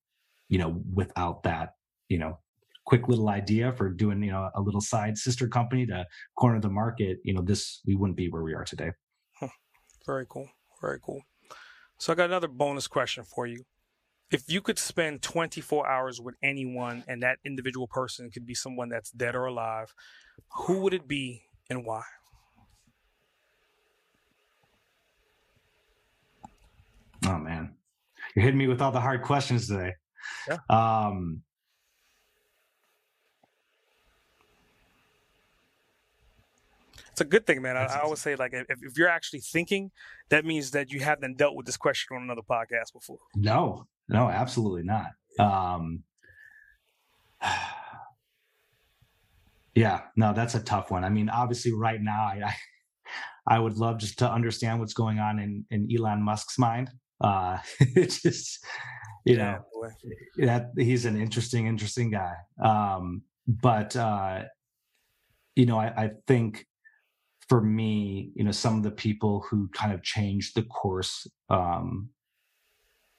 you 0.49 0.57
know, 0.57 0.81
without 0.93 1.43
that, 1.43 1.75
you 2.09 2.17
know, 2.17 2.39
quick 2.85 3.07
little 3.07 3.29
idea 3.29 3.71
for 3.73 3.89
doing 3.89 4.23
you 4.23 4.31
know 4.31 4.49
a 4.55 4.61
little 4.61 4.81
side 4.81 5.15
sister 5.17 5.47
company 5.47 5.85
to 5.85 6.03
corner 6.35 6.59
the 6.59 6.69
market 6.69 7.17
you 7.23 7.35
know 7.35 7.41
this 7.41 7.81
we 7.85 7.95
wouldn't 7.95 8.17
be 8.17 8.29
where 8.29 8.41
we 8.41 8.55
are 8.55 8.63
today 8.63 8.89
Very 10.05 10.25
cool, 10.27 10.49
very 10.81 10.97
cool. 11.05 11.21
So 11.99 12.13
I 12.13 12.15
got 12.15 12.25
another 12.29 12.47
bonus 12.47 12.87
question 12.87 13.23
for 13.25 13.45
you. 13.45 13.65
If 14.31 14.49
you 14.49 14.61
could 14.61 14.79
spend 14.79 15.21
24 15.21 15.87
hours 15.87 16.21
with 16.21 16.35
anyone, 16.41 17.03
and 17.07 17.21
that 17.23 17.39
individual 17.45 17.87
person 17.87 18.31
could 18.31 18.45
be 18.45 18.55
someone 18.55 18.89
that's 18.89 19.11
dead 19.11 19.35
or 19.35 19.45
alive, 19.45 19.93
who 20.53 20.79
would 20.79 20.93
it 20.93 21.07
be 21.07 21.43
and 21.69 21.85
why? 21.85 22.03
oh 27.27 27.37
man 27.37 27.75
you're 28.35 28.43
hitting 28.43 28.57
me 28.57 28.67
with 28.67 28.81
all 28.81 28.91
the 28.91 28.99
hard 28.99 29.23
questions 29.23 29.67
today 29.67 29.93
Yeah. 30.47 30.57
um 30.69 31.43
It's 37.19 37.25
a 37.25 37.27
good 37.27 37.45
thing, 37.45 37.61
man. 37.61 37.75
I, 37.75 37.83
I 37.83 37.99
always 37.99 38.21
say, 38.21 38.37
like, 38.37 38.53
if, 38.53 38.65
if 38.69 38.97
you're 38.97 39.09
actually 39.09 39.41
thinking, 39.41 39.91
that 40.29 40.45
means 40.45 40.71
that 40.71 40.89
you 40.89 41.01
haven't 41.01 41.37
dealt 41.37 41.53
with 41.53 41.65
this 41.65 41.75
question 41.75 42.15
on 42.15 42.23
another 42.23 42.43
podcast 42.49 42.93
before. 42.93 43.17
no 43.35 43.87
no 44.07 44.29
absolutely 44.29 44.83
not. 44.83 45.11
Um 45.37 46.03
yeah 49.75 50.03
no 50.15 50.31
that's 50.33 50.55
a 50.55 50.61
tough 50.61 50.91
one. 50.91 51.03
I 51.03 51.09
mean 51.09 51.27
obviously 51.27 51.73
right 51.73 52.01
now 52.01 52.21
i 52.21 52.55
i, 53.47 53.59
would 53.59 53.77
love 53.77 53.97
just 53.97 54.19
to 54.19 54.31
understand 54.31 54.79
what's 54.79 54.93
going 54.93 55.19
on 55.19 55.39
in 55.39 55.65
in 55.71 55.89
elon 55.93 56.23
musk's 56.23 56.57
mind. 56.57 56.89
Uh 57.19 57.57
it's 57.81 58.21
just 58.21 58.65
you 59.25 59.35
know 59.35 59.59
that 60.37 60.71
he's 60.77 61.03
an 61.03 61.19
interesting 61.19 61.67
interesting 61.67 62.11
guy. 62.11 62.35
Um 62.63 63.23
but 63.45 63.93
uh 63.97 64.43
you 65.57 65.65
know 65.65 65.77
I, 65.77 65.87
I 66.05 66.11
think 66.25 66.65
for 67.49 67.61
me 67.61 68.31
you 68.35 68.43
know 68.43 68.51
some 68.51 68.77
of 68.77 68.83
the 68.83 68.91
people 68.91 69.45
who 69.49 69.67
kind 69.69 69.93
of 69.93 70.03
changed 70.03 70.55
the 70.55 70.63
course 70.63 71.27
um 71.49 72.09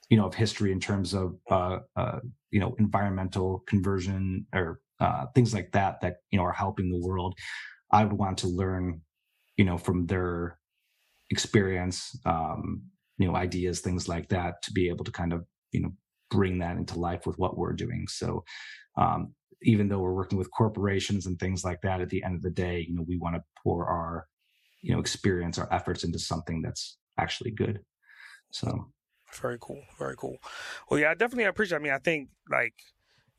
you 0.08 0.16
know 0.16 0.26
of 0.26 0.34
history 0.34 0.72
in 0.72 0.80
terms 0.80 1.14
of 1.14 1.36
uh, 1.50 1.78
uh 1.96 2.20
you 2.50 2.60
know 2.60 2.74
environmental 2.78 3.62
conversion 3.66 4.46
or 4.54 4.80
uh 5.00 5.26
things 5.34 5.54
like 5.54 5.72
that 5.72 6.00
that 6.00 6.16
you 6.30 6.38
know 6.38 6.44
are 6.44 6.52
helping 6.52 6.90
the 6.90 7.06
world 7.06 7.34
i 7.92 8.04
would 8.04 8.18
want 8.18 8.38
to 8.38 8.48
learn 8.48 9.00
you 9.56 9.64
know 9.64 9.78
from 9.78 10.06
their 10.06 10.58
experience 11.30 12.18
um 12.26 12.82
you 13.18 13.26
know 13.26 13.36
ideas 13.36 13.80
things 13.80 14.08
like 14.08 14.28
that 14.28 14.62
to 14.62 14.72
be 14.72 14.88
able 14.88 15.04
to 15.04 15.12
kind 15.12 15.32
of 15.32 15.44
you 15.72 15.80
know 15.80 15.92
bring 16.30 16.58
that 16.58 16.76
into 16.76 16.98
life 16.98 17.26
with 17.26 17.38
what 17.38 17.58
we're 17.58 17.72
doing. 17.72 18.06
So 18.08 18.44
um 18.96 19.34
even 19.62 19.88
though 19.88 19.98
we're 19.98 20.14
working 20.14 20.38
with 20.38 20.50
corporations 20.50 21.26
and 21.26 21.38
things 21.38 21.64
like 21.64 21.80
that 21.82 22.00
at 22.00 22.08
the 22.08 22.22
end 22.22 22.34
of 22.34 22.42
the 22.42 22.50
day 22.50 22.84
you 22.88 22.94
know 22.94 23.04
we 23.06 23.18
want 23.18 23.34
to 23.34 23.42
pour 23.62 23.86
our 23.86 24.26
you 24.82 24.92
know 24.92 25.00
experience 25.00 25.58
our 25.58 25.72
efforts 25.72 26.04
into 26.04 26.18
something 26.18 26.62
that's 26.62 26.98
actually 27.18 27.50
good 27.50 27.80
so 28.50 28.90
Very 29.40 29.58
cool. 29.60 29.82
Very 29.98 30.16
cool. 30.16 30.38
Well, 30.88 30.98
yeah, 30.98 31.10
I 31.10 31.14
definitely 31.14 31.44
appreciate. 31.44 31.78
I 31.78 31.82
mean, 31.82 31.92
I 31.92 31.98
think 31.98 32.30
like 32.50 32.74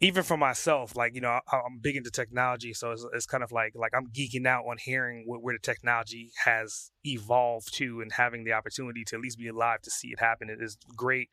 even 0.03 0.23
for 0.23 0.35
myself, 0.35 0.95
like 0.95 1.13
you 1.13 1.21
know, 1.21 1.39
I, 1.51 1.57
I'm 1.57 1.77
big 1.79 1.95
into 1.95 2.09
technology, 2.09 2.73
so 2.73 2.91
it's, 2.91 3.05
it's 3.13 3.25
kind 3.27 3.43
of 3.43 3.51
like 3.51 3.73
like 3.75 3.93
I'm 3.95 4.07
geeking 4.07 4.47
out 4.47 4.65
on 4.67 4.77
hearing 4.77 5.23
where, 5.27 5.39
where 5.39 5.55
the 5.55 5.59
technology 5.59 6.31
has 6.43 6.91
evolved 7.05 7.73
to, 7.75 8.01
and 8.01 8.11
having 8.11 8.43
the 8.43 8.53
opportunity 8.53 9.03
to 9.05 9.15
at 9.15 9.21
least 9.21 9.37
be 9.37 9.47
alive 9.47 9.81
to 9.83 9.91
see 9.91 10.09
it 10.09 10.19
happen. 10.19 10.49
It 10.49 10.61
is 10.61 10.77
great. 10.95 11.29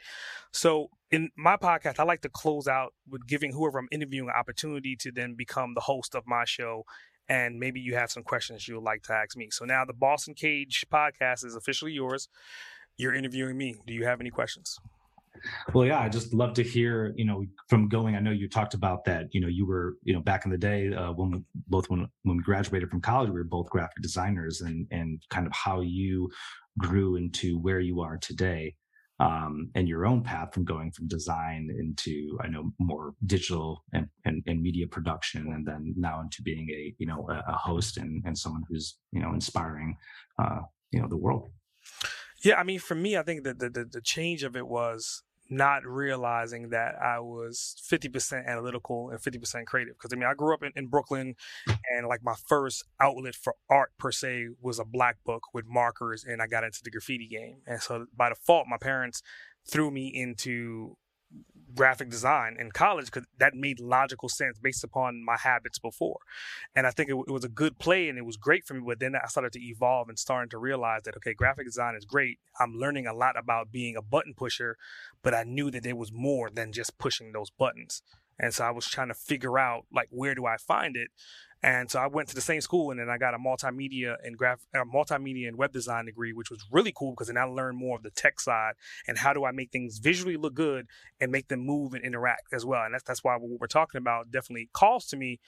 So 0.52 0.90
in 1.10 1.30
my 1.36 1.56
podcast, 1.56 1.98
I 1.98 2.02
like 2.04 2.20
to 2.22 2.28
close 2.28 2.68
out 2.68 2.92
with 3.08 3.26
giving 3.26 3.52
whoever 3.52 3.78
I'm 3.78 3.88
interviewing 3.90 4.28
an 4.28 4.34
opportunity 4.38 4.94
to 4.96 5.10
then 5.10 5.34
become 5.34 5.72
the 5.74 5.80
host 5.80 6.14
of 6.14 6.26
my 6.26 6.44
show. 6.44 6.84
And 7.30 7.58
maybe 7.58 7.80
you 7.80 7.94
have 7.94 8.10
some 8.10 8.22
questions 8.22 8.66
you 8.66 8.76
would 8.76 8.84
like 8.84 9.02
to 9.04 9.12
ask 9.12 9.36
me. 9.36 9.48
So 9.50 9.66
now 9.66 9.84
the 9.84 9.92
Boss 9.92 10.26
Uncaged 10.26 10.88
podcast 10.88 11.44
is 11.44 11.54
officially 11.54 11.92
yours. 11.92 12.28
You're 12.96 13.14
interviewing 13.14 13.58
me. 13.58 13.76
Do 13.86 13.92
you 13.92 14.06
have 14.06 14.20
any 14.20 14.30
questions? 14.30 14.78
Well, 15.72 15.86
yeah, 15.86 16.00
I 16.00 16.08
just 16.08 16.32
love 16.34 16.54
to 16.54 16.62
hear, 16.62 17.12
you 17.16 17.24
know, 17.24 17.44
from 17.68 17.88
going. 17.88 18.16
I 18.16 18.20
know 18.20 18.30
you 18.30 18.48
talked 18.48 18.74
about 18.74 19.04
that. 19.04 19.26
You 19.32 19.40
know, 19.40 19.48
you 19.48 19.66
were, 19.66 19.96
you 20.02 20.14
know, 20.14 20.20
back 20.20 20.44
in 20.44 20.50
the 20.50 20.58
day 20.58 20.92
uh, 20.92 21.12
when 21.12 21.30
we, 21.30 21.42
both 21.66 21.88
when 21.90 22.08
when 22.22 22.36
we 22.38 22.42
graduated 22.42 22.90
from 22.90 23.00
college, 23.00 23.30
we 23.30 23.36
were 23.36 23.44
both 23.44 23.70
graphic 23.70 24.02
designers, 24.02 24.60
and 24.60 24.86
and 24.90 25.22
kind 25.30 25.46
of 25.46 25.52
how 25.52 25.80
you 25.80 26.30
grew 26.78 27.16
into 27.16 27.58
where 27.58 27.80
you 27.80 28.00
are 28.00 28.16
today, 28.18 28.74
um, 29.20 29.70
and 29.74 29.88
your 29.88 30.06
own 30.06 30.22
path 30.22 30.54
from 30.54 30.64
going 30.64 30.92
from 30.92 31.08
design 31.08 31.68
into, 31.78 32.38
I 32.40 32.48
know, 32.48 32.70
more 32.78 33.14
digital 33.26 33.84
and 33.92 34.08
and, 34.24 34.42
and 34.46 34.62
media 34.62 34.86
production, 34.86 35.52
and 35.52 35.66
then 35.66 35.94
now 35.96 36.20
into 36.20 36.42
being 36.42 36.68
a, 36.70 36.94
you 36.98 37.06
know, 37.06 37.28
a, 37.28 37.52
a 37.52 37.56
host 37.56 37.96
and 37.96 38.22
and 38.24 38.38
someone 38.38 38.62
who's, 38.68 38.96
you 39.12 39.20
know, 39.20 39.32
inspiring, 39.34 39.96
uh, 40.40 40.60
you 40.92 41.00
know, 41.00 41.08
the 41.08 41.16
world. 41.16 41.50
Yeah, 42.44 42.60
I 42.60 42.62
mean, 42.62 42.78
for 42.78 42.94
me, 42.94 43.16
I 43.16 43.22
think 43.22 43.42
that 43.42 43.58
the, 43.58 43.68
the, 43.68 43.84
the 43.84 44.00
change 44.00 44.44
of 44.44 44.54
it 44.54 44.68
was 44.68 45.24
not 45.50 45.86
realizing 45.86 46.70
that 46.70 46.94
I 47.00 47.20
was 47.20 47.74
50% 47.90 48.46
analytical 48.46 49.10
and 49.10 49.20
50% 49.20 49.66
creative. 49.66 49.94
Because, 49.94 50.12
I 50.12 50.16
mean, 50.16 50.28
I 50.28 50.34
grew 50.34 50.54
up 50.54 50.62
in, 50.62 50.72
in 50.76 50.88
Brooklyn, 50.88 51.34
and 51.66 52.06
like 52.06 52.22
my 52.22 52.34
first 52.46 52.84
outlet 53.00 53.34
for 53.34 53.54
art 53.70 53.92
per 53.98 54.12
se 54.12 54.48
was 54.60 54.78
a 54.78 54.84
black 54.84 55.16
book 55.24 55.42
with 55.54 55.64
markers, 55.66 56.24
and 56.24 56.42
I 56.42 56.46
got 56.46 56.64
into 56.64 56.80
the 56.82 56.90
graffiti 56.90 57.28
game. 57.28 57.58
And 57.66 57.80
so 57.82 58.06
by 58.16 58.28
default, 58.28 58.66
my 58.68 58.78
parents 58.78 59.22
threw 59.70 59.90
me 59.90 60.08
into 60.08 60.96
graphic 61.74 62.10
design 62.10 62.56
in 62.58 62.70
college 62.70 63.06
because 63.06 63.26
that 63.38 63.54
made 63.54 63.80
logical 63.80 64.28
sense 64.28 64.58
based 64.58 64.84
upon 64.84 65.24
my 65.24 65.36
habits 65.36 65.78
before. 65.78 66.18
And 66.74 66.86
I 66.86 66.90
think 66.90 67.10
it, 67.10 67.16
it, 67.26 67.30
was 67.30 67.44
a 67.44 67.48
good 67.48 67.78
play 67.78 68.08
and 68.08 68.18
it 68.18 68.24
was 68.24 68.36
great 68.36 68.64
for 68.64 68.74
me. 68.74 68.80
But 68.86 69.00
then 69.00 69.14
I 69.14 69.26
started 69.28 69.52
to 69.54 69.60
evolve 69.60 70.08
and 70.08 70.18
starting 70.18 70.50
to 70.50 70.58
realize 70.58 71.02
that, 71.04 71.16
okay, 71.16 71.34
graphic 71.34 71.66
design 71.66 71.94
is 71.94 72.04
great. 72.04 72.38
I'm 72.58 72.74
learning 72.74 73.06
a 73.06 73.14
lot 73.14 73.38
about 73.38 73.72
being 73.72 73.96
a 73.96 74.02
button 74.02 74.34
pusher, 74.34 74.76
but 75.22 75.34
I 75.34 75.44
knew 75.44 75.70
that 75.70 75.82
there 75.82 75.96
was 75.96 76.12
more 76.12 76.50
than 76.50 76.72
just 76.72 76.98
pushing 76.98 77.32
those 77.32 77.50
buttons. 77.50 78.02
And 78.38 78.54
so 78.54 78.64
I 78.64 78.70
was 78.70 78.86
trying 78.86 79.08
to 79.08 79.14
figure 79.14 79.58
out 79.58 79.86
like 79.92 80.08
where 80.10 80.34
do 80.34 80.46
I 80.46 80.56
find 80.56 80.96
it? 80.96 81.10
And 81.62 81.90
so 81.90 81.98
I 81.98 82.06
went 82.06 82.28
to 82.28 82.34
the 82.34 82.40
same 82.40 82.60
school 82.60 82.90
and 82.90 83.00
then 83.00 83.10
I 83.10 83.18
got 83.18 83.34
a 83.34 83.38
multimedia 83.38 84.16
and 84.22 84.36
graph 84.36 84.60
multimedia 84.74 85.48
and 85.48 85.56
web 85.56 85.72
design 85.72 86.06
degree, 86.06 86.32
which 86.32 86.50
was 86.50 86.64
really 86.70 86.92
cool 86.94 87.12
because 87.12 87.26
then 87.26 87.36
I 87.36 87.44
learned 87.44 87.78
more 87.78 87.96
of 87.96 88.02
the 88.02 88.10
tech 88.10 88.40
side 88.40 88.74
and 89.08 89.18
how 89.18 89.32
do 89.32 89.44
I 89.44 89.50
make 89.50 89.72
things 89.72 89.98
visually 89.98 90.36
look 90.36 90.54
good 90.54 90.86
and 91.20 91.32
make 91.32 91.48
them 91.48 91.60
move 91.60 91.94
and 91.94 92.04
interact 92.04 92.52
as 92.52 92.64
well. 92.64 92.84
And 92.84 92.94
that's 92.94 93.04
that's 93.04 93.24
why 93.24 93.36
what 93.36 93.60
we're 93.60 93.66
talking 93.66 93.98
about 93.98 94.30
definitely 94.30 94.68
calls 94.72 95.06
to 95.06 95.16
me. 95.16 95.40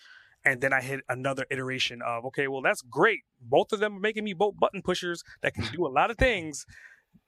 And 0.44 0.60
then 0.62 0.72
I 0.72 0.80
hit 0.80 1.00
another 1.08 1.44
iteration 1.50 2.00
of, 2.02 2.24
okay, 2.24 2.48
well, 2.48 2.62
that's 2.62 2.80
great. 2.80 3.20
Both 3.40 3.72
of 3.72 3.80
them 3.80 3.96
are 3.96 4.00
making 4.00 4.24
me 4.24 4.32
both 4.32 4.58
button 4.58 4.80
pushers 4.82 5.22
that 5.42 5.54
can 5.54 5.64
do 5.72 5.86
a 5.86 5.88
lot 5.88 6.10
of 6.10 6.16
things 6.16 6.64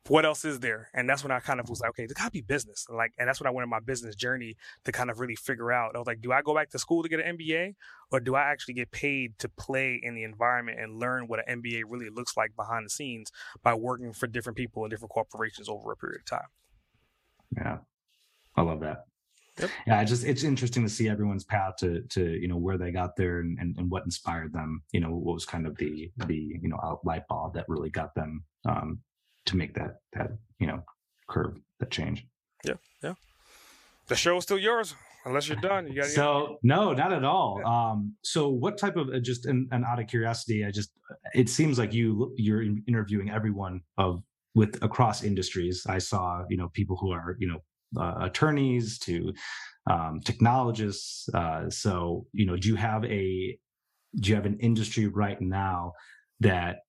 what 0.09 0.24
else 0.24 0.44
is 0.44 0.59
there? 0.61 0.88
And 0.94 1.09
that's 1.09 1.22
when 1.22 1.30
I 1.30 1.38
kind 1.38 1.61
of 1.61 1.68
was 1.68 1.80
like, 1.80 1.90
okay, 1.90 2.07
there 2.07 2.14
gotta 2.14 2.30
be 2.30 2.40
business. 2.40 2.86
Like, 2.90 3.12
and 3.18 3.28
that's 3.28 3.40
when 3.40 3.46
I 3.46 3.50
went 3.50 3.62
on 3.62 3.68
my 3.68 3.80
business 3.80 4.16
journey 4.16 4.57
to 4.84 4.92
kind 4.92 5.11
of 5.11 5.20
really 5.20 5.36
figure 5.36 5.70
out. 5.70 5.94
I 5.94 5.98
was 5.98 6.07
like, 6.07 6.20
do 6.20 6.32
I 6.32 6.42
go 6.42 6.55
back 6.55 6.70
to 6.70 6.78
school 6.78 7.03
to 7.03 7.09
get 7.09 7.20
an 7.20 7.36
MBA, 7.36 7.74
or 8.11 8.18
do 8.18 8.34
I 8.34 8.42
actually 8.42 8.74
get 8.74 8.90
paid 8.90 9.38
to 9.38 9.48
play 9.48 10.00
in 10.03 10.14
the 10.14 10.24
environment 10.24 10.80
and 10.80 10.98
learn 10.98 11.28
what 11.28 11.46
an 11.46 11.62
MBA 11.62 11.84
really 11.86 12.11
looks 12.11 12.36
like 12.36 12.55
behind 12.57 12.84
the 12.84 12.90
scenes 12.90 13.30
by 13.62 13.74
working 13.74 14.12
for 14.12 14.26
different 14.26 14.57
people 14.57 14.82
and 14.82 14.90
different 14.90 15.12
corporations 15.12 15.68
over 15.68 15.92
a 15.92 15.96
period 15.96 16.20
of 16.20 16.26
time? 16.26 16.48
Yeah, 17.57 17.78
I 18.57 18.62
love 18.62 18.80
that. 18.80 19.05
Yep. 19.61 19.70
Yeah, 19.86 20.00
it's 20.00 20.11
just 20.11 20.24
it's 20.24 20.44
interesting 20.44 20.82
to 20.82 20.88
see 20.88 21.09
everyone's 21.09 21.44
path 21.44 21.76
to 21.80 22.00
to 22.09 22.24
you 22.24 22.48
know 22.48 22.57
where 22.57 22.78
they 22.78 22.90
got 22.90 23.16
there 23.16 23.40
and, 23.40 23.59
and, 23.59 23.76
and 23.76 23.90
what 23.90 24.05
inspired 24.05 24.53
them. 24.53 24.82
You 24.92 25.00
know, 25.00 25.11
what 25.11 25.34
was 25.34 25.44
kind 25.44 25.66
of 25.66 25.76
the 25.76 26.11
the 26.16 26.34
you 26.34 26.68
know 26.68 27.00
light 27.05 27.28
bulb 27.28 27.55
that 27.55 27.68
really 27.68 27.90
got 27.90 28.14
them 28.14 28.44
um, 28.64 28.98
to 29.47 29.57
make 29.57 29.74
that 29.74 30.01
that 30.12 30.30
you 30.59 30.66
know 30.66 30.82
curve 31.28 31.59
that 31.80 31.90
change. 31.90 32.26
Yeah, 32.64 32.74
yeah. 33.03 33.14
The 34.09 34.16
show 34.16 34.36
is 34.36 34.45
still 34.45 34.59
yours 34.59 34.95
unless 35.24 35.49
you're 35.49 35.61
done. 35.61 35.88
You 35.88 35.95
got 35.95 36.07
so 36.07 36.59
no, 36.62 36.93
not 36.93 37.12
at 37.12 37.24
all. 37.24 37.61
Yeah. 37.61 37.90
Um, 37.90 38.16
so 38.22 38.49
what 38.49 38.78
type 38.78 38.97
of 38.97 39.09
uh, 39.09 39.20
just 39.20 39.47
and, 39.47 39.68
and 39.72 39.84
out 39.84 40.01
of 40.01 40.07
curiosity, 40.07 40.64
I 40.64 40.70
just 40.70 40.90
it 41.34 41.49
seems 41.49 41.78
like 41.78 41.93
you 41.93 42.34
you're 42.36 42.62
interviewing 42.86 43.30
everyone 43.30 43.80
of 43.99 44.22
with 44.55 44.82
across 44.82 45.22
industries. 45.22 45.84
I 45.88 45.99
saw 45.99 46.45
you 46.49 46.57
know 46.57 46.68
people 46.68 46.97
who 46.97 47.12
are 47.12 47.36
you 47.38 47.49
know 47.49 47.61
uh, 48.01 48.24
attorneys 48.24 48.99
to 49.01 49.32
um, 49.90 50.20
technologists. 50.24 51.28
Uh, 51.34 51.68
so 51.70 52.26
you 52.32 52.47
know, 52.47 52.57
do 52.57 52.68
you 52.68 52.76
have 52.76 53.05
a 53.05 53.59
do 54.16 54.28
you 54.28 54.34
have 54.34 54.47
an 54.47 54.59
industry 54.61 55.07
right 55.07 55.40
now 55.40 55.93
that 56.40 56.80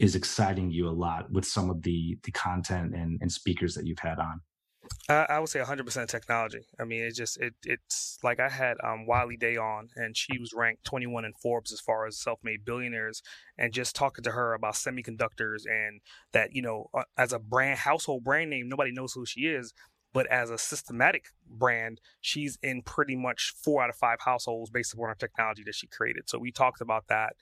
is 0.00 0.16
exciting 0.16 0.70
you 0.70 0.88
a 0.88 0.90
lot 0.90 1.30
with 1.30 1.44
some 1.44 1.70
of 1.70 1.82
the 1.82 2.18
the 2.24 2.32
content 2.32 2.94
and, 2.94 3.18
and 3.20 3.30
speakers 3.30 3.74
that 3.74 3.86
you've 3.86 3.98
had 3.98 4.18
on? 4.18 4.40
I, 5.10 5.26
I 5.28 5.38
would 5.38 5.50
say 5.50 5.60
100% 5.60 6.08
technology. 6.08 6.62
I 6.80 6.84
mean, 6.84 7.04
it 7.04 7.14
just 7.14 7.38
it 7.38 7.52
it's 7.64 8.18
like 8.22 8.40
I 8.40 8.48
had 8.48 8.78
um, 8.82 9.06
Wiley 9.06 9.36
Day 9.36 9.56
on, 9.56 9.88
and 9.94 10.16
she 10.16 10.38
was 10.38 10.54
ranked 10.54 10.84
21 10.84 11.26
in 11.26 11.32
Forbes 11.34 11.70
as 11.70 11.80
far 11.80 12.06
as 12.06 12.18
self-made 12.18 12.64
billionaires, 12.64 13.22
and 13.58 13.74
just 13.74 13.94
talking 13.94 14.24
to 14.24 14.30
her 14.30 14.54
about 14.54 14.74
semiconductors 14.74 15.66
and 15.66 16.00
that 16.32 16.54
you 16.54 16.62
know, 16.62 16.88
uh, 16.94 17.04
as 17.18 17.34
a 17.34 17.38
brand 17.38 17.80
household 17.80 18.24
brand 18.24 18.48
name, 18.48 18.68
nobody 18.68 18.92
knows 18.92 19.12
who 19.12 19.26
she 19.26 19.42
is, 19.42 19.74
but 20.12 20.26
as 20.26 20.50
a 20.50 20.58
systematic 20.58 21.26
brand, 21.48 22.00
she's 22.20 22.58
in 22.62 22.82
pretty 22.82 23.16
much 23.16 23.54
four 23.62 23.82
out 23.82 23.90
of 23.90 23.96
five 23.96 24.18
households 24.20 24.70
based 24.70 24.92
upon 24.92 25.08
her 25.08 25.14
technology 25.14 25.62
that 25.64 25.74
she 25.74 25.86
created. 25.86 26.28
So 26.28 26.38
we 26.38 26.50
talked 26.50 26.80
about 26.80 27.06
that. 27.08 27.34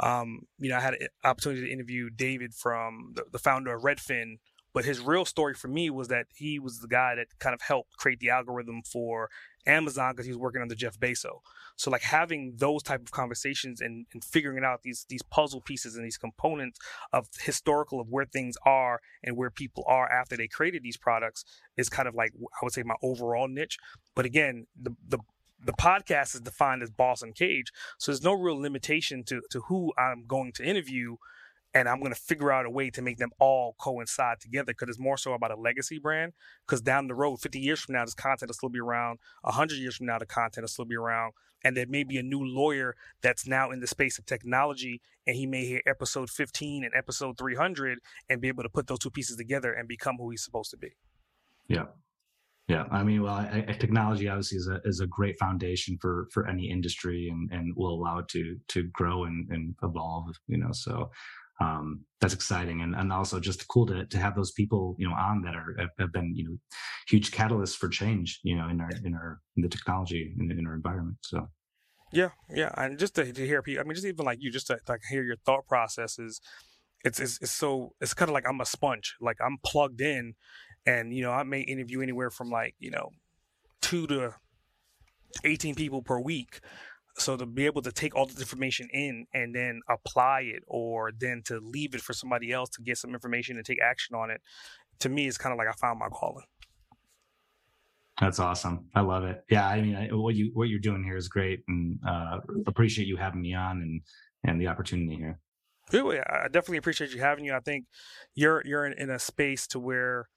Um, 0.00 0.46
you 0.58 0.70
know, 0.70 0.76
I 0.76 0.80
had 0.80 0.94
an 0.94 1.08
opportunity 1.24 1.62
to 1.62 1.72
interview 1.72 2.10
David 2.10 2.54
from 2.54 3.12
the, 3.14 3.24
the 3.30 3.38
founder 3.38 3.74
of 3.74 3.82
Redfin, 3.82 4.38
but 4.74 4.84
his 4.84 5.00
real 5.00 5.24
story 5.24 5.54
for 5.54 5.68
me 5.68 5.90
was 5.90 6.08
that 6.08 6.26
he 6.34 6.58
was 6.58 6.80
the 6.80 6.88
guy 6.88 7.14
that 7.14 7.26
kind 7.38 7.54
of 7.54 7.62
helped 7.62 7.96
create 7.96 8.20
the 8.20 8.30
algorithm 8.30 8.82
for 8.82 9.30
Amazon 9.68 10.12
because 10.12 10.26
he 10.26 10.32
was 10.32 10.38
working 10.38 10.62
under 10.62 10.74
Jeff 10.74 10.98
Bezos. 10.98 11.40
So 11.76 11.90
like 11.90 12.02
having 12.02 12.54
those 12.56 12.82
type 12.82 13.02
of 13.02 13.10
conversations 13.10 13.80
and, 13.80 14.06
and 14.12 14.24
figuring 14.24 14.64
out 14.64 14.82
these 14.82 15.06
these 15.08 15.22
puzzle 15.22 15.60
pieces 15.60 15.94
and 15.96 16.04
these 16.04 16.18
components 16.18 16.78
of 17.12 17.28
historical 17.40 18.00
of 18.00 18.08
where 18.08 18.24
things 18.24 18.56
are 18.64 19.00
and 19.22 19.36
where 19.36 19.50
people 19.50 19.84
are 19.86 20.10
after 20.10 20.36
they 20.36 20.48
created 20.48 20.82
these 20.82 20.96
products 20.96 21.44
is 21.76 21.88
kind 21.88 22.08
of 22.08 22.14
like 22.14 22.32
I 22.40 22.64
would 22.64 22.72
say 22.72 22.82
my 22.82 22.96
overall 23.02 23.48
niche. 23.48 23.78
But 24.14 24.24
again, 24.24 24.66
the 24.80 24.96
the 25.06 25.18
the 25.64 25.72
podcast 25.72 26.34
is 26.34 26.40
defined 26.40 26.82
as 26.82 26.90
Boss 26.90 27.20
Uncaged, 27.22 27.72
so 27.98 28.12
there's 28.12 28.22
no 28.22 28.32
real 28.32 28.60
limitation 28.60 29.24
to 29.24 29.42
to 29.50 29.60
who 29.62 29.92
I'm 29.98 30.24
going 30.26 30.52
to 30.52 30.64
interview 30.64 31.16
and 31.74 31.88
I'm 31.88 32.00
going 32.00 32.12
to 32.12 32.20
figure 32.20 32.50
out 32.50 32.66
a 32.66 32.70
way 32.70 32.90
to 32.90 33.02
make 33.02 33.18
them 33.18 33.30
all 33.38 33.74
coincide 33.78 34.40
together 34.40 34.72
because 34.72 34.88
it's 34.88 34.98
more 34.98 35.16
so 35.16 35.34
about 35.34 35.50
a 35.50 35.56
legacy 35.56 35.98
brand. 35.98 36.32
Because 36.66 36.80
down 36.80 37.08
the 37.08 37.14
road, 37.14 37.40
50 37.40 37.58
years 37.58 37.80
from 37.80 37.94
now, 37.94 38.04
this 38.04 38.14
content 38.14 38.48
will 38.48 38.54
still 38.54 38.68
be 38.68 38.80
around. 38.80 39.18
100 39.42 39.76
years 39.76 39.96
from 39.96 40.06
now, 40.06 40.18
the 40.18 40.26
content 40.26 40.62
will 40.62 40.68
still 40.68 40.86
be 40.86 40.96
around. 40.96 41.32
And 41.62 41.76
there 41.76 41.86
may 41.86 42.04
be 42.04 42.16
a 42.16 42.22
new 42.22 42.42
lawyer 42.42 42.94
that's 43.20 43.46
now 43.46 43.70
in 43.70 43.80
the 43.80 43.86
space 43.86 44.18
of 44.18 44.24
technology, 44.24 45.02
and 45.26 45.36
he 45.36 45.44
may 45.44 45.66
hear 45.66 45.82
episode 45.86 46.30
15 46.30 46.84
and 46.84 46.92
episode 46.96 47.36
300 47.36 47.98
and 48.28 48.40
be 48.40 48.48
able 48.48 48.62
to 48.62 48.68
put 48.68 48.86
those 48.86 49.00
two 49.00 49.10
pieces 49.10 49.36
together 49.36 49.72
and 49.72 49.88
become 49.88 50.16
who 50.18 50.30
he's 50.30 50.44
supposed 50.44 50.70
to 50.70 50.76
be. 50.76 50.92
Yeah. 51.66 51.86
Yeah, 52.68 52.84
I 52.90 53.02
mean, 53.02 53.22
well, 53.22 53.32
I, 53.32 53.64
I, 53.66 53.72
technology 53.72 54.28
obviously 54.28 54.58
is 54.58 54.68
a 54.68 54.78
is 54.84 55.00
a 55.00 55.06
great 55.06 55.38
foundation 55.38 55.96
for 56.02 56.28
for 56.32 56.46
any 56.46 56.68
industry, 56.68 57.30
and 57.30 57.50
and 57.50 57.74
will 57.74 57.94
allow 57.94 58.18
it 58.18 58.28
to 58.28 58.58
to 58.68 58.82
grow 58.92 59.24
and, 59.24 59.48
and 59.50 59.74
evolve. 59.82 60.36
You 60.48 60.58
know, 60.58 60.72
so 60.72 61.10
um, 61.60 62.04
that's 62.20 62.34
exciting. 62.34 62.80
And, 62.82 62.94
and 62.94 63.12
also 63.12 63.40
just 63.40 63.66
cool 63.68 63.86
to, 63.86 64.06
to 64.06 64.18
have 64.18 64.34
those 64.36 64.52
people 64.52 64.96
you 64.98 65.08
know 65.08 65.14
on 65.14 65.42
that 65.42 65.54
are 65.54 65.90
have 65.98 66.12
been 66.12 66.34
you 66.34 66.44
know 66.44 66.56
huge 67.08 67.30
catalysts 67.30 67.76
for 67.76 67.88
change 67.88 68.40
you 68.42 68.56
know 68.56 68.68
in 68.68 68.80
our 68.80 68.90
in 69.04 69.14
our 69.14 69.40
in 69.56 69.62
the 69.62 69.68
technology 69.68 70.34
in, 70.38 70.50
in 70.50 70.66
our 70.66 70.74
environment 70.74 71.16
so. 71.22 71.48
Yeah 72.12 72.30
yeah 72.54 72.72
and 72.76 72.98
just 72.98 73.14
to, 73.16 73.32
to 73.32 73.46
hear 73.46 73.62
people 73.62 73.82
i 73.82 73.84
mean 73.84 73.94
just 73.94 74.06
even 74.06 74.24
like 74.24 74.38
you 74.40 74.50
just 74.50 74.68
to 74.68 74.78
like 74.88 75.02
hear 75.10 75.22
your 75.22 75.36
thought 75.44 75.66
processes 75.66 76.40
it's, 77.04 77.20
it's 77.20 77.38
it's 77.42 77.52
so 77.52 77.92
it's 78.00 78.14
kind 78.14 78.28
of 78.30 78.34
like 78.34 78.44
i'm 78.48 78.60
a 78.60 78.66
sponge 78.66 79.16
like 79.20 79.36
i'm 79.44 79.58
plugged 79.64 80.00
in 80.00 80.34
and 80.86 81.14
you 81.14 81.22
know 81.22 81.30
i 81.30 81.42
may 81.42 81.60
interview 81.60 82.00
anywhere 82.00 82.30
from 82.30 82.50
like 82.50 82.74
you 82.78 82.90
know 82.90 83.10
two 83.82 84.06
to 84.06 84.34
18 85.44 85.74
people 85.74 86.02
per 86.02 86.18
week 86.18 86.60
so 87.20 87.36
to 87.36 87.46
be 87.46 87.66
able 87.66 87.82
to 87.82 87.92
take 87.92 88.14
all 88.14 88.26
the 88.26 88.38
information 88.38 88.88
in 88.92 89.26
and 89.34 89.54
then 89.54 89.80
apply 89.88 90.40
it 90.40 90.62
or 90.66 91.10
then 91.18 91.42
to 91.44 91.58
leave 91.60 91.94
it 91.94 92.00
for 92.00 92.12
somebody 92.12 92.52
else 92.52 92.68
to 92.70 92.82
get 92.82 92.98
some 92.98 93.12
information 93.12 93.56
and 93.56 93.66
take 93.66 93.80
action 93.82 94.14
on 94.14 94.30
it 94.30 94.40
to 95.00 95.08
me 95.08 95.26
is 95.26 95.38
kind 95.38 95.52
of 95.52 95.58
like 95.58 95.68
i 95.68 95.72
found 95.72 95.98
my 95.98 96.08
calling. 96.08 96.44
That's 98.20 98.40
awesome. 98.40 98.86
I 98.94 99.00
love 99.02 99.24
it. 99.24 99.44
Yeah 99.50 99.68
i 99.68 99.80
mean 99.80 99.96
I, 99.96 100.08
what 100.14 100.34
you 100.34 100.50
what 100.54 100.68
you're 100.68 100.80
doing 100.80 101.04
here 101.04 101.16
is 101.16 101.28
great 101.28 101.62
and 101.68 101.98
uh, 102.06 102.38
appreciate 102.66 103.06
you 103.06 103.16
having 103.16 103.40
me 103.40 103.54
on 103.54 103.82
and 103.82 104.00
and 104.44 104.60
the 104.60 104.68
opportunity 104.68 105.16
here. 105.16 105.38
Really 105.92 106.20
i 106.20 106.44
definitely 106.44 106.78
appreciate 106.78 107.12
you 107.12 107.20
having 107.20 107.44
you. 107.44 107.54
I 107.54 107.60
think 107.60 107.86
you're 108.34 108.62
you're 108.64 108.86
in, 108.86 108.94
in 108.94 109.10
a 109.10 109.18
space 109.18 109.66
to 109.68 109.78
where 109.78 110.28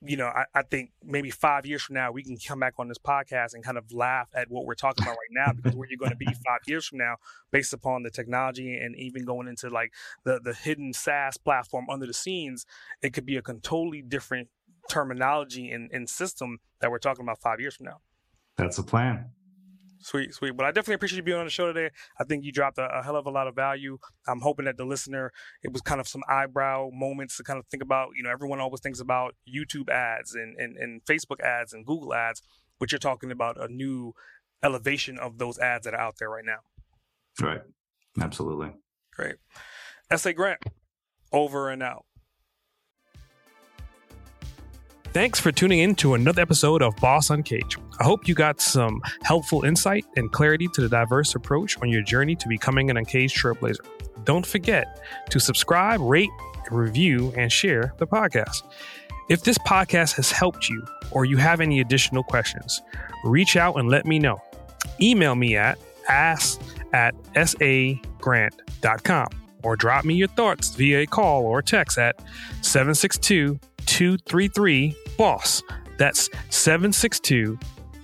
you 0.00 0.16
know, 0.16 0.26
I, 0.26 0.44
I, 0.54 0.62
think 0.62 0.92
maybe 1.04 1.30
five 1.30 1.66
years 1.66 1.82
from 1.82 1.94
now 1.94 2.12
we 2.12 2.22
can 2.22 2.36
come 2.36 2.60
back 2.60 2.74
on 2.78 2.86
this 2.86 2.98
podcast 2.98 3.54
and 3.54 3.64
kind 3.64 3.76
of 3.76 3.92
laugh 3.92 4.28
at 4.34 4.48
what 4.48 4.64
we're 4.64 4.74
talking 4.74 5.04
about 5.04 5.16
right 5.16 5.46
now 5.46 5.52
because 5.52 5.74
where 5.74 5.88
you're 5.88 5.98
going 5.98 6.12
to 6.12 6.16
be 6.16 6.26
five 6.46 6.60
years 6.66 6.86
from 6.86 6.98
now, 6.98 7.16
based 7.50 7.72
upon 7.72 8.04
the 8.04 8.10
technology 8.10 8.76
and 8.76 8.94
even 8.96 9.24
going 9.24 9.48
into 9.48 9.68
like 9.68 9.92
the 10.24 10.40
the 10.42 10.54
hidden 10.54 10.92
SaaS 10.92 11.36
platform 11.36 11.86
under 11.90 12.06
the 12.06 12.14
scenes, 12.14 12.64
it 13.02 13.12
could 13.12 13.26
be 13.26 13.36
a 13.36 13.42
totally 13.42 14.02
different 14.02 14.48
terminology 14.88 15.70
and, 15.70 15.90
and 15.92 16.08
system 16.08 16.58
that 16.80 16.90
we're 16.90 16.98
talking 16.98 17.24
about 17.24 17.40
five 17.40 17.60
years 17.60 17.76
from 17.76 17.86
now. 17.86 18.00
That's 18.56 18.76
the 18.76 18.82
plan. 18.82 19.30
Sweet, 20.00 20.32
sweet. 20.32 20.56
But 20.56 20.66
I 20.66 20.70
definitely 20.70 20.94
appreciate 20.94 21.18
you 21.18 21.22
being 21.22 21.38
on 21.38 21.44
the 21.44 21.50
show 21.50 21.72
today. 21.72 21.90
I 22.20 22.24
think 22.24 22.44
you 22.44 22.52
dropped 22.52 22.78
a, 22.78 22.86
a, 22.86 23.02
hell 23.02 23.16
of 23.16 23.26
a 23.26 23.30
lot 23.30 23.48
of 23.48 23.54
value. 23.54 23.98
I'm 24.26 24.40
hoping 24.40 24.66
that 24.66 24.76
the 24.76 24.84
listener, 24.84 25.32
it 25.62 25.72
was 25.72 25.82
kind 25.82 26.00
of 26.00 26.06
some 26.06 26.22
eyebrow 26.28 26.90
moments 26.92 27.36
to 27.38 27.42
kind 27.42 27.58
of 27.58 27.66
think 27.66 27.82
about. 27.82 28.10
You 28.16 28.22
know, 28.22 28.30
everyone 28.30 28.60
always 28.60 28.80
thinks 28.80 29.00
about 29.00 29.34
YouTube 29.52 29.88
ads 29.90 30.34
and, 30.34 30.56
and, 30.56 30.76
and 30.76 31.04
Facebook 31.04 31.40
ads 31.40 31.72
and 31.72 31.84
Google 31.84 32.14
ads, 32.14 32.42
but 32.78 32.92
you're 32.92 32.98
talking 32.98 33.30
about 33.30 33.62
a 33.62 33.72
new 33.72 34.14
elevation 34.62 35.18
of 35.18 35.38
those 35.38 35.58
ads 35.58 35.84
that 35.84 35.94
are 35.94 36.00
out 36.00 36.16
there 36.18 36.30
right 36.30 36.44
now. 36.44 36.60
Right. 37.40 37.60
Absolutely. 38.20 38.72
Great. 39.12 39.36
S.A. 40.10 40.32
Grant, 40.32 40.60
over 41.32 41.70
and 41.70 41.82
out. 41.82 42.04
Thanks 45.12 45.40
for 45.40 45.50
tuning 45.50 45.78
in 45.78 45.94
to 45.96 46.12
another 46.14 46.42
episode 46.42 46.82
of 46.82 46.94
Boss 46.96 47.30
Uncaged. 47.30 47.78
I 47.98 48.04
hope 48.04 48.28
you 48.28 48.34
got 48.34 48.60
some 48.60 49.00
helpful 49.22 49.64
insight 49.64 50.04
and 50.16 50.30
clarity 50.30 50.68
to 50.74 50.82
the 50.82 50.88
diverse 50.88 51.34
approach 51.34 51.80
on 51.80 51.88
your 51.88 52.02
journey 52.02 52.36
to 52.36 52.46
becoming 52.46 52.90
an 52.90 52.98
uncaged 52.98 53.36
trailblazer. 53.36 53.80
Don't 54.24 54.44
forget 54.44 55.02
to 55.30 55.40
subscribe, 55.40 56.00
rate, 56.02 56.28
review, 56.70 57.32
and 57.36 57.50
share 57.50 57.94
the 57.96 58.06
podcast. 58.06 58.62
If 59.30 59.44
this 59.44 59.56
podcast 59.58 60.14
has 60.16 60.30
helped 60.30 60.68
you 60.68 60.86
or 61.10 61.24
you 61.24 61.38
have 61.38 61.62
any 61.62 61.80
additional 61.80 62.22
questions, 62.22 62.82
reach 63.24 63.56
out 63.56 63.76
and 63.76 63.88
let 63.88 64.04
me 64.04 64.18
know. 64.18 64.42
Email 65.00 65.34
me 65.34 65.56
at 65.56 65.78
ask 66.08 66.60
at 66.92 67.14
sagrant.com 67.34 69.28
or 69.62 69.76
drop 69.76 70.04
me 70.04 70.14
your 70.14 70.28
thoughts 70.28 70.74
via 70.74 71.00
a 71.00 71.06
call 71.06 71.44
or 71.44 71.62
text 71.62 71.98
at 71.98 72.20
762 72.62 73.58
233 73.88 74.94
BOSS. 75.16 75.62
That's 75.96 76.30
762 76.50 77.58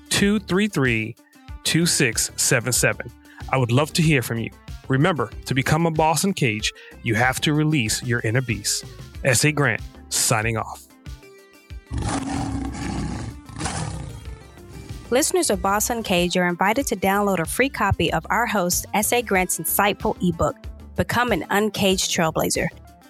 233 0.09 1.17
2677. 1.65 3.13
I 3.51 3.57
would 3.57 3.71
love 3.71 3.93
to 3.93 4.03
hear 4.03 4.23
from 4.23 4.39
you. 4.39 4.51
Remember, 4.89 5.31
to 5.45 5.55
become 5.55 5.87
a 5.87 5.91
Boss 5.91 6.25
Uncaged, 6.25 6.73
you 7.03 7.15
have 7.15 7.41
to 7.43 7.55
release 7.55 8.03
your 8.03 8.21
inner 8.21 8.41
beast. 8.41 8.85
S.A. 9.25 9.53
Grant, 9.53 9.81
signing 10.09 10.57
off. 10.57 10.83
Listeners 15.11 15.51
of 15.51 15.63
Boss 15.63 15.91
Uncaged 15.91 16.37
are 16.37 16.49
invited 16.49 16.87
to 16.89 16.97
download 16.97 17.39
a 17.39 17.45
free 17.45 17.69
copy 17.69 18.13
of 18.13 18.27
our 18.31 18.47
host, 18.47 18.87
S.A. 18.95 19.23
Grant's 19.23 19.59
insightful 19.59 20.17
ebook, 20.27 20.57
Become 20.97 21.33
an 21.33 21.45
Uncaged 21.51 22.11
Trailblazer. 22.11 22.69